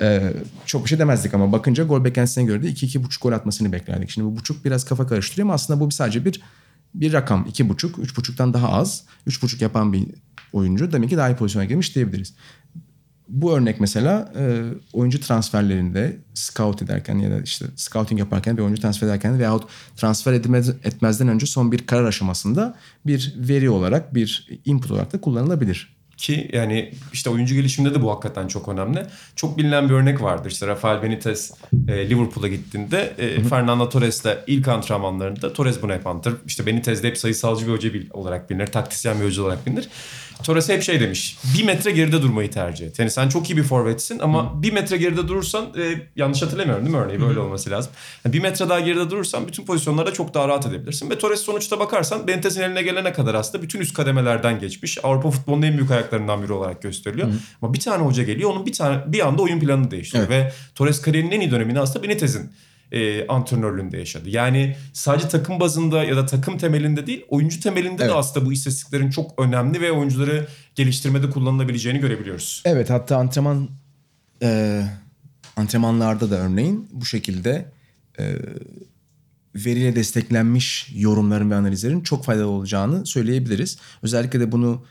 e, 0.02 0.34
çok 0.66 0.84
bir 0.84 0.90
şey 0.90 1.00
demezdik 1.00 1.34
ama 1.34 1.52
bakınca 1.52 1.84
gol 1.84 2.04
beklentisine 2.04 2.44
göre 2.44 2.64
de 2.64 2.70
2-2,5 2.70 3.22
gol 3.22 3.32
atmasını 3.32 3.72
beklerdik. 3.72 4.10
Şimdi 4.10 4.28
bu 4.28 4.38
buçuk 4.38 4.66
biraz 4.66 4.86
kafa 4.86 5.08
karıştırıyor 5.08 5.46
ama 5.46 5.54
aslında 5.54 5.80
bu 5.80 5.92
sadece 5.92 6.26
bir 6.26 6.42
bir 6.94 7.14
rakam. 7.14 7.48
2,5, 7.52 7.92
3,5'tan 7.92 8.54
daha 8.54 8.70
az. 8.70 9.04
3,5 9.28 9.64
yapan 9.64 9.94
bir 9.94 10.06
oyuncu 10.54 10.92
demek 10.92 11.10
ki 11.10 11.18
daha 11.18 11.30
iyi 11.30 11.36
pozisyona 11.36 11.66
girmiş 11.66 11.96
diyebiliriz 11.96 12.34
bu 13.30 13.58
örnek 13.58 13.80
mesela 13.80 14.34
e, 14.40 14.64
oyuncu 14.94 15.22
transferlerinde 15.22 16.18
scout 16.34 16.82
ederken 16.82 17.18
ya 17.18 17.32
da 17.32 17.42
işte 17.42 17.66
scouting 17.76 18.20
yaparken 18.20 18.58
bir 18.58 18.62
oyuncu 18.62 18.82
transfer 18.82 19.08
ederken 19.08 19.40
veyahut 19.40 19.64
transfer 19.96 20.34
edilmez, 20.34 20.70
etmezden 20.70 21.28
önce 21.28 21.46
son 21.46 21.72
bir 21.72 21.86
karar 21.88 22.06
aşamasında 22.06 22.76
bir 23.06 23.36
veri 23.38 23.70
olarak 23.70 24.16
bir 24.16 24.50
input 24.66 24.92
olarak 24.92 25.14
da 25.14 25.22
kullanılabilir. 25.22 25.97
Ki 26.18 26.50
yani 26.54 26.92
işte 27.14 27.30
oyuncu 27.30 27.56
gelişiminde 27.56 27.96
de 27.96 28.02
bu 28.02 28.12
hakikaten 28.12 28.48
çok 28.48 28.68
önemli. 28.68 29.06
Çok 29.36 29.58
bilinen 29.58 29.90
bir 29.90 29.94
örnek 29.94 30.22
vardır. 30.22 30.52
İşte 30.52 30.68
Rafael 30.68 31.04
Benitez 31.04 31.54
e, 31.88 32.10
Liverpool'a 32.10 32.48
gittiğinde 32.48 33.14
e, 33.18 33.44
Fernando 33.44 33.90
Torres'le 33.90 34.38
ilk 34.48 34.68
antrenmanlarında 34.68 35.54
Torres 35.54 35.82
bunu 35.82 35.94
hep 35.94 36.08
anlatır. 36.08 36.34
İşte 36.46 36.66
Benitez 36.66 37.04
de 37.04 37.08
hep 37.08 37.18
sayısalcı 37.18 37.68
bir 37.68 37.72
hoca 37.72 37.90
olarak 38.12 38.50
bilinir. 38.50 38.68
Taktisyen 38.68 39.20
bir 39.22 39.26
hoca 39.26 39.44
olarak 39.44 39.66
bilinir. 39.66 39.90
Torres 40.44 40.70
hep 40.70 40.84
şey 40.84 41.00
demiş. 41.00 41.38
Bir 41.58 41.64
metre 41.64 41.92
geride 41.92 42.22
durmayı 42.22 42.52
tercih 42.52 42.88
et. 42.88 43.00
Yani 43.00 43.12
sen 43.12 43.30
çok 43.30 43.50
iyi 43.50 43.58
bir 43.58 43.64
forvetsin 43.64 44.20
ama 44.20 44.54
Hı. 44.54 44.64
bir 44.64 44.74
metre 44.74 44.98
geride 44.98 45.28
durursan 45.28 45.66
e, 45.78 46.02
yanlış 46.16 46.42
hatırlamıyorum 46.42 46.86
değil 46.86 46.98
mi 46.98 47.04
örneği? 47.04 47.22
Böyle 47.22 47.40
Hı. 47.40 47.44
olması 47.44 47.70
lazım. 47.70 47.92
Yani 48.26 48.34
bir 48.34 48.42
metre 48.42 48.70
daha 48.70 48.80
geride 48.80 49.10
durursan 49.10 49.48
bütün 49.48 49.66
pozisyonlarda 49.66 50.14
çok 50.14 50.34
daha 50.34 50.48
rahat 50.48 50.66
edebilirsin. 50.66 51.10
Ve 51.10 51.18
Torres 51.18 51.40
sonuçta 51.40 51.80
bakarsan 51.80 52.28
Benitez'in 52.28 52.62
eline 52.62 52.82
gelene 52.82 53.14
kadar 53.14 53.36
aslında 53.36 53.64
bütün 53.64 53.80
üst 53.80 53.94
kademelerden 53.94 54.60
geçmiş. 54.60 54.98
Avrupa 55.04 55.32
futbolunun 55.32 55.62
en 55.62 55.78
büyük 55.78 55.92
ayaklarından 56.08 56.44
biri 56.44 56.54
olarak 56.54 56.82
gösteriliyor. 56.82 57.28
Hı. 57.28 57.34
Ama 57.62 57.74
bir 57.74 57.80
tane 57.80 58.04
hoca 58.04 58.24
geliyor 58.24 58.50
onun 58.50 58.66
bir 58.66 58.74
tane 58.74 59.14
bir 59.14 59.28
anda 59.28 59.42
oyun 59.42 59.60
planını 59.60 59.92
değiştiriyor. 59.92 60.28
Evet. 60.32 60.54
Ve 60.54 60.54
Torres 60.76 61.02
kariyerinin 61.02 61.32
en 61.32 61.42
iyi 61.42 61.52
dönemini 61.52 61.80
aslında 61.80 62.04
Benitez'in 62.04 62.52
e, 62.92 63.28
antrenörlüğünde 63.28 63.98
yaşadı. 63.98 64.30
Yani 64.30 64.76
sadece 64.94 65.28
takım 65.28 65.60
bazında 65.60 66.04
ya 66.04 66.18
da 66.18 66.26
takım 66.26 66.58
temelinde 66.58 67.08
değil 67.08 67.26
oyuncu 67.30 67.60
temelinde 67.60 68.04
evet. 68.04 68.10
de 68.10 68.14
aslında 68.14 68.46
bu 68.46 68.54
istatistiklerin 68.54 69.10
çok 69.10 69.42
önemli 69.42 69.82
ve 69.82 69.92
oyuncuları 69.92 70.48
geliştirmede 70.76 71.30
kullanılabileceğini 71.30 72.00
görebiliyoruz. 72.00 72.62
Evet 72.66 72.90
hatta 72.90 73.18
antrenman 73.18 73.70
e, 74.44 74.82
antrenmanlarda 75.56 76.32
da 76.32 76.36
örneğin 76.36 76.90
bu 76.92 77.06
şekilde 77.06 77.72
e, 78.20 78.36
veriyle 79.56 79.96
desteklenmiş 79.96 80.92
yorumların 80.96 81.52
ve 81.52 81.56
analizlerin 81.56 82.02
çok 82.02 82.26
faydalı 82.26 82.48
olacağını 82.48 83.06
söyleyebiliriz. 83.06 83.78
Özellikle 84.04 84.40
de 84.40 84.52
bunu 84.52 84.86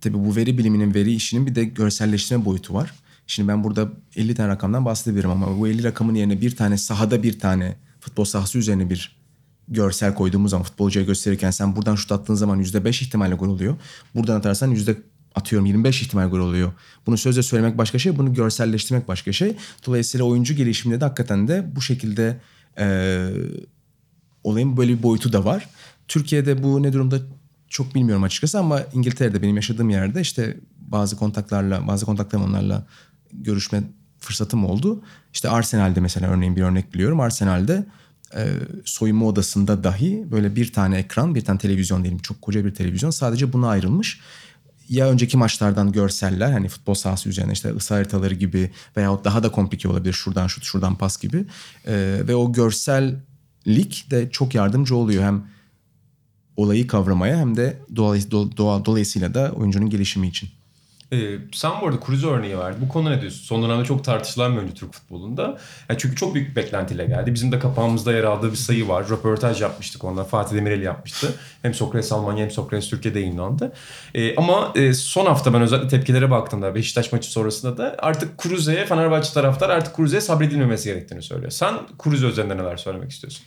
tabii 0.00 0.18
bu 0.18 0.36
veri 0.36 0.58
biliminin 0.58 0.94
veri 0.94 1.14
işinin 1.14 1.46
bir 1.46 1.54
de 1.54 1.64
görselleştirme 1.64 2.44
boyutu 2.44 2.74
var. 2.74 2.94
Şimdi 3.26 3.48
ben 3.48 3.64
burada 3.64 3.92
50 4.16 4.34
tane 4.34 4.48
rakamdan 4.48 4.84
bahsedebilirim 4.84 5.30
ama 5.30 5.58
bu 5.58 5.68
50 5.68 5.84
rakamın 5.84 6.14
yerine 6.14 6.40
bir 6.40 6.56
tane 6.56 6.78
sahada 6.78 7.22
bir 7.22 7.38
tane 7.38 7.76
futbol 8.00 8.24
sahası 8.24 8.58
üzerine 8.58 8.90
bir 8.90 9.18
görsel 9.68 10.14
koyduğumuz 10.14 10.50
zaman 10.50 10.64
futbolcuya 10.64 11.04
gösterirken 11.04 11.50
sen 11.50 11.76
buradan 11.76 11.94
şut 11.94 12.12
attığın 12.12 12.34
zaman 12.34 12.62
%5 12.62 13.04
ihtimalle 13.04 13.34
gol 13.34 13.48
oluyor. 13.48 13.76
Buradan 14.14 14.36
atarsan 14.38 14.70
yüzde 14.70 14.96
atıyorum 15.34 15.66
25 15.66 16.02
ihtimal 16.02 16.28
gol 16.28 16.38
oluyor. 16.38 16.72
Bunu 17.06 17.18
sözle 17.18 17.42
söylemek 17.42 17.78
başka 17.78 17.98
şey, 17.98 18.18
bunu 18.18 18.34
görselleştirmek 18.34 19.08
başka 19.08 19.32
şey. 19.32 19.56
Dolayısıyla 19.86 20.26
oyuncu 20.26 20.54
gelişiminde 20.54 21.00
de 21.00 21.04
hakikaten 21.04 21.48
de 21.48 21.76
bu 21.76 21.82
şekilde 21.82 22.40
e, 22.78 23.28
olayın 24.44 24.76
böyle 24.76 24.98
bir 24.98 25.02
boyutu 25.02 25.32
da 25.32 25.44
var. 25.44 25.68
Türkiye'de 26.08 26.62
bu 26.62 26.82
ne 26.82 26.92
durumda 26.92 27.20
çok 27.68 27.94
bilmiyorum 27.94 28.22
açıkçası 28.22 28.58
ama 28.58 28.82
İngiltere'de 28.92 29.42
benim 29.42 29.56
yaşadığım 29.56 29.90
yerde 29.90 30.20
işte 30.20 30.56
bazı 30.78 31.16
kontaklarla, 31.16 31.86
bazı 31.86 32.06
kontaklarım 32.06 32.44
onlarla 32.44 32.86
görüşme 33.32 33.82
fırsatım 34.18 34.64
oldu. 34.64 35.02
İşte 35.32 35.48
Arsenal'de 35.48 36.00
mesela 36.00 36.28
örneğin 36.28 36.56
bir 36.56 36.62
örnek 36.62 36.94
biliyorum. 36.94 37.20
Arsenal'de 37.20 37.86
e, 38.36 38.48
soyunma 38.84 39.26
odasında 39.26 39.84
dahi 39.84 40.26
böyle 40.30 40.56
bir 40.56 40.72
tane 40.72 40.98
ekran, 40.98 41.34
bir 41.34 41.40
tane 41.40 41.58
televizyon 41.58 42.02
diyelim 42.02 42.18
çok 42.18 42.42
koca 42.42 42.64
bir 42.64 42.74
televizyon 42.74 43.10
sadece 43.10 43.52
buna 43.52 43.68
ayrılmış. 43.68 44.20
Ya 44.88 45.08
önceki 45.08 45.36
maçlardan 45.36 45.92
görseller 45.92 46.52
hani 46.52 46.68
futbol 46.68 46.94
sahası 46.94 47.28
üzerine 47.28 47.52
işte 47.52 47.74
ısı 47.74 47.94
haritaları 47.94 48.34
gibi 48.34 48.70
veyahut 48.96 49.24
daha 49.24 49.42
da 49.42 49.52
komplike 49.52 49.88
olabilir 49.88 50.12
şuradan 50.12 50.46
şut 50.46 50.64
şuradan 50.64 50.94
pas 50.94 51.20
gibi. 51.20 51.44
E, 51.86 52.20
ve 52.28 52.34
o 52.34 52.52
görsellik 52.52 54.10
de 54.10 54.30
çok 54.30 54.54
yardımcı 54.54 54.96
oluyor 54.96 55.24
hem 55.24 55.44
olayı 56.58 56.86
kavramaya 56.86 57.36
hem 57.38 57.56
de 57.56 57.78
dolayı, 57.96 58.30
doğa, 58.30 58.84
dolayısıyla 58.84 59.34
da 59.34 59.52
oyuncunun 59.56 59.90
gelişimi 59.90 60.28
için. 60.28 60.48
Ee, 61.12 61.38
sen 61.52 61.72
bu 61.82 61.86
arada 61.86 61.98
Cruz 62.06 62.24
örneği 62.24 62.58
verdi. 62.58 62.76
Bu 62.80 62.88
konu 62.88 63.10
ne 63.10 63.20
diyorsun? 63.20 63.42
Son 63.42 63.62
dönemde 63.62 63.84
çok 63.84 64.04
tartışılan 64.04 64.52
bir 64.52 64.58
oyuncu 64.58 64.74
Türk 64.74 64.92
futbolunda. 64.92 65.58
Yani 65.88 65.98
çünkü 65.98 66.16
çok 66.16 66.34
büyük 66.34 66.56
beklentiyle 66.56 67.06
geldi. 67.06 67.34
Bizim 67.34 67.52
de 67.52 67.58
kapağımızda 67.58 68.12
yer 68.12 68.24
aldığı 68.24 68.50
bir 68.50 68.56
sayı 68.56 68.88
var. 68.88 69.08
Röportaj 69.08 69.62
yapmıştık 69.62 70.04
onunla. 70.04 70.24
Fatih 70.24 70.56
Demirel 70.56 70.82
yapmıştı. 70.82 71.34
Hem 71.62 71.74
Sokrates 71.74 72.12
Almanya 72.12 72.44
hem 72.44 72.50
Sokrates 72.50 72.88
Türkiye'de 72.88 73.18
yayınlandı. 73.20 73.72
Ee, 74.14 74.36
ama 74.36 74.72
e, 74.74 74.94
son 74.94 75.26
hafta 75.26 75.54
ben 75.54 75.62
özellikle 75.62 75.88
tepkilere 75.88 76.30
baktığımda 76.30 76.74
Beşiktaş 76.74 77.12
maçı 77.12 77.30
sonrasında 77.30 77.78
da 77.78 77.96
artık 77.98 78.42
Cruz'e 78.42 78.86
Fenerbahçe 78.86 79.32
taraftar 79.32 79.70
artık 79.70 79.96
Cruz'e 79.96 80.20
sabredilmemesi 80.20 80.88
gerektiğini 80.88 81.22
söylüyor. 81.22 81.50
Sen 81.50 81.74
Cruz 82.04 82.22
üzerinde 82.22 82.56
neler 82.56 82.76
söylemek 82.76 83.10
istiyorsun? 83.10 83.44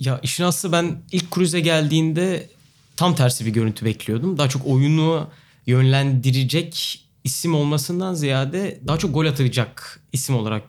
Ya 0.00 0.20
işin 0.22 0.44
aslı 0.44 0.72
ben 0.72 1.02
ilk 1.12 1.34
Cruz'e 1.34 1.60
geldiğinde 1.60 2.50
tam 2.96 3.14
tersi 3.14 3.46
bir 3.46 3.50
görüntü 3.50 3.84
bekliyordum. 3.84 4.38
Daha 4.38 4.48
çok 4.48 4.66
oyunu 4.66 5.28
yönlendirecek 5.66 7.02
isim 7.24 7.54
olmasından 7.54 8.14
ziyade 8.14 8.80
daha 8.86 8.98
çok 8.98 9.14
gol 9.14 9.26
atacak 9.26 10.00
isim 10.12 10.36
olarak 10.36 10.62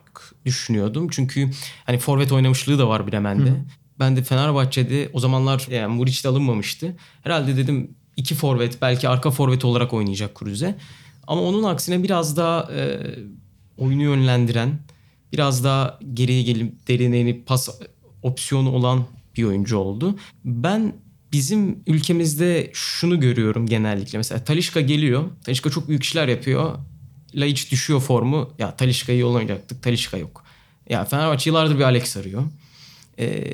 düşünüyordum. 0.46 1.08
Çünkü 1.10 1.50
hani 1.84 1.98
forvet 1.98 2.32
oynamışlığı 2.32 2.78
da 2.78 2.88
var 2.88 3.12
Bremen'de. 3.12 3.50
Hı. 3.50 3.56
Ben 3.98 4.16
de 4.16 4.22
Fenerbahçe'de 4.22 5.10
o 5.12 5.20
zamanlar 5.20 5.66
yani 5.70 5.94
Muriç 5.94 6.24
de 6.24 6.28
alınmamıştı. 6.28 6.96
Herhalde 7.22 7.56
dedim 7.56 7.90
iki 8.16 8.34
forvet 8.34 8.82
belki 8.82 9.08
arka 9.08 9.30
forvet 9.30 9.64
olarak 9.64 9.92
oynayacak 9.92 10.34
Kruse. 10.34 10.74
Ama 11.26 11.42
onun 11.42 11.62
aksine 11.62 12.02
biraz 12.02 12.36
daha 12.36 12.72
e, 12.72 13.00
oyunu 13.76 14.02
yönlendiren, 14.02 14.78
biraz 15.32 15.64
daha 15.64 15.98
geriye 16.14 16.42
gelip 16.42 16.88
derine 16.88 17.42
pas 17.46 17.68
opsiyonu 18.22 18.72
olan 18.72 19.06
bir 19.38 19.44
oyuncu 19.44 19.76
oldu. 19.78 20.18
Ben 20.44 20.92
bizim 21.32 21.82
ülkemizde 21.86 22.70
şunu 22.74 23.20
görüyorum 23.20 23.66
genellikle. 23.66 24.18
Mesela 24.18 24.44
Talişka 24.44 24.80
geliyor. 24.80 25.24
Talişka 25.44 25.70
çok 25.70 25.88
büyük 25.88 26.04
işler 26.04 26.28
yapıyor. 26.28 26.74
Laiç 27.34 27.72
düşüyor 27.72 28.00
formu. 28.00 28.50
Ya 28.58 28.76
Talişka'yı 28.76 29.26
oynayacaktık. 29.26 29.82
Talişka 29.82 30.16
yok. 30.16 30.44
Ya 30.90 31.04
Fenerbahçe 31.04 31.50
yıllardır 31.50 31.74
bir 31.78 31.80
Alex 31.84 32.16
arıyor. 32.16 32.42
Ee, 33.18 33.44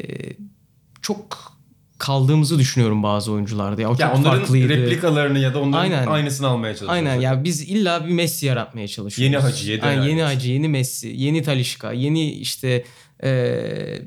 çok 1.03 1.55
kaldığımızı 1.99 2.59
düşünüyorum 2.59 3.03
bazı 3.03 3.33
oyuncularda. 3.33 3.83
Ya 3.83 3.89
o 3.89 3.93
Ya 3.93 3.99
çok 3.99 4.17
onların 4.19 4.39
farklıydı. 4.39 4.69
replikalarını 4.69 5.39
ya 5.39 5.55
da 5.55 5.61
onların 5.61 5.83
Aynen. 5.83 6.07
aynısını 6.07 6.47
almaya 6.47 6.77
çalışıyoruz. 6.77 6.95
Aynen 7.09 7.21
ya 7.21 7.45
biz 7.45 7.63
illa 7.63 8.07
bir 8.07 8.13
Messi 8.13 8.47
yaratmaya 8.47 8.89
çalışıyoruz. 8.89 9.35
Yeni 9.35 9.43
Hacı, 9.43 9.71
yeni 9.71 9.83
Aynen, 9.83 10.03
yeni 10.03 10.23
Hacı. 10.23 10.51
Yeni 10.51 10.69
Messi, 10.69 11.09
yeni 11.17 11.43
Talişka, 11.43 11.93
yeni 11.93 12.31
işte 12.33 12.85
eee, 13.23 14.03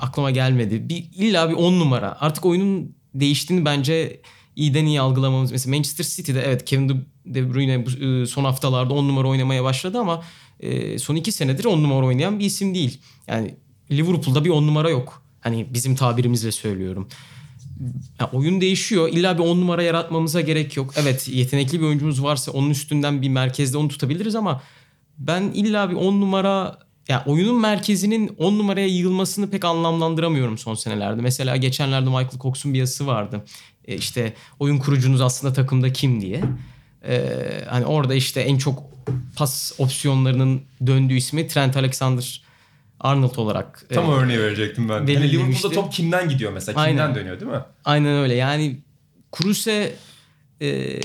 aklıma 0.00 0.30
gelmedi. 0.30 0.88
Bir 0.88 1.04
illa 1.14 1.50
bir 1.50 1.54
10 1.54 1.72
numara. 1.80 2.16
Artık 2.20 2.46
oyunun 2.46 2.94
değiştiğini 3.14 3.64
bence 3.64 4.20
iyiden 4.56 4.86
iyi 4.86 5.00
algılamamız. 5.00 5.52
Mesela 5.52 5.76
Manchester 5.76 6.04
City'de 6.04 6.42
evet 6.42 6.64
Kevin 6.64 6.88
De- 7.26 7.54
Bruyne 7.54 7.84
e, 8.00 8.26
son 8.26 8.44
haftalarda 8.44 8.94
10 8.94 9.08
numara 9.08 9.28
oynamaya 9.28 9.64
başladı 9.64 9.98
ama 9.98 10.22
e, 10.60 10.98
son 10.98 11.16
2 11.16 11.32
senedir 11.32 11.64
10 11.64 11.82
numara 11.82 12.06
oynayan 12.06 12.38
bir 12.38 12.44
isim 12.44 12.74
değil. 12.74 13.00
Yani 13.28 13.54
Liverpool'da 13.90 14.44
bir 14.44 14.50
10 14.50 14.66
numara 14.66 14.90
yok. 14.90 15.22
Hani 15.40 15.66
bizim 15.74 15.96
tabirimizle 15.96 16.52
söylüyorum. 16.52 17.08
Ya 18.20 18.30
oyun 18.32 18.60
değişiyor. 18.60 19.08
İlla 19.08 19.38
bir 19.38 19.42
10 19.42 19.60
numara 19.60 19.82
yaratmamıza 19.82 20.40
gerek 20.40 20.76
yok. 20.76 20.92
Evet 20.96 21.28
yetenekli 21.28 21.80
bir 21.80 21.86
oyuncumuz 21.86 22.22
varsa 22.22 22.52
onun 22.52 22.70
üstünden 22.70 23.22
bir 23.22 23.28
merkezde 23.28 23.78
onu 23.78 23.88
tutabiliriz 23.88 24.34
ama 24.34 24.62
ben 25.18 25.42
illa 25.42 25.90
bir 25.90 25.94
10 25.96 26.20
numara 26.20 26.78
ya 27.10 27.22
oyunun 27.26 27.60
merkezinin 27.60 28.34
10 28.38 28.58
numaraya 28.58 28.86
yığılmasını 28.86 29.50
pek 29.50 29.64
anlamlandıramıyorum 29.64 30.58
son 30.58 30.74
senelerde. 30.74 31.22
Mesela 31.22 31.56
geçenlerde 31.56 32.06
Michael 32.06 32.38
Cox'un 32.40 32.74
bir 32.74 32.78
yazısı 32.78 33.06
vardı. 33.06 33.44
E 33.84 33.94
işte 33.94 34.34
oyun 34.58 34.78
kurucunuz 34.78 35.20
aslında 35.20 35.52
takımda 35.52 35.92
kim 35.92 36.20
diye. 36.20 36.40
E, 37.08 37.30
hani 37.68 37.86
orada 37.86 38.14
işte 38.14 38.40
en 38.40 38.58
çok 38.58 38.82
pas 39.36 39.72
opsiyonlarının 39.78 40.62
döndüğü 40.86 41.14
ismi 41.14 41.48
Trent 41.48 41.76
Alexander 41.76 42.42
Arnold 43.00 43.36
olarak. 43.36 43.86
Tam 43.94 44.04
e, 44.04 44.08
örneği 44.08 44.38
verecektim 44.38 44.88
ben. 44.88 44.94
Yani 44.94 45.06
belirlemişti. 45.06 45.38
Liverpool'da 45.38 45.74
top 45.74 45.92
kimden 45.92 46.28
gidiyor 46.28 46.52
mesela? 46.52 46.86
Kimden 46.86 47.02
Aynen. 47.02 47.14
dönüyor 47.14 47.40
değil 47.40 47.52
mi? 47.52 47.60
Aynen 47.84 48.18
öyle. 48.18 48.34
Yani 48.34 48.76
Kruse 49.32 49.94
e, 50.62 51.00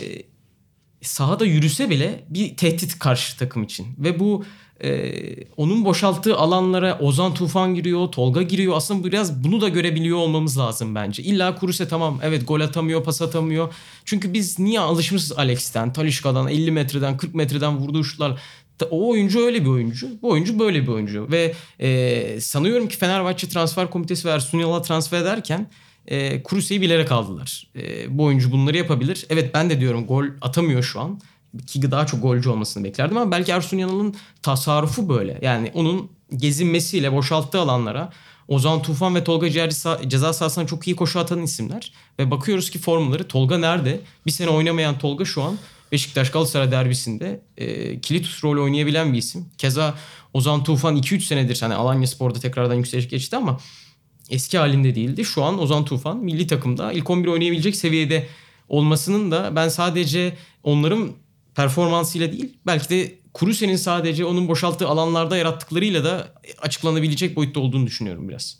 sahada 1.02 1.46
yürüse 1.46 1.89
bile 1.89 2.24
bir 2.30 2.58
tehdit 2.58 3.00
karşı 3.00 3.38
takım 3.38 3.63
için. 3.63 3.88
Ve 3.98 4.20
bu 4.20 4.46
e, 4.84 5.14
onun 5.58 5.86
boşalttığı 5.86 6.38
alanlara 6.38 7.00
Ozan 7.00 7.34
Tufan 7.34 7.76
giriyor, 7.76 8.08
Tolga 8.08 8.42
giriyor. 8.42 8.74
Aslında 8.76 9.08
biraz 9.08 9.44
bunu 9.44 9.62
da 9.62 9.70
görebiliyor 9.70 10.18
olmamız 10.18 10.58
lazım 10.58 10.96
bence. 10.96 11.24
İlla 11.24 11.56
Kruse 11.56 11.88
tamam 11.88 12.20
evet 12.24 12.48
gol 12.48 12.60
atamıyor, 12.60 13.04
pas 13.04 13.22
atamıyor. 13.22 13.74
Çünkü 14.06 14.34
biz 14.34 14.60
niye 14.60 14.80
alışmışız 14.80 15.32
Alex'ten, 15.32 15.94
Talişka'dan, 15.94 16.48
50 16.48 16.72
metreden, 16.72 17.18
40 17.18 17.36
metreden 17.36 17.78
vurduğu 17.78 18.04
şutlar. 18.04 18.42
O 18.90 19.10
oyuncu 19.10 19.46
öyle 19.46 19.62
bir 19.62 19.70
oyuncu. 19.70 20.08
Bu 20.22 20.30
oyuncu 20.30 20.60
böyle 20.60 20.82
bir 20.84 20.88
oyuncu. 20.88 21.28
Ve 21.32 21.54
e, 21.80 22.42
sanıyorum 22.42 22.88
ki 22.88 22.98
Fenerbahçe 22.98 23.50
Transfer 23.50 23.90
Komitesi 23.90 24.28
ve 24.28 24.32
Ersun 24.32 24.58
Yanal'a 24.58 24.82
transfer 24.82 25.22
ederken 25.22 25.68
e, 26.08 26.44
Kruse'yi 26.44 26.82
bilerek 26.82 27.12
aldılar. 27.12 27.68
E, 27.76 28.18
bu 28.18 28.24
oyuncu 28.24 28.52
bunları 28.52 28.78
yapabilir. 28.78 29.26
Evet 29.30 29.54
ben 29.54 29.70
de 29.70 29.80
diyorum 29.80 30.06
gol 30.06 30.26
atamıyor 30.42 30.84
şu 30.84 31.00
an. 31.00 31.20
Ki 31.68 31.91
daha 31.91 32.06
çok 32.06 32.22
golcü 32.22 32.50
olmasını 32.50 32.84
beklerdim 32.84 33.18
ama 33.18 33.32
belki 33.32 33.52
Ersun 33.52 33.78
Yanal'ın 33.78 34.15
tasarrufu 34.41 35.10
böyle. 35.10 35.39
Yani 35.41 35.72
onun 35.74 36.12
gezinmesiyle 36.38 37.13
boşalttığı 37.13 37.60
alanlara 37.60 38.12
Ozan 38.48 38.82
Tufan 38.82 39.15
ve 39.15 39.24
Tolga 39.24 39.50
Ciğerci 39.50 39.76
ceza 40.08 40.34
sahasına 40.34 40.68
çok 40.68 40.88
iyi 40.88 40.96
koşu 40.96 41.20
atan 41.20 41.41
isimler. 41.41 41.94
Ve 42.20 42.32
bakıyoruz 42.32 42.70
ki 42.70 42.80
formları 42.80 43.28
Tolga 43.28 43.58
nerede? 43.58 44.00
Bir 44.26 44.32
sene 44.32 44.50
oynamayan 44.50 45.00
Tolga 45.00 45.26
şu 45.26 45.44
an 45.44 45.58
Beşiktaş 45.91 46.32
Galatasaray 46.32 46.72
derbisinde 46.72 47.41
e, 47.58 48.00
kilit 48.00 48.44
rol 48.44 48.63
oynayabilen 48.63 49.13
bir 49.13 49.18
isim. 49.18 49.46
Keza 49.58 49.96
Ozan 50.34 50.63
Tufan 50.63 50.98
2-3 50.98 51.22
senedir 51.22 51.62
hani 51.62 51.74
Alanya 51.74 52.08
Spor'da 52.08 52.39
tekrardan 52.39 52.76
yükseliş 52.76 53.10
geçti 53.10 53.36
ama 53.36 53.60
eski 54.30 54.58
halinde 54.58 54.96
değildi. 54.96 55.26
Şu 55.26 55.44
an 55.44 55.62
Ozan 55.62 55.86
Tufan 55.86 56.18
milli 56.18 56.48
takımda 56.48 56.91
ilk 56.91 57.10
11 57.10 57.28
oynayabilecek 57.28 57.76
seviyede 57.76 58.28
olmasının 58.70 59.32
da 59.32 59.56
ben 59.56 59.70
sadece 59.70 60.38
onların 60.63 61.12
performansıyla 61.56 62.32
değil 62.32 62.58
belki 62.65 62.89
de 62.89 63.15
Kuruse'nin 63.34 63.76
sadece 63.76 64.26
onun 64.26 64.48
boşalttığı 64.48 64.88
alanlarda 64.88 65.38
yarattıklarıyla 65.38 66.04
da 66.04 66.28
açıklanabilecek 66.62 67.36
boyutta 67.36 67.60
olduğunu 67.60 67.88
düşünüyorum 67.88 68.30
biraz. 68.30 68.58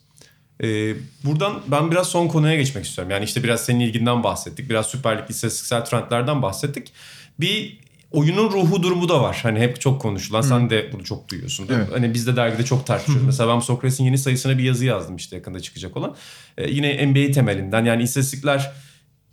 Ee, 0.64 0.94
buradan 1.24 1.62
ben 1.68 1.92
biraz 1.92 2.08
son 2.08 2.28
konuya 2.28 2.56
geçmek 2.56 2.86
istiyorum. 2.86 3.12
Yani 3.12 3.26
işte 3.26 3.44
biraz 3.44 3.66
senin 3.66 3.80
ilginden 3.80 4.24
bahsettik. 4.24 4.70
Biraz 4.70 4.86
Süper 4.86 5.18
Lig 5.18 5.30
istatistiksel 5.30 5.86
trendlerden 5.86 6.42
bahsettik. 6.42 6.92
Bir 7.40 7.80
oyunun 8.12 8.52
ruhu 8.52 8.84
durumu 8.84 9.10
da 9.10 9.22
var. 9.22 9.40
Hani 9.44 9.60
hep 9.60 9.82
çok 9.82 10.02
konuşulan. 10.02 10.42
Sen 10.42 10.70
de 10.70 10.90
bunu 10.94 11.04
çok 11.04 11.30
duyuyorsun. 11.30 11.68
değil 11.68 11.80
mi? 11.80 11.86
Evet. 11.90 11.98
Hani 11.98 12.14
biz 12.14 12.28
de 12.28 12.36
dergide 12.36 12.66
çok 12.66 12.86
tartışıyoruz. 12.86 13.26
Mesela 13.26 13.56
ben 13.56 13.60
Sokrates'in 13.60 14.04
yeni 14.04 14.18
sayısına 14.18 14.58
bir 14.58 14.64
yazı 14.64 14.86
yazdım 14.86 15.16
işte 15.16 15.36
yakında 15.36 15.60
çıkacak 15.60 15.98
olan. 15.98 16.16
Ee, 16.58 16.70
yine 16.70 17.08
NBA 17.08 17.32
temelinden 17.32 17.86
yani 17.86 18.04
istatistikler 18.04 18.72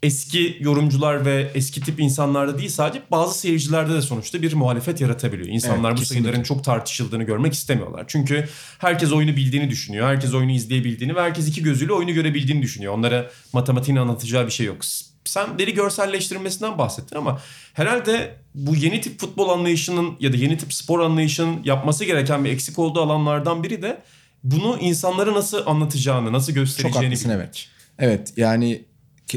eski 0.02 0.56
yorumcular 0.60 1.24
ve 1.26 1.50
eski 1.54 1.80
tip 1.80 2.00
insanlarda 2.00 2.58
değil 2.58 2.70
sadece 2.70 3.02
bazı 3.10 3.38
seyircilerde 3.38 3.94
de 3.94 4.02
sonuçta 4.02 4.42
bir 4.42 4.52
muhalefet 4.54 5.00
yaratabiliyor. 5.00 5.48
İnsanlar 5.48 5.88
Evet, 5.88 5.96
bu 5.96 6.00
kesinlikle. 6.00 6.24
sayıların 6.24 6.42
çok 6.42 6.64
tartışıldığını 6.64 7.22
görmek 7.22 7.52
istemiyorlar. 7.52 8.04
Çünkü 8.08 8.48
herkes 8.78 9.12
oyunu 9.12 9.36
bildiğini 9.36 9.70
düşünüyor. 9.70 10.06
Herkes 10.06 10.34
oyunu 10.34 10.50
izleyebildiğini 10.52 11.14
ve 11.16 11.20
herkes 11.20 11.48
iki 11.48 11.62
gözüyle 11.62 11.92
oyunu 11.92 12.12
görebildiğini 12.12 12.62
düşünüyor. 12.62 12.94
Onlara 12.94 13.30
matematiğin 13.52 13.98
anlatacağı 13.98 14.46
bir 14.46 14.52
şey 14.52 14.66
yok. 14.66 14.76
Sen 15.24 15.58
veri 15.58 15.74
görselleştirilmesinden 15.74 16.78
bahsettin 16.78 17.16
ama 17.16 17.40
herhalde 17.74 18.36
bu 18.54 18.76
yeni 18.76 19.00
tip 19.00 19.20
futbol 19.20 19.48
anlayışının 19.48 20.14
ya 20.20 20.32
da 20.32 20.36
yeni 20.36 20.58
tip 20.58 20.72
spor 20.74 21.00
anlayışının 21.00 21.60
yapması 21.64 22.04
gereken 22.04 22.44
bir 22.44 22.50
eksik 22.50 22.78
olduğu 22.78 23.00
alanlardan 23.00 23.62
biri 23.62 23.82
de 23.82 24.02
bunu 24.44 24.78
insanlara 24.80 25.32
nasıl 25.34 25.66
anlatacağını, 25.66 26.32
nasıl 26.32 26.46
Çok 26.46 26.54
göstereceğini 26.54 27.04
haklısın 27.06 27.30
bilmek. 27.30 27.40
evet. 27.44 27.68
Evet 27.98 28.32
yani 28.36 28.84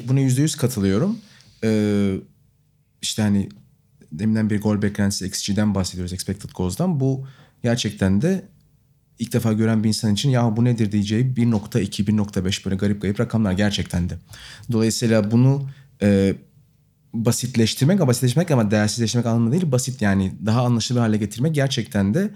buna 0.07 0.19
yüzde 0.19 0.41
yüz 0.41 0.55
katılıyorum. 0.55 1.17
Ee, 1.63 2.15
işte 3.01 3.21
hani 3.21 3.49
deminden 4.11 4.49
bir 4.49 4.61
gol 4.61 4.81
beklentisi 4.81 5.25
XG'den 5.25 5.75
bahsediyoruz. 5.75 6.13
Expected 6.13 6.49
goals'dan. 6.55 6.99
Bu 6.99 7.27
gerçekten 7.63 8.21
de 8.21 8.45
ilk 9.19 9.33
defa 9.33 9.53
gören 9.53 9.83
bir 9.83 9.87
insan 9.87 10.13
için 10.13 10.29
ya 10.29 10.57
bu 10.57 10.65
nedir 10.65 10.91
diyeceği 10.91 11.23
1.2, 11.23 12.05
1.5 12.05 12.65
böyle 12.65 12.75
garip 12.75 13.01
garip 13.01 13.19
rakamlar 13.19 13.51
gerçekten 13.51 14.09
de. 14.09 14.17
Dolayısıyla 14.71 15.31
bunu 15.31 15.69
e, 16.01 16.35
basitleştirmek, 17.13 18.07
basitleştirmek 18.07 18.51
ama 18.51 18.71
değersizleştirmek 18.71 19.25
anlamında 19.25 19.51
değil 19.51 19.71
basit 19.71 20.01
yani 20.01 20.33
daha 20.45 20.65
anlaşılır 20.65 20.99
hale 20.99 21.17
getirmek 21.17 21.55
gerçekten 21.55 22.13
de 22.13 22.31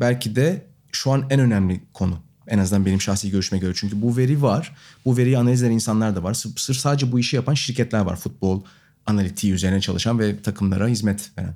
belki 0.00 0.36
de 0.36 0.66
şu 0.92 1.10
an 1.12 1.26
en 1.30 1.40
önemli 1.40 1.80
konu. 1.92 2.18
En 2.48 2.58
azından 2.58 2.86
benim 2.86 3.00
şahsi 3.00 3.30
görüşüme 3.30 3.58
göre. 3.58 3.72
Çünkü 3.76 4.02
bu 4.02 4.16
veri 4.16 4.42
var. 4.42 4.76
Bu 5.04 5.16
veriyi 5.16 5.38
analiz 5.38 5.62
eden 5.62 5.72
insanlar 5.72 6.16
da 6.16 6.22
var. 6.22 6.34
Sırf 6.34 6.76
sadece 6.76 7.12
bu 7.12 7.18
işi 7.18 7.36
yapan 7.36 7.54
şirketler 7.54 8.00
var. 8.00 8.16
Futbol 8.16 8.62
analitiği 9.06 9.52
üzerine 9.52 9.80
çalışan 9.80 10.18
ve 10.18 10.42
takımlara 10.42 10.88
hizmet 10.88 11.30
veren. 11.38 11.54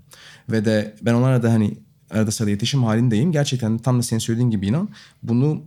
Ve 0.50 0.64
de 0.64 0.94
ben 1.02 1.14
onlara 1.14 1.42
da 1.42 1.52
hani 1.52 1.74
arada 2.10 2.30
sırada 2.30 2.50
iletişim 2.50 2.84
halindeyim. 2.84 3.32
Gerçekten 3.32 3.78
tam 3.78 3.98
da 3.98 4.02
senin 4.02 4.20
söylediğin 4.20 4.50
gibi 4.50 4.66
inan 4.66 4.88
bunu 5.22 5.62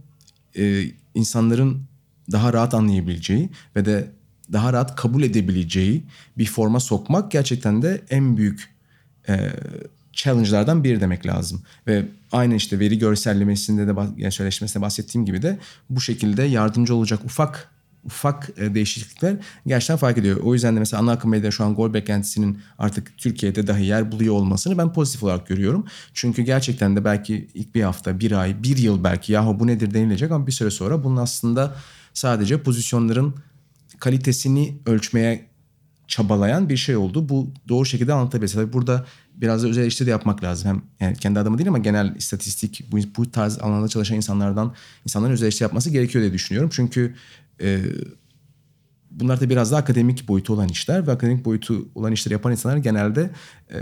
e, 0.57 0.83
insanların 1.15 1.83
daha 2.31 2.53
rahat 2.53 2.73
anlayabileceği 2.73 3.49
ve 3.75 3.85
de 3.85 4.11
daha 4.53 4.73
rahat 4.73 4.95
kabul 4.95 5.23
edebileceği 5.23 6.03
bir 6.37 6.45
forma 6.45 6.79
sokmak 6.79 7.31
gerçekten 7.31 7.81
de 7.81 8.01
en 8.09 8.37
büyük 8.37 8.69
e, 9.29 9.49
challenge'lardan 10.13 10.83
biri 10.83 11.01
demek 11.01 11.25
lazım. 11.25 11.61
Ve 11.87 12.05
aynı 12.31 12.55
işte 12.55 12.79
veri 12.79 12.97
görsellemesinde 12.97 13.87
de 13.87 13.93
yani 14.17 14.31
söyleşmesinde 14.31 14.83
bahsettiğim 14.83 15.25
gibi 15.25 15.41
de 15.41 15.59
bu 15.89 16.01
şekilde 16.01 16.43
yardımcı 16.43 16.95
olacak 16.95 17.19
ufak 17.25 17.71
ufak 18.05 18.49
e, 18.57 18.75
değişiklikler 18.75 19.35
gerçekten 19.67 19.97
fark 19.97 20.17
ediyor. 20.17 20.37
O 20.43 20.53
yüzden 20.53 20.75
de 20.75 20.79
mesela 20.79 21.03
ana 21.03 21.11
akım 21.11 21.31
medyada 21.31 21.51
şu 21.51 21.63
an 21.63 21.75
gol 21.75 21.93
beklentisinin 21.93 22.59
artık 22.77 23.17
Türkiye'de 23.17 23.67
dahi 23.67 23.85
yer 23.85 24.11
buluyor 24.11 24.35
olmasını 24.35 24.77
ben 24.77 24.93
pozitif 24.93 25.23
olarak 25.23 25.47
görüyorum. 25.47 25.85
Çünkü 26.13 26.41
gerçekten 26.41 26.95
de 26.95 27.05
belki 27.05 27.47
ilk 27.53 27.75
bir 27.75 27.83
hafta, 27.83 28.19
bir 28.19 28.31
ay, 28.31 28.63
bir 28.63 28.77
yıl 28.77 29.03
belki 29.03 29.33
yahu 29.33 29.59
bu 29.59 29.67
nedir 29.67 29.93
denilecek 29.93 30.31
ama 30.31 30.47
bir 30.47 30.51
süre 30.51 30.71
sonra 30.71 31.03
bunun 31.03 31.17
aslında 31.17 31.75
sadece 32.13 32.63
pozisyonların 32.63 33.35
kalitesini 33.99 34.77
ölçmeye 34.85 35.45
çabalayan 36.07 36.69
bir 36.69 36.77
şey 36.77 36.95
oldu. 36.95 37.29
Bu 37.29 37.47
doğru 37.67 37.85
şekilde 37.85 38.13
anlatabiliriz. 38.13 38.53
Tabii 38.53 38.73
burada 38.73 39.05
biraz 39.35 39.63
da 39.63 39.67
özel 39.67 39.81
eleştiri 39.81 40.07
de 40.07 40.11
yapmak 40.11 40.43
lazım. 40.43 40.69
Hem 40.69 41.07
yani 41.07 41.17
kendi 41.17 41.39
adamı 41.39 41.57
değil 41.57 41.67
ama 41.67 41.77
genel 41.77 42.15
istatistik 42.15 42.91
bu, 42.91 42.97
bu 43.17 43.31
tarz 43.31 43.59
alanlarda 43.59 43.87
çalışan 43.87 44.15
insanlardan 44.17 44.73
insanların 45.05 45.33
özel 45.33 45.45
eleştiri 45.45 45.63
yapması 45.63 45.89
gerekiyor 45.89 46.21
diye 46.21 46.33
düşünüyorum. 46.33 46.69
Çünkü 46.73 47.15
e, 47.61 47.81
bunlar 49.11 49.41
da 49.41 49.49
biraz 49.49 49.71
daha 49.71 49.79
akademik 49.79 50.27
boyutu 50.27 50.53
olan 50.53 50.69
işler 50.69 51.07
ve 51.07 51.11
akademik 51.11 51.45
boyutu 51.45 51.89
olan 51.95 52.11
işleri 52.11 52.33
yapan 52.33 52.51
insanlar 52.51 52.77
genelde 52.77 53.29
e, 53.73 53.77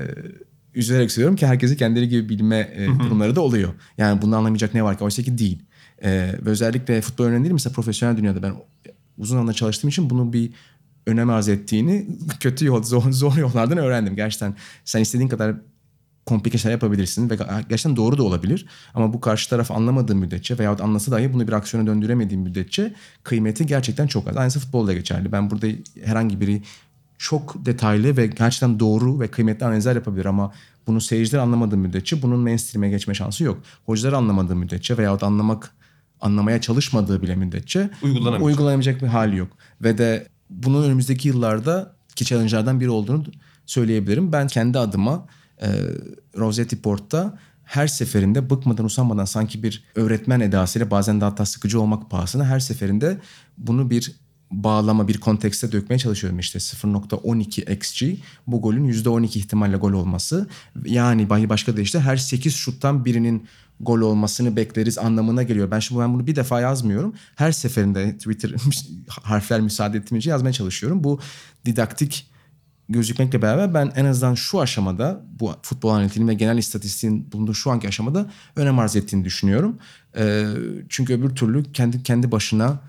üzülerek 0.74 1.12
söylüyorum 1.12 1.36
ki 1.36 1.48
herkesi 1.48 1.78
kendileri 1.78 2.10
gibi 2.10 2.30
bilme 2.30 2.58
e, 2.76 2.88
durumları 3.00 3.36
da 3.36 3.42
oluyor. 3.42 3.74
Yani 3.98 4.22
bunu 4.22 4.36
anlamayacak 4.36 4.74
ne 4.74 4.84
var 4.84 4.98
ki? 4.98 5.04
Oysa 5.04 5.24
ki 5.24 5.38
değil. 5.38 5.64
E, 6.04 6.10
ve 6.46 6.50
özellikle 6.50 7.02
futbol 7.02 7.26
örneği 7.26 7.44
değil 7.44 7.54
mesela 7.54 7.74
profesyonel 7.74 8.18
dünyada 8.18 8.44
ben 8.44 8.54
uzun 9.18 9.38
anda 9.38 9.54
çalıştığım 9.54 9.90
için 9.90 10.10
bunu 10.10 10.34
bir 10.34 10.52
önem 11.06 11.30
arz 11.30 11.50
ettiğini 11.50 12.08
kötü 12.40 12.66
yol, 12.66 12.84
zor, 12.84 13.12
zor 13.12 13.38
yollardan 13.38 13.78
öğrendim. 13.78 14.16
Gerçekten 14.16 14.56
sen 14.86 15.02
istediğin 15.02 15.30
kadar 15.30 15.56
komplike 16.26 16.58
şeyler 16.58 16.74
yapabilirsin 16.74 17.30
ve 17.30 17.36
gerçekten 17.70 17.96
doğru 17.96 18.18
da 18.18 18.24
olabilir. 18.24 18.66
Ama 18.94 19.14
bu 19.14 19.22
karşı 19.22 19.50
taraf 19.50 19.72
anlamadığı 19.72 20.16
müddetçe 20.16 20.58
veyahut 20.58 20.82
anlasa 20.82 21.12
dahi 21.12 21.34
bunu 21.34 21.48
bir 21.48 21.54
aksiyona 21.54 21.88
döndüremediği 21.88 22.40
müddetçe 22.40 22.94
kıymeti 23.24 23.66
gerçekten 23.66 24.08
çok 24.08 24.28
az. 24.28 24.38
Aynısı 24.38 24.60
futbolda 24.60 24.94
geçerli. 24.94 25.32
Ben 25.32 25.50
burada 25.50 25.68
herhangi 26.04 26.42
biri 26.42 26.62
çok 27.18 27.66
detaylı 27.66 28.18
ve 28.18 28.28
gerçekten 28.28 28.80
doğru 28.80 29.20
ve 29.20 29.28
kıymetli 29.28 29.66
analizler 29.66 29.96
yapabilir 29.96 30.26
ama 30.26 30.54
bunu 30.88 31.02
seyirciler 31.02 31.40
anlamadığı 31.40 31.78
müddetçe 31.78 32.22
bunun 32.22 32.40
mainstream'e 32.40 32.90
geçme 32.90 33.14
şansı 33.14 33.44
yok. 33.44 33.58
Hocalar 33.86 34.14
anlamadığı 34.14 34.56
müddetçe 34.56 34.98
veyahut 34.98 35.24
anlamak 35.24 35.72
anlamaya 36.22 36.62
çalışmadığı 36.62 37.22
bile 37.22 37.36
müddetçe 37.36 37.90
Uygulanamayacak. 38.04 38.46
uygulanamayacak 38.46 39.02
bir 39.02 39.08
hali 39.08 39.38
yok. 39.38 39.50
Ve 39.82 39.98
de 39.98 40.28
bunun 40.50 40.84
önümüzdeki 40.84 41.28
yıllarda 41.28 41.96
ki 42.16 42.26
challenge'lardan 42.26 42.80
biri 42.80 42.90
olduğunu 42.90 43.24
söyleyebilirim. 43.66 44.32
Ben 44.32 44.48
kendi 44.48 44.80
adıma 44.80 45.28
e, 45.62 45.68
Rossetti 46.38 46.82
Port'ta 46.82 47.40
her 47.64 47.88
seferinde 47.88 48.50
bıkmadan 48.50 48.86
usanmadan 48.86 49.26
sanki 49.26 49.64
bir 49.64 49.84
öğretmen 49.96 50.40
edasıyla 50.40 50.92
bazen 50.92 51.22
de 51.22 51.26
hatta 51.26 51.46
sıkıcı 51.46 51.82
olmak 51.82 52.10
pahasına 52.12 52.46
her 52.46 52.60
seferinde 52.60 53.18
bunu 53.58 53.90
bir 53.90 54.12
bağlama 54.52 55.08
bir 55.08 55.18
kontekste 55.18 55.72
dökmeye 55.72 56.00
çalışıyorum 56.00 56.40
işte 56.40 56.60
0.12 56.60 57.74
xg 57.74 58.20
bu 58.48 58.62
golün 58.62 58.94
%12 58.94 59.26
ihtimalle 59.26 59.78
gol 59.78 59.94
olması 59.94 60.48
yani 60.86 61.30
başka 61.30 61.78
da 61.78 61.82
işte 61.82 62.00
her 62.00 62.18
8 62.18 62.56
şuttan 62.56 63.06
birinin 63.06 63.48
gol 63.80 64.02
olmasını 64.02 64.56
bekleriz 64.56 64.98
anlamına 64.98 65.44
geliyor. 65.44 65.72
Ben 65.72 65.80
şimdi 65.80 66.02
ben 66.02 66.14
bunu 66.14 66.28
bir 66.28 66.36
defa 66.36 66.62
yazmıyorum. 66.62 67.14
Her 67.36 67.52
seferinde 67.52 68.18
Twitter 68.18 68.52
harfler 69.10 69.62
müsaade 69.62 69.98
ettiğince 69.98 70.30
yazmaya 70.30 70.54
çalışıyorum. 70.54 71.04
Bu 71.04 71.20
didaktik 71.66 72.30
gözükmekle 72.90 73.42
beraber 73.42 73.74
ben 73.74 73.92
en 73.96 74.06
azından 74.06 74.36
şu 74.36 74.60
aşamada 74.60 75.26
bu 75.40 75.54
futbol 75.62 75.90
analitiğinin 75.90 76.30
ve 76.30 76.34
genel 76.34 76.58
istatistiğin 76.58 77.32
bulunduğu 77.32 77.54
şu 77.54 77.72
anki 77.72 77.88
aşamada 77.88 78.32
önem 78.56 78.80
arz 78.80 78.96
ettiğini 78.96 79.26
düşünüyorum. 79.26 79.78
Ee, 80.18 80.46
çünkü 80.90 81.14
öbür 81.14 81.30
türlü 81.30 81.72
kendi 81.72 82.04
kendi 82.04 82.32
başına 82.32 82.80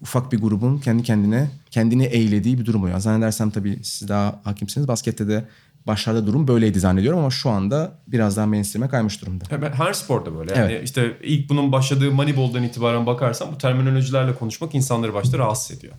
ufak 0.00 0.32
bir 0.32 0.38
grubun 0.38 0.78
kendi 0.78 1.02
kendine 1.02 1.50
kendini 1.70 2.04
eğlediği 2.04 2.58
bir 2.58 2.66
durum 2.66 2.82
oluyor. 2.82 2.98
Zannedersem 2.98 3.50
tabii 3.50 3.78
siz 3.82 4.08
daha 4.08 4.40
hakimsiniz. 4.44 4.88
Baskette 4.88 5.28
de 5.28 5.44
başlarda 5.90 6.26
durum 6.26 6.48
böyleydi 6.48 6.80
zannediyorum 6.80 7.20
ama 7.20 7.30
şu 7.30 7.50
anda 7.50 7.92
biraz 8.06 8.36
daha 8.36 8.46
mainstream'e 8.46 8.88
kaymış 8.88 9.22
durumda. 9.22 9.44
Her 9.76 9.92
sporda 9.92 10.38
böyle. 10.38 10.58
Yani 10.58 10.72
Evet. 10.72 10.84
işte 10.84 11.16
ilk 11.22 11.48
bunun 11.48 11.72
başladığı 11.72 12.10
Moneyball'dan 12.10 12.62
itibaren 12.62 13.06
bakarsan 13.06 13.52
bu 13.52 13.58
terminolojilerle 13.58 14.34
konuşmak 14.34 14.74
insanları 14.74 15.14
başta 15.14 15.38
rahatsız 15.38 15.78
ediyor. 15.78 15.94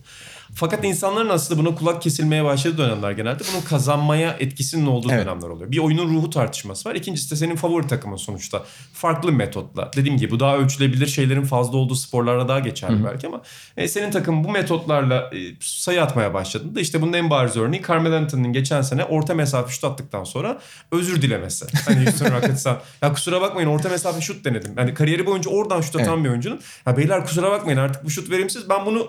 Fakat 0.54 0.84
insanların 0.84 1.28
aslında 1.28 1.60
buna 1.64 1.74
kulak 1.74 2.02
kesilmeye 2.02 2.44
başladığı 2.44 2.78
dönemler 2.78 3.10
genelde 3.12 3.42
bunun 3.52 3.62
kazanmaya 3.62 4.36
etkisinin 4.40 4.86
olduğu 4.86 5.08
Evet. 5.10 5.26
dönemler 5.26 5.48
oluyor. 5.48 5.72
Bir 5.72 5.78
oyunun 5.78 6.14
ruhu 6.14 6.30
tartışması 6.30 6.88
var. 6.88 6.94
İkincisi 6.94 7.30
de 7.30 7.36
senin 7.36 7.56
favori 7.56 7.86
takımın 7.86 8.16
sonuçta. 8.16 8.64
Farklı 8.92 9.32
metotla. 9.32 9.90
Dediğim 9.96 10.18
gibi 10.18 10.30
bu 10.30 10.40
daha 10.40 10.56
ölçülebilir 10.56 11.06
şeylerin 11.06 11.44
fazla 11.44 11.76
olduğu 11.78 11.94
sporlarda 11.94 12.48
daha 12.48 12.58
geçerli 12.58 13.04
belki 13.04 13.26
ama 13.26 13.42
e, 13.76 13.88
senin 13.88 14.10
takım 14.10 14.44
bu 14.44 14.50
metotlarla 14.50 15.30
e, 15.34 15.38
sayı 15.60 16.02
atmaya 16.02 16.34
başladığında 16.34 16.80
işte 16.80 17.02
bunun 17.02 17.12
en 17.12 17.30
bariz 17.30 17.56
örneği 17.56 17.82
Carmelo 17.88 18.16
Anthony'nin 18.16 18.52
geçen 18.52 18.82
sene 18.82 19.04
orta 19.04 19.34
mesafe 19.34 19.72
şut 19.72 19.84
attıktan 19.84 20.24
sonra 20.24 20.58
özür 20.92 21.22
dilemesi. 21.22 21.66
Hani 21.84 22.04
Houston 22.04 22.26
Rockets'tan 22.36 22.78
ya 23.02 23.12
kusura 23.12 23.40
bakmayın 23.40 23.68
orta 23.68 23.88
mesafe 23.88 24.20
şut 24.20 24.44
denedim. 24.44 24.74
Yani 24.76 24.94
kariyeri 24.94 25.26
boyunca 25.26 25.50
oradan 25.50 25.80
şut 25.80 25.96
atan 25.96 26.24
bir 26.24 26.28
oyuncunun 26.28 26.60
ya 26.86 26.96
beyler 26.96 27.24
kusura 27.24 27.50
bakmayın 27.50 27.78
artık 27.78 28.04
bu 28.04 28.10
şut 28.10 28.30
verimsiz 28.30 28.68
ben 28.68 28.86
bunu 28.86 29.08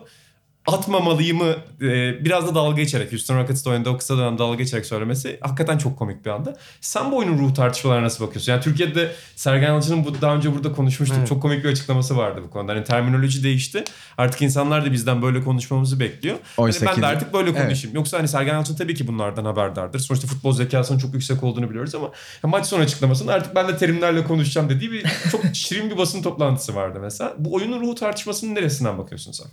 atmamalıyımı 0.67 1.55
e, 1.81 2.25
biraz 2.25 2.47
da 2.47 2.55
dalga 2.55 2.81
geçerek 2.81 3.11
Houston 3.11 3.37
Rockets'ta 3.37 3.69
oynadığı 3.69 3.89
o 3.89 3.97
kısa 3.97 4.17
dönem 4.17 4.37
dalga 4.37 4.55
geçerek 4.55 4.85
söylemesi 4.85 5.37
hakikaten 5.41 5.77
çok 5.77 5.97
komik 5.99 6.25
bir 6.25 6.29
anda. 6.29 6.57
Sen 6.81 7.11
bu 7.11 7.17
oyunun 7.17 7.37
ruh 7.37 7.53
tartışmalarına 7.55 8.05
nasıl 8.05 8.25
bakıyorsun? 8.27 8.51
Yani 8.51 8.61
Türkiye'de 8.63 9.11
Sergen 9.35 9.67
Yalçın'ın 9.67 10.05
bu 10.05 10.21
daha 10.21 10.35
önce 10.35 10.53
burada 10.55 10.71
konuşmuştuk. 10.73 11.17
Evet. 11.19 11.27
Çok 11.27 11.41
komik 11.41 11.63
bir 11.63 11.69
açıklaması 11.69 12.17
vardı 12.17 12.41
bu 12.45 12.49
konuda. 12.49 12.71
Hani 12.73 12.83
terminoloji 12.83 13.43
değişti. 13.43 13.83
Artık 14.17 14.41
insanlar 14.41 14.85
da 14.85 14.91
bizden 14.91 15.21
böyle 15.21 15.41
konuşmamızı 15.43 15.99
bekliyor. 15.99 16.37
Oysa 16.57 16.79
hani 16.79 16.87
ben 16.89 16.95
ki- 16.95 17.01
de 17.01 17.05
artık 17.05 17.33
böyle 17.33 17.49
Evet. 17.49 17.61
konuşayım. 17.61 17.95
Yoksa 17.95 18.17
hani 18.19 18.27
Sergen 18.27 18.53
Yalçın 18.53 18.75
tabii 18.75 18.95
ki 18.95 19.07
bunlardan 19.07 19.45
haberdardır. 19.45 19.99
Sonuçta 19.99 20.27
futbol 20.27 20.53
zekasının 20.53 20.97
çok 20.99 21.13
yüksek 21.13 21.43
olduğunu 21.43 21.69
biliyoruz 21.69 21.95
ama 21.95 22.11
maç 22.43 22.65
sonu 22.65 22.81
açıklamasında 22.81 23.33
artık 23.33 23.55
ben 23.55 23.67
de 23.67 23.77
terimlerle 23.77 24.23
konuşacağım 24.23 24.69
dediği 24.69 24.91
bir 24.91 25.05
çok 25.31 25.41
şirin 25.53 25.89
bir 25.89 25.97
basın 25.97 26.21
toplantısı 26.21 26.75
vardı 26.75 26.99
mesela. 27.01 27.33
Bu 27.37 27.53
oyunun 27.53 27.81
ruhu 27.81 27.95
tartışmasının 27.95 28.55
neresinden 28.55 28.97
bakıyorsun 28.97 29.31
sen? 29.31 29.47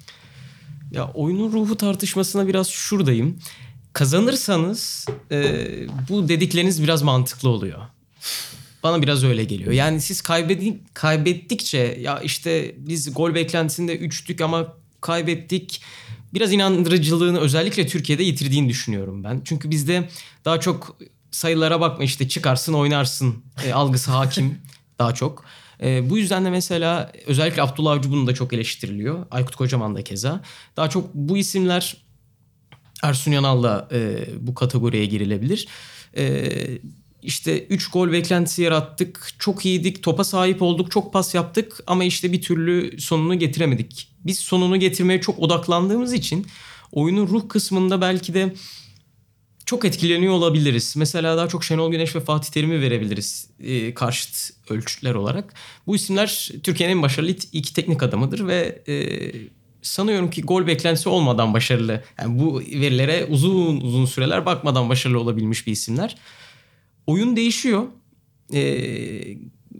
Ya 0.90 1.10
oyunun 1.14 1.52
ruhu 1.52 1.76
tartışmasına 1.76 2.46
biraz 2.46 2.68
şuradayım. 2.68 3.38
Kazanırsanız 3.92 5.06
e, 5.30 5.66
bu 6.08 6.28
dedikleriniz 6.28 6.82
biraz 6.82 7.02
mantıklı 7.02 7.48
oluyor. 7.48 7.78
Bana 8.82 9.02
biraz 9.02 9.24
öyle 9.24 9.44
geliyor. 9.44 9.72
Yani 9.72 10.00
siz 10.00 10.20
kaybedi 10.20 10.78
kaybettikçe 10.94 11.98
ya 12.00 12.20
işte 12.20 12.74
biz 12.78 13.14
gol 13.14 13.34
beklentisinde 13.34 13.96
üçtük 13.96 14.40
ama 14.40 14.76
kaybettik. 15.00 15.82
Biraz 16.34 16.52
inandırıcılığını 16.52 17.40
özellikle 17.40 17.86
Türkiye'de 17.86 18.22
yitirdiğini 18.22 18.68
düşünüyorum 18.68 19.24
ben. 19.24 19.40
Çünkü 19.44 19.70
bizde 19.70 20.08
daha 20.44 20.60
çok 20.60 20.96
sayılara 21.30 21.80
bakma 21.80 22.04
işte 22.04 22.28
çıkarsın 22.28 22.72
oynarsın 22.72 23.44
e, 23.64 23.72
algısı 23.72 24.10
hakim 24.10 24.58
daha 24.98 25.14
çok. 25.14 25.44
E, 25.82 26.10
bu 26.10 26.18
yüzden 26.18 26.44
de 26.44 26.50
mesela 26.50 27.12
özellikle 27.26 27.62
Abdullah 27.62 27.92
Avcı 27.92 28.10
bunun 28.10 28.26
da 28.26 28.34
çok 28.34 28.52
eleştiriliyor. 28.52 29.26
Aykut 29.30 29.56
Kocaman 29.56 29.94
da 29.94 30.04
keza. 30.04 30.40
Daha 30.76 30.90
çok 30.90 31.14
bu 31.14 31.36
isimler 31.36 31.96
Ersun 33.02 33.32
Yanal 33.32 33.62
da 33.62 33.88
e, 33.92 34.24
bu 34.40 34.54
kategoriye 34.54 35.06
girilebilir. 35.06 35.68
E, 36.16 36.52
işte 37.22 37.66
3 37.66 37.90
gol 37.90 38.12
beklentisi 38.12 38.62
yarattık. 38.62 39.34
Çok 39.38 39.66
iyiydik. 39.66 40.02
Topa 40.02 40.24
sahip 40.24 40.62
olduk. 40.62 40.90
Çok 40.90 41.12
pas 41.12 41.34
yaptık. 41.34 41.80
Ama 41.86 42.04
işte 42.04 42.32
bir 42.32 42.42
türlü 42.42 43.00
sonunu 43.00 43.38
getiremedik. 43.38 44.08
Biz 44.26 44.38
sonunu 44.38 44.76
getirmeye 44.76 45.20
çok 45.20 45.38
odaklandığımız 45.38 46.12
için 46.12 46.46
oyunun 46.92 47.26
ruh 47.26 47.48
kısmında 47.48 48.00
belki 48.00 48.34
de 48.34 48.54
çok 49.70 49.84
etkileniyor 49.84 50.32
olabiliriz. 50.32 50.94
Mesela 50.96 51.36
daha 51.36 51.48
çok 51.48 51.64
Şenol 51.64 51.90
Güneş 51.90 52.16
ve 52.16 52.20
Fatih 52.20 52.50
Terim'i 52.50 52.80
verebiliriz 52.80 53.48
e, 53.60 53.94
karşıt 53.94 54.50
ölçütler 54.70 55.14
olarak. 55.14 55.54
Bu 55.86 55.96
isimler 55.96 56.50
Türkiye'nin 56.62 56.96
en 56.96 57.02
başarılı 57.02 57.30
iki 57.30 57.74
teknik 57.74 58.02
adamıdır 58.02 58.46
ve 58.46 58.82
e, 58.88 58.94
sanıyorum 59.82 60.30
ki 60.30 60.42
gol 60.42 60.66
beklentisi 60.66 61.08
olmadan 61.08 61.54
başarılı. 61.54 62.04
Yani 62.18 62.38
bu 62.38 62.60
verilere 62.60 63.24
uzun 63.24 63.80
uzun 63.80 64.06
süreler 64.06 64.46
bakmadan 64.46 64.88
başarılı 64.88 65.20
olabilmiş 65.20 65.66
bir 65.66 65.72
isimler. 65.72 66.16
Oyun 67.06 67.36
değişiyor 67.36 67.86
E, 68.52 68.62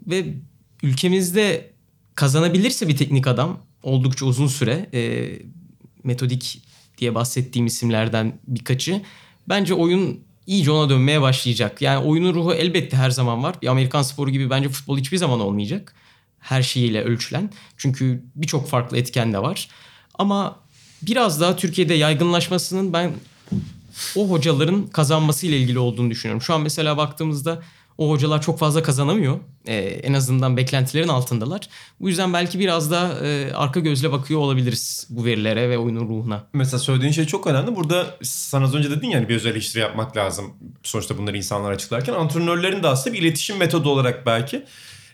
ve 0.07 0.25
ülkemizde 0.83 1.71
kazanabilirse 2.15 2.87
bir 2.87 2.97
teknik 2.97 3.27
adam 3.27 3.59
oldukça 3.83 4.25
uzun 4.25 4.47
süre 4.47 4.89
e, 4.93 5.31
metodik 6.03 6.61
diye 6.97 7.15
bahsettiğim 7.15 7.65
isimlerden 7.65 8.39
birkaçı 8.47 9.01
bence 9.51 9.73
oyun 9.73 10.19
iyice 10.47 10.71
ona 10.71 10.89
dönmeye 10.89 11.21
başlayacak. 11.21 11.81
Yani 11.81 12.05
oyunun 12.05 12.33
ruhu 12.33 12.53
elbette 12.53 12.97
her 12.97 13.09
zaman 13.09 13.43
var. 13.43 13.55
Bir 13.61 13.67
Amerikan 13.67 14.01
sporu 14.01 14.29
gibi 14.29 14.49
bence 14.49 14.69
futbol 14.69 14.97
hiçbir 14.97 15.17
zaman 15.17 15.39
olmayacak. 15.39 15.93
Her 16.39 16.63
şeyiyle 16.63 17.03
ölçülen. 17.03 17.49
Çünkü 17.77 18.23
birçok 18.35 18.69
farklı 18.69 18.97
etken 18.97 19.33
de 19.33 19.41
var. 19.41 19.67
Ama 20.13 20.59
biraz 21.01 21.41
daha 21.41 21.55
Türkiye'de 21.55 21.93
yaygınlaşmasının 21.93 22.93
ben 22.93 23.11
o 24.15 24.29
hocaların 24.29 24.87
kazanmasıyla 24.87 25.57
ilgili 25.57 25.79
olduğunu 25.79 26.09
düşünüyorum. 26.09 26.41
Şu 26.41 26.53
an 26.53 26.61
mesela 26.61 26.97
baktığımızda 26.97 27.61
o 27.97 28.09
hocalar 28.09 28.41
çok 28.41 28.59
fazla 28.59 28.83
kazanamıyor. 28.83 29.39
Ee, 29.67 29.75
en 29.75 30.13
azından 30.13 30.57
beklentilerin 30.57 31.07
altındalar. 31.07 31.69
Bu 31.99 32.09
yüzden 32.09 32.33
belki 32.33 32.59
biraz 32.59 32.91
da 32.91 33.25
e, 33.25 33.53
arka 33.53 33.79
gözle 33.79 34.11
bakıyor 34.11 34.39
olabiliriz 34.39 35.07
bu 35.09 35.25
verilere 35.25 35.69
ve 35.69 35.77
oyunun 35.77 36.09
ruhuna. 36.09 36.43
Mesela 36.53 36.79
söylediğin 36.79 37.11
şey 37.11 37.25
çok 37.25 37.47
önemli. 37.47 37.75
Burada 37.75 38.17
sen 38.21 38.61
az 38.61 38.75
önce 38.75 38.91
dedin 38.91 39.09
yani 39.09 39.29
bir 39.29 39.35
özel 39.35 39.51
eleştiri 39.51 39.81
yapmak 39.81 40.17
lazım. 40.17 40.53
Sonuçta 40.83 41.17
bunları 41.17 41.37
insanlar 41.37 41.71
açıklarken. 41.71 42.13
Antrenörlerin 42.13 42.83
de 42.83 42.87
aslında 42.87 43.15
bir 43.15 43.21
iletişim 43.21 43.57
metodu 43.57 43.89
olarak 43.89 44.25
belki 44.25 44.65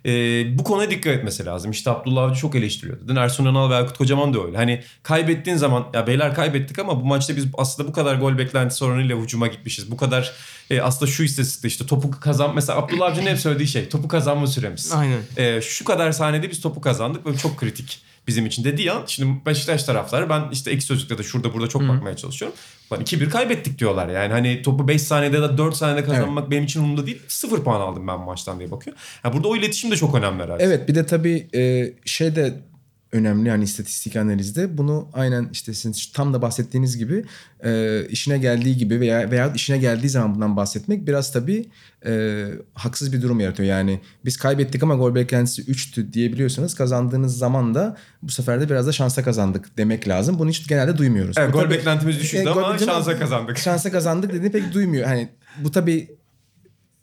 e, 0.07 0.11
bu 0.57 0.63
konuya 0.63 0.89
dikkat 0.89 1.13
etmesi 1.13 1.45
lazım. 1.45 1.71
İşte 1.71 1.89
Abdullah 1.89 2.23
Avcı 2.23 2.39
çok 2.39 2.55
eleştiriyordu. 2.55 3.03
Dedin 3.03 3.15
Ersun 3.15 3.45
Yanal 3.45 3.69
ve 3.69 3.75
Aykut 3.75 3.97
Kocaman 3.97 4.33
da 4.33 4.43
öyle. 4.43 4.57
Hani 4.57 4.83
kaybettiğin 5.03 5.57
zaman 5.57 5.87
ya 5.93 6.07
beyler 6.07 6.35
kaybettik 6.35 6.79
ama 6.79 7.01
bu 7.01 7.05
maçta 7.05 7.35
biz 7.35 7.45
aslında 7.57 7.89
bu 7.89 7.93
kadar 7.93 8.15
gol 8.15 8.37
beklentisi 8.37 8.85
oranıyla 8.85 9.17
hücuma 9.17 9.47
gitmişiz. 9.47 9.91
Bu 9.91 9.97
kadar 9.97 10.33
e, 10.69 10.81
aslında 10.81 11.11
şu 11.11 11.23
istatistikte 11.23 11.67
işte 11.67 11.85
topu 11.85 12.11
kazan 12.11 12.55
mesela 12.55 12.79
Abdullah 12.79 13.11
Avcı'nın 13.11 13.29
hep 13.29 13.39
söylediği 13.39 13.67
şey 13.67 13.89
topu 13.89 14.07
kazanma 14.07 14.47
süremiz. 14.47 14.91
Aynen. 14.91 15.19
E, 15.37 15.61
şu 15.61 15.85
kadar 15.85 16.11
saniyede 16.11 16.49
biz 16.49 16.61
topu 16.61 16.81
kazandık 16.81 17.25
ve 17.25 17.37
çok 17.37 17.57
kritik 17.57 18.01
bizim 18.27 18.45
için 18.45 18.63
dediği 18.63 18.91
an 18.91 19.03
şimdi 19.07 19.45
Beşiktaş 19.45 19.83
tarafları 19.83 20.29
ben 20.29 20.43
işte 20.51 20.71
ek 20.71 20.81
sözlükte 20.81 21.17
de 21.17 21.23
şurada 21.23 21.53
burada 21.53 21.69
çok 21.69 21.81
bakmaya 21.81 22.15
çalışıyorum. 22.15 22.57
Lan 22.91 23.01
2-1 23.01 23.29
kaybettik 23.29 23.79
diyorlar 23.79 24.09
yani 24.09 24.33
hani 24.33 24.61
topu 24.61 24.87
5 24.87 25.01
saniyede 25.01 25.41
da 25.41 25.57
4 25.57 25.75
saniyede 25.75 26.05
kazanmak 26.05 26.51
benim 26.51 26.63
için 26.63 26.79
umurumda 26.79 27.05
değil. 27.05 27.21
0 27.27 27.63
puan 27.63 27.81
aldım 27.81 28.07
ben 28.07 28.19
maçtan 28.19 28.59
diye 28.59 28.71
bakıyor. 28.71 28.97
Yani 29.23 29.33
burada 29.33 29.47
o 29.47 29.55
iletişim 29.55 29.91
de 29.91 29.95
çok 29.95 30.15
önemli 30.15 30.43
herhalde. 30.43 30.63
Evet 30.63 30.89
bir 30.89 30.95
de 30.95 31.05
tabii 31.05 31.47
e, 31.55 31.93
şey 32.05 32.35
de 32.35 32.53
önemli 33.11 33.49
yani 33.49 33.63
istatistik 33.63 34.15
analizde. 34.15 34.77
Bunu 34.77 35.09
aynen 35.13 35.49
işte 35.51 35.73
sizin 35.73 36.11
tam 36.13 36.33
da 36.33 36.41
bahsettiğiniz 36.41 36.97
gibi 36.97 37.25
e, 37.63 38.01
işine 38.09 38.37
geldiği 38.37 38.77
gibi 38.77 38.99
veya 38.99 39.31
veya 39.31 39.53
işine 39.53 39.77
geldiği 39.77 40.09
zaman 40.09 40.35
bundan 40.35 40.57
bahsetmek 40.57 41.07
biraz 41.07 41.33
tabii 41.33 41.69
e, 42.05 42.45
haksız 42.73 43.13
bir 43.13 43.21
durum 43.21 43.39
yaratıyor. 43.39 43.69
Yani 43.69 44.01
biz 44.25 44.37
kaybettik 44.37 44.83
ama 44.83 44.95
gol 44.95 45.15
beklentisi 45.15 45.61
3'tü 45.61 46.13
diyebiliyorsanız 46.13 46.75
kazandığınız 46.75 47.37
zaman 47.37 47.75
da 47.75 47.97
bu 48.21 48.31
sefer 48.31 48.61
de 48.61 48.69
biraz 48.69 48.87
da 48.87 48.91
şansa 48.91 49.23
kazandık 49.23 49.77
demek 49.77 50.07
lazım. 50.07 50.39
Bunu 50.39 50.49
hiç 50.49 50.67
genelde 50.67 50.97
duymuyoruz. 50.97 51.35
Evet, 51.39 51.49
Bu 51.49 51.53
gol 51.53 51.61
tabii- 51.63 51.73
beklentimiz 51.73 52.19
düşüktü 52.19 52.47
E, 52.47 52.49
ama 52.49 52.77
şansa 52.77 53.19
kazandık. 53.19 53.57
Şansa 53.57 53.91
kazandık 53.91 54.29
dediğini 54.29 54.51
pek 54.51 54.73
duymuyor. 54.73 55.05
Hani 55.05 55.29
bu 55.63 55.71
tabii 55.71 56.17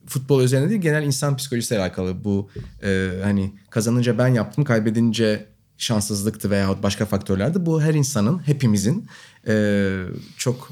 futbol 0.07 0.43
üzerine 0.43 0.71
değil 0.71 0.81
genel 0.81 1.03
insan 1.03 1.37
psikolojisiyle 1.37 1.81
alakalı 1.81 2.25
bu 2.25 2.51
e, 2.83 3.11
hani 3.23 3.53
kazanınca 3.71 4.19
ben 4.19 4.29
yaptım 4.29 4.65
kaybedince 4.65 5.54
şanssızlıktı 5.79 6.51
veyahut 6.51 6.83
başka 6.83 7.07
faktörlerdi. 7.07 7.67
Bu 7.67 7.83
her 7.83 7.95
insanın 7.95 8.47
hepimizin 8.47 9.07
e, 9.47 10.05
çok 10.37 10.71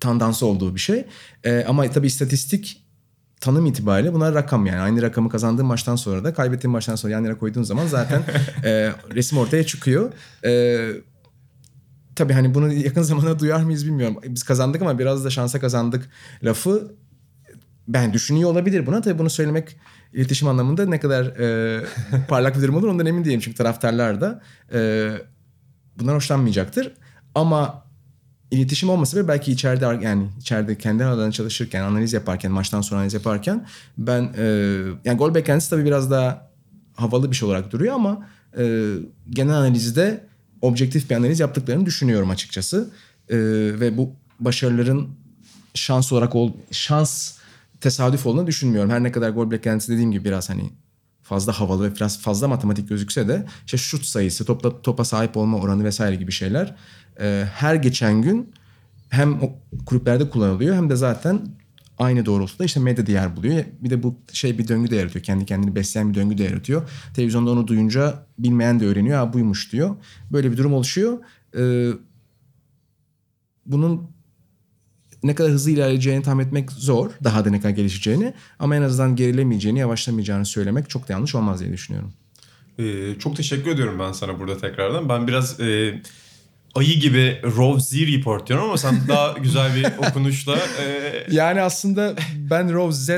tandansı 0.00 0.46
olduğu 0.46 0.74
bir 0.74 0.80
şey. 0.80 1.04
E, 1.44 1.64
ama 1.64 1.90
tabii 1.90 2.06
istatistik 2.06 2.82
tanım 3.40 3.66
itibariyle 3.66 4.14
bunlar 4.14 4.34
rakam 4.34 4.66
yani. 4.66 4.80
Aynı 4.80 5.02
rakamı 5.02 5.28
kazandığın 5.28 5.66
maçtan 5.66 5.96
sonra 5.96 6.24
da 6.24 6.34
kaybettiğin 6.34 6.72
maçtan 6.72 6.96
sonra 6.96 7.12
yan 7.12 7.24
yana 7.24 7.38
koyduğun 7.38 7.62
zaman 7.62 7.86
zaten 7.86 8.22
e, 8.64 8.92
resim 9.14 9.38
ortaya 9.38 9.66
çıkıyor. 9.66 10.12
E, 10.44 10.90
tabii 12.16 12.32
hani 12.32 12.54
bunu 12.54 12.72
yakın 12.72 13.02
zamanda 13.02 13.38
duyar 13.38 13.62
mıyız 13.62 13.86
bilmiyorum. 13.86 14.16
Biz 14.24 14.42
kazandık 14.42 14.82
ama 14.82 14.98
biraz 14.98 15.24
da 15.24 15.30
şansa 15.30 15.60
kazandık 15.60 16.08
lafı 16.42 16.94
ben 17.88 18.12
düşünüyor 18.12 18.50
olabilir 18.50 18.86
buna. 18.86 19.00
Tabii 19.00 19.18
bunu 19.18 19.30
söylemek 19.30 19.76
iletişim 20.16 20.48
anlamında 20.48 20.86
ne 20.86 21.00
kadar 21.00 21.24
e, 21.24 21.84
parlak 22.28 22.56
bir 22.56 22.62
durum 22.62 22.76
olur 22.76 22.88
ondan 22.88 23.06
emin 23.06 23.24
değilim. 23.24 23.40
Çünkü 23.40 23.56
taraftarlar 23.56 24.20
da 24.20 24.42
e, 24.72 25.10
bundan 25.98 26.14
hoşlanmayacaktır. 26.14 26.92
Ama 27.34 27.84
iletişim 28.50 28.90
olmasa 28.90 29.16
bile 29.16 29.28
belki 29.28 29.52
içeride 29.52 30.04
yani 30.04 30.28
içeride 30.40 30.78
kendi 30.78 31.04
aralarında 31.04 31.32
çalışırken, 31.32 31.82
analiz 31.82 32.12
yaparken, 32.12 32.52
maçtan 32.52 32.80
sonra 32.80 33.00
analiz 33.00 33.14
yaparken 33.14 33.66
ben 33.98 34.32
e, 34.36 34.44
yani 35.04 35.18
gol 35.18 35.34
beklentisi 35.34 35.70
tabii 35.70 35.84
biraz 35.84 36.10
daha 36.10 36.50
havalı 36.94 37.30
bir 37.30 37.36
şey 37.36 37.48
olarak 37.48 37.70
duruyor 37.70 37.94
ama 37.94 38.26
e, 38.58 38.94
genel 39.30 39.54
analizde 39.54 40.26
objektif 40.62 41.10
bir 41.10 41.14
analiz 41.14 41.40
yaptıklarını 41.40 41.86
düşünüyorum 41.86 42.30
açıkçası. 42.30 42.90
E, 43.28 43.36
ve 43.80 43.96
bu 43.96 44.12
başarıların 44.40 45.08
şans 45.74 46.12
olarak 46.12 46.34
ol, 46.34 46.52
şans 46.70 47.35
tesadüf 47.80 48.26
olduğunu 48.26 48.46
düşünmüyorum. 48.46 48.90
Her 48.90 49.02
ne 49.02 49.12
kadar 49.12 49.30
gol 49.30 49.50
beklentisi 49.50 49.92
dediğim 49.92 50.12
gibi 50.12 50.24
biraz 50.24 50.50
hani 50.50 50.70
fazla 51.22 51.60
havalı 51.60 51.90
ve 51.90 51.94
biraz 51.94 52.20
fazla 52.20 52.48
matematik 52.48 52.88
gözükse 52.88 53.28
de 53.28 53.46
işte 53.66 53.76
şut 53.76 54.04
sayısı, 54.04 54.44
topla, 54.44 54.82
topa 54.82 55.04
sahip 55.04 55.36
olma 55.36 55.58
oranı 55.58 55.84
vesaire 55.84 56.16
gibi 56.16 56.32
şeyler 56.32 56.76
e, 57.20 57.44
her 57.54 57.74
geçen 57.74 58.22
gün 58.22 58.52
hem 59.08 59.40
kulüplerde 59.86 60.30
kullanılıyor 60.30 60.76
hem 60.76 60.90
de 60.90 60.96
zaten 60.96 61.40
aynı 61.98 62.26
doğrultuda 62.26 62.64
işte 62.64 62.80
medyada 62.80 63.12
yer 63.12 63.36
buluyor. 63.36 63.64
Bir 63.80 63.90
de 63.90 64.02
bu 64.02 64.18
şey 64.32 64.58
bir 64.58 64.68
döngü 64.68 64.90
de 64.90 64.96
yaratıyor. 64.96 65.24
Kendi 65.24 65.46
kendini 65.46 65.74
besleyen 65.74 66.10
bir 66.10 66.14
döngü 66.14 66.38
de 66.38 66.42
yaratıyor. 66.42 66.90
Televizyonda 67.14 67.50
onu 67.50 67.66
duyunca 67.66 68.26
bilmeyen 68.38 68.80
de 68.80 68.86
öğreniyor. 68.86 69.18
Ha 69.18 69.32
buymuş 69.32 69.72
diyor. 69.72 69.96
Böyle 70.32 70.52
bir 70.52 70.56
durum 70.56 70.72
oluşuyor. 70.72 71.18
Ee, 71.56 71.90
bunun 73.66 74.15
ne 75.22 75.34
kadar 75.34 75.50
hızlı 75.52 75.70
ilerleyeceğini 75.70 76.22
tahmin 76.22 76.44
etmek 76.44 76.72
zor. 76.72 77.10
Daha 77.24 77.44
da 77.44 77.50
ne 77.50 77.60
kadar 77.60 77.70
gelişeceğini. 77.70 78.34
Ama 78.58 78.76
en 78.76 78.82
azından 78.82 79.16
gerilemeyeceğini, 79.16 79.78
yavaşlamayacağını 79.78 80.46
söylemek 80.46 80.90
çok 80.90 81.08
da 81.08 81.12
yanlış 81.12 81.34
olmaz 81.34 81.60
diye 81.60 81.72
düşünüyorum. 81.72 82.12
Ee, 82.78 83.18
çok 83.18 83.36
teşekkür 83.36 83.70
ediyorum 83.70 83.98
ben 84.00 84.12
sana 84.12 84.38
burada 84.40 84.58
tekrardan. 84.58 85.08
Ben 85.08 85.28
biraz 85.28 85.60
e, 85.60 86.00
ayı 86.74 87.00
gibi 87.00 87.40
Rove 87.56 87.80
Z 87.80 87.92
report 87.94 88.48
diyorum 88.48 88.64
ama 88.64 88.76
sen 88.78 89.00
daha 89.08 89.32
güzel 89.42 89.76
bir 89.76 89.86
okunuşla 90.08 90.56
e, 90.56 91.12
Yani 91.30 91.60
aslında 91.60 92.14
ben 92.50 92.72
Rove 92.72 92.92
Z 92.92 93.10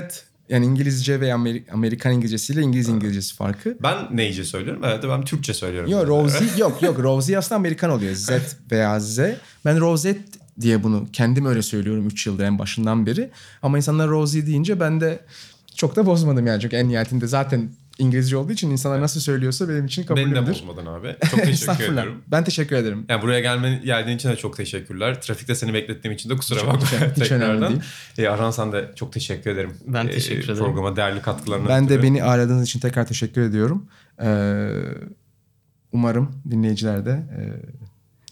yani 0.48 0.66
İngilizce 0.66 1.20
ve 1.20 1.28
Ameri- 1.28 1.70
Amerikan 1.72 2.12
İngilizcesiyle 2.12 2.60
İngiliz 2.60 2.88
İngilizcesi 2.88 3.34
farkı. 3.34 3.76
ben 3.82 3.96
neyce 4.12 4.44
söylüyorum? 4.44 4.82
Evet 4.84 5.04
ben 5.08 5.24
Türkçe 5.24 5.54
söylüyorum. 5.54 5.90
Yok 5.90 6.06
Rosie 6.08 6.46
yok 6.58 6.82
yok 6.82 6.98
Rosie 6.98 7.38
aslında 7.38 7.56
Amerikan 7.56 7.90
oluyor. 7.90 8.14
Z 8.14 8.30
veya 8.72 9.00
Z. 9.00 9.18
Ben 9.64 9.80
Rosette 9.80 10.38
diye 10.60 10.82
bunu 10.82 11.06
kendim 11.12 11.46
öyle 11.46 11.62
söylüyorum 11.62 12.06
3 12.06 12.26
yıldır 12.26 12.44
en 12.44 12.58
başından 12.58 13.06
beri. 13.06 13.30
Ama 13.62 13.76
insanlar 13.76 14.08
Rosie 14.08 14.46
deyince 14.46 14.80
ben 14.80 15.00
de 15.00 15.20
çok 15.76 15.96
da 15.96 16.06
bozmadım 16.06 16.46
yani. 16.46 16.60
Çünkü 16.60 16.76
en 16.76 16.88
nihayetinde 16.88 17.26
zaten 17.26 17.70
İngilizce 17.98 18.36
olduğu 18.36 18.52
için 18.52 18.70
insanlar 18.70 19.00
nasıl 19.00 19.20
söylüyorsa 19.20 19.68
benim 19.68 19.86
için 19.86 20.06
Beni 20.16 20.34
de 20.34 20.46
bozmadın 20.46 20.86
abi. 20.86 21.16
Çok 21.30 21.42
teşekkür 21.44 21.84
ediyorum. 21.92 22.22
Ben 22.28 22.44
teşekkür 22.44 22.76
ederim. 22.76 23.06
Yani 23.08 23.22
buraya 23.22 23.40
gelmen, 23.40 23.82
geldiğin 23.84 24.16
için 24.16 24.28
de 24.28 24.36
çok 24.36 24.56
teşekkürler. 24.56 25.22
Trafikte 25.22 25.54
seni 25.54 25.74
beklettiğim 25.74 26.14
için 26.14 26.30
de 26.30 26.36
kusura 26.36 26.66
bakma 26.66 26.80
hiç- 26.82 27.22
hiç 27.24 27.32
önemli 27.32 27.52
tekrardan. 27.60 27.68
değil. 27.70 27.82
E, 28.18 28.28
Arhan 28.28 28.50
sen 28.50 28.72
de 28.72 28.90
çok 28.96 29.12
teşekkür 29.12 29.50
ederim. 29.50 29.70
Ben 29.86 30.06
E, 30.06 30.10
teşekkür 30.10 30.44
ederim. 30.44 30.58
Programa 30.58 30.96
değerli 30.96 31.22
katkılarına 31.22 31.68
Ben 31.68 31.88
de 31.88 31.94
ötürü. 31.94 32.02
beni 32.06 32.24
ağırladığınız 32.24 32.64
için 32.64 32.80
tekrar 32.80 33.06
teşekkür 33.06 33.40
ediyorum. 33.42 33.86
Ee, 34.22 34.68
umarım 35.92 36.32
dinleyiciler 36.50 37.06
de 37.06 37.10
e, 37.10 37.42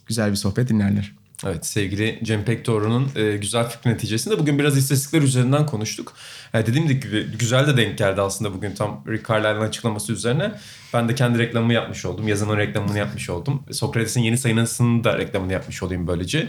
güzel 0.06 0.30
bir 0.30 0.36
sohbet 0.36 0.68
dinlerler. 0.68 1.15
Evet 1.44 1.66
sevgili 1.66 2.20
Cem 2.22 2.44
Pektoğru'nun 2.44 3.10
e, 3.16 3.36
güzel 3.36 3.68
fikri 3.68 3.90
neticesinde 3.90 4.38
bugün 4.38 4.58
biraz 4.58 4.78
istatistikler 4.78 5.22
üzerinden 5.22 5.66
konuştuk. 5.66 6.12
E, 6.54 6.66
dediğim 6.66 6.88
gibi 6.88 7.26
güzel 7.38 7.66
de 7.66 7.76
denk 7.76 7.98
geldi 7.98 8.20
aslında 8.20 8.54
bugün 8.54 8.74
tam 8.74 9.04
Rick 9.08 9.28
Carlisle'ın 9.28 9.68
açıklaması 9.68 10.12
üzerine. 10.12 10.52
Ben 10.94 11.08
de 11.08 11.14
kendi 11.14 11.38
reklamımı 11.38 11.72
yapmış 11.72 12.04
oldum. 12.04 12.28
Yazının 12.28 12.56
reklamını 12.56 12.98
yapmış 12.98 13.30
oldum. 13.30 13.62
Sokrates'in 13.72 14.20
yeni 14.20 14.38
sayısının 14.38 15.04
da 15.04 15.18
reklamını 15.18 15.52
yapmış 15.52 15.82
olayım 15.82 16.06
böylece. 16.06 16.48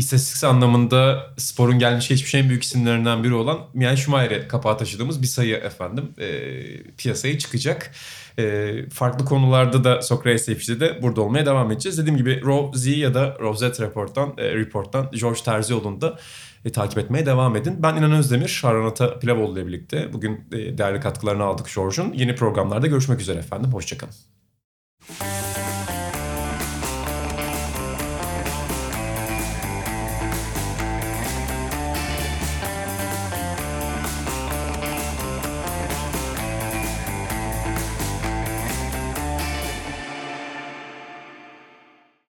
İstatistiksel 0.00 0.50
anlamında 0.50 1.26
sporun 1.36 1.78
gelmiş 1.78 2.08
geçmiş 2.08 2.34
en 2.34 2.48
büyük 2.48 2.62
isimlerinden 2.62 3.24
biri 3.24 3.34
olan 3.34 3.58
Mian 3.74 3.94
Schumacher'e 3.94 4.48
kapağı 4.48 4.78
taşıdığımız 4.78 5.22
bir 5.22 5.26
sayı 5.26 5.56
efendim 5.56 6.10
e, 6.18 6.28
piyasaya 6.98 7.38
çıkacak. 7.38 7.92
E, 8.38 8.74
farklı 8.88 9.24
konularda 9.24 9.84
da 9.84 10.02
Sokrates 10.02 10.46
FC'de 10.46 10.80
de 10.80 11.02
burada 11.02 11.20
olmaya 11.20 11.46
devam 11.46 11.72
edeceğiz. 11.72 11.98
Dediğim 11.98 12.16
gibi 12.16 12.42
Rove 12.44 12.76
Z 12.78 12.86
ya 12.86 13.14
da 13.14 13.36
Rosette 13.40 13.82
Report'tan, 13.82 14.34
e, 14.38 14.54
Report'tan 14.54 15.10
George 15.10 15.40
Terzioğlu'nu 15.44 16.00
da 16.00 16.18
e, 16.64 16.72
takip 16.72 16.98
etmeye 16.98 17.26
devam 17.26 17.56
edin. 17.56 17.82
Ben 17.82 17.96
İnan 17.96 18.12
Özdemir, 18.12 18.60
Harranata 18.62 19.18
Pilavoğlu 19.18 19.58
ile 19.58 19.66
birlikte 19.66 20.12
bugün 20.12 20.44
e, 20.52 20.78
değerli 20.78 21.00
katkılarını 21.00 21.44
aldık 21.44 21.66
George'un. 21.74 22.12
Yeni 22.12 22.34
programlarda 22.34 22.86
görüşmek 22.86 23.20
üzere 23.20 23.38
efendim. 23.38 23.72
Hoşçakalın. 23.72 24.14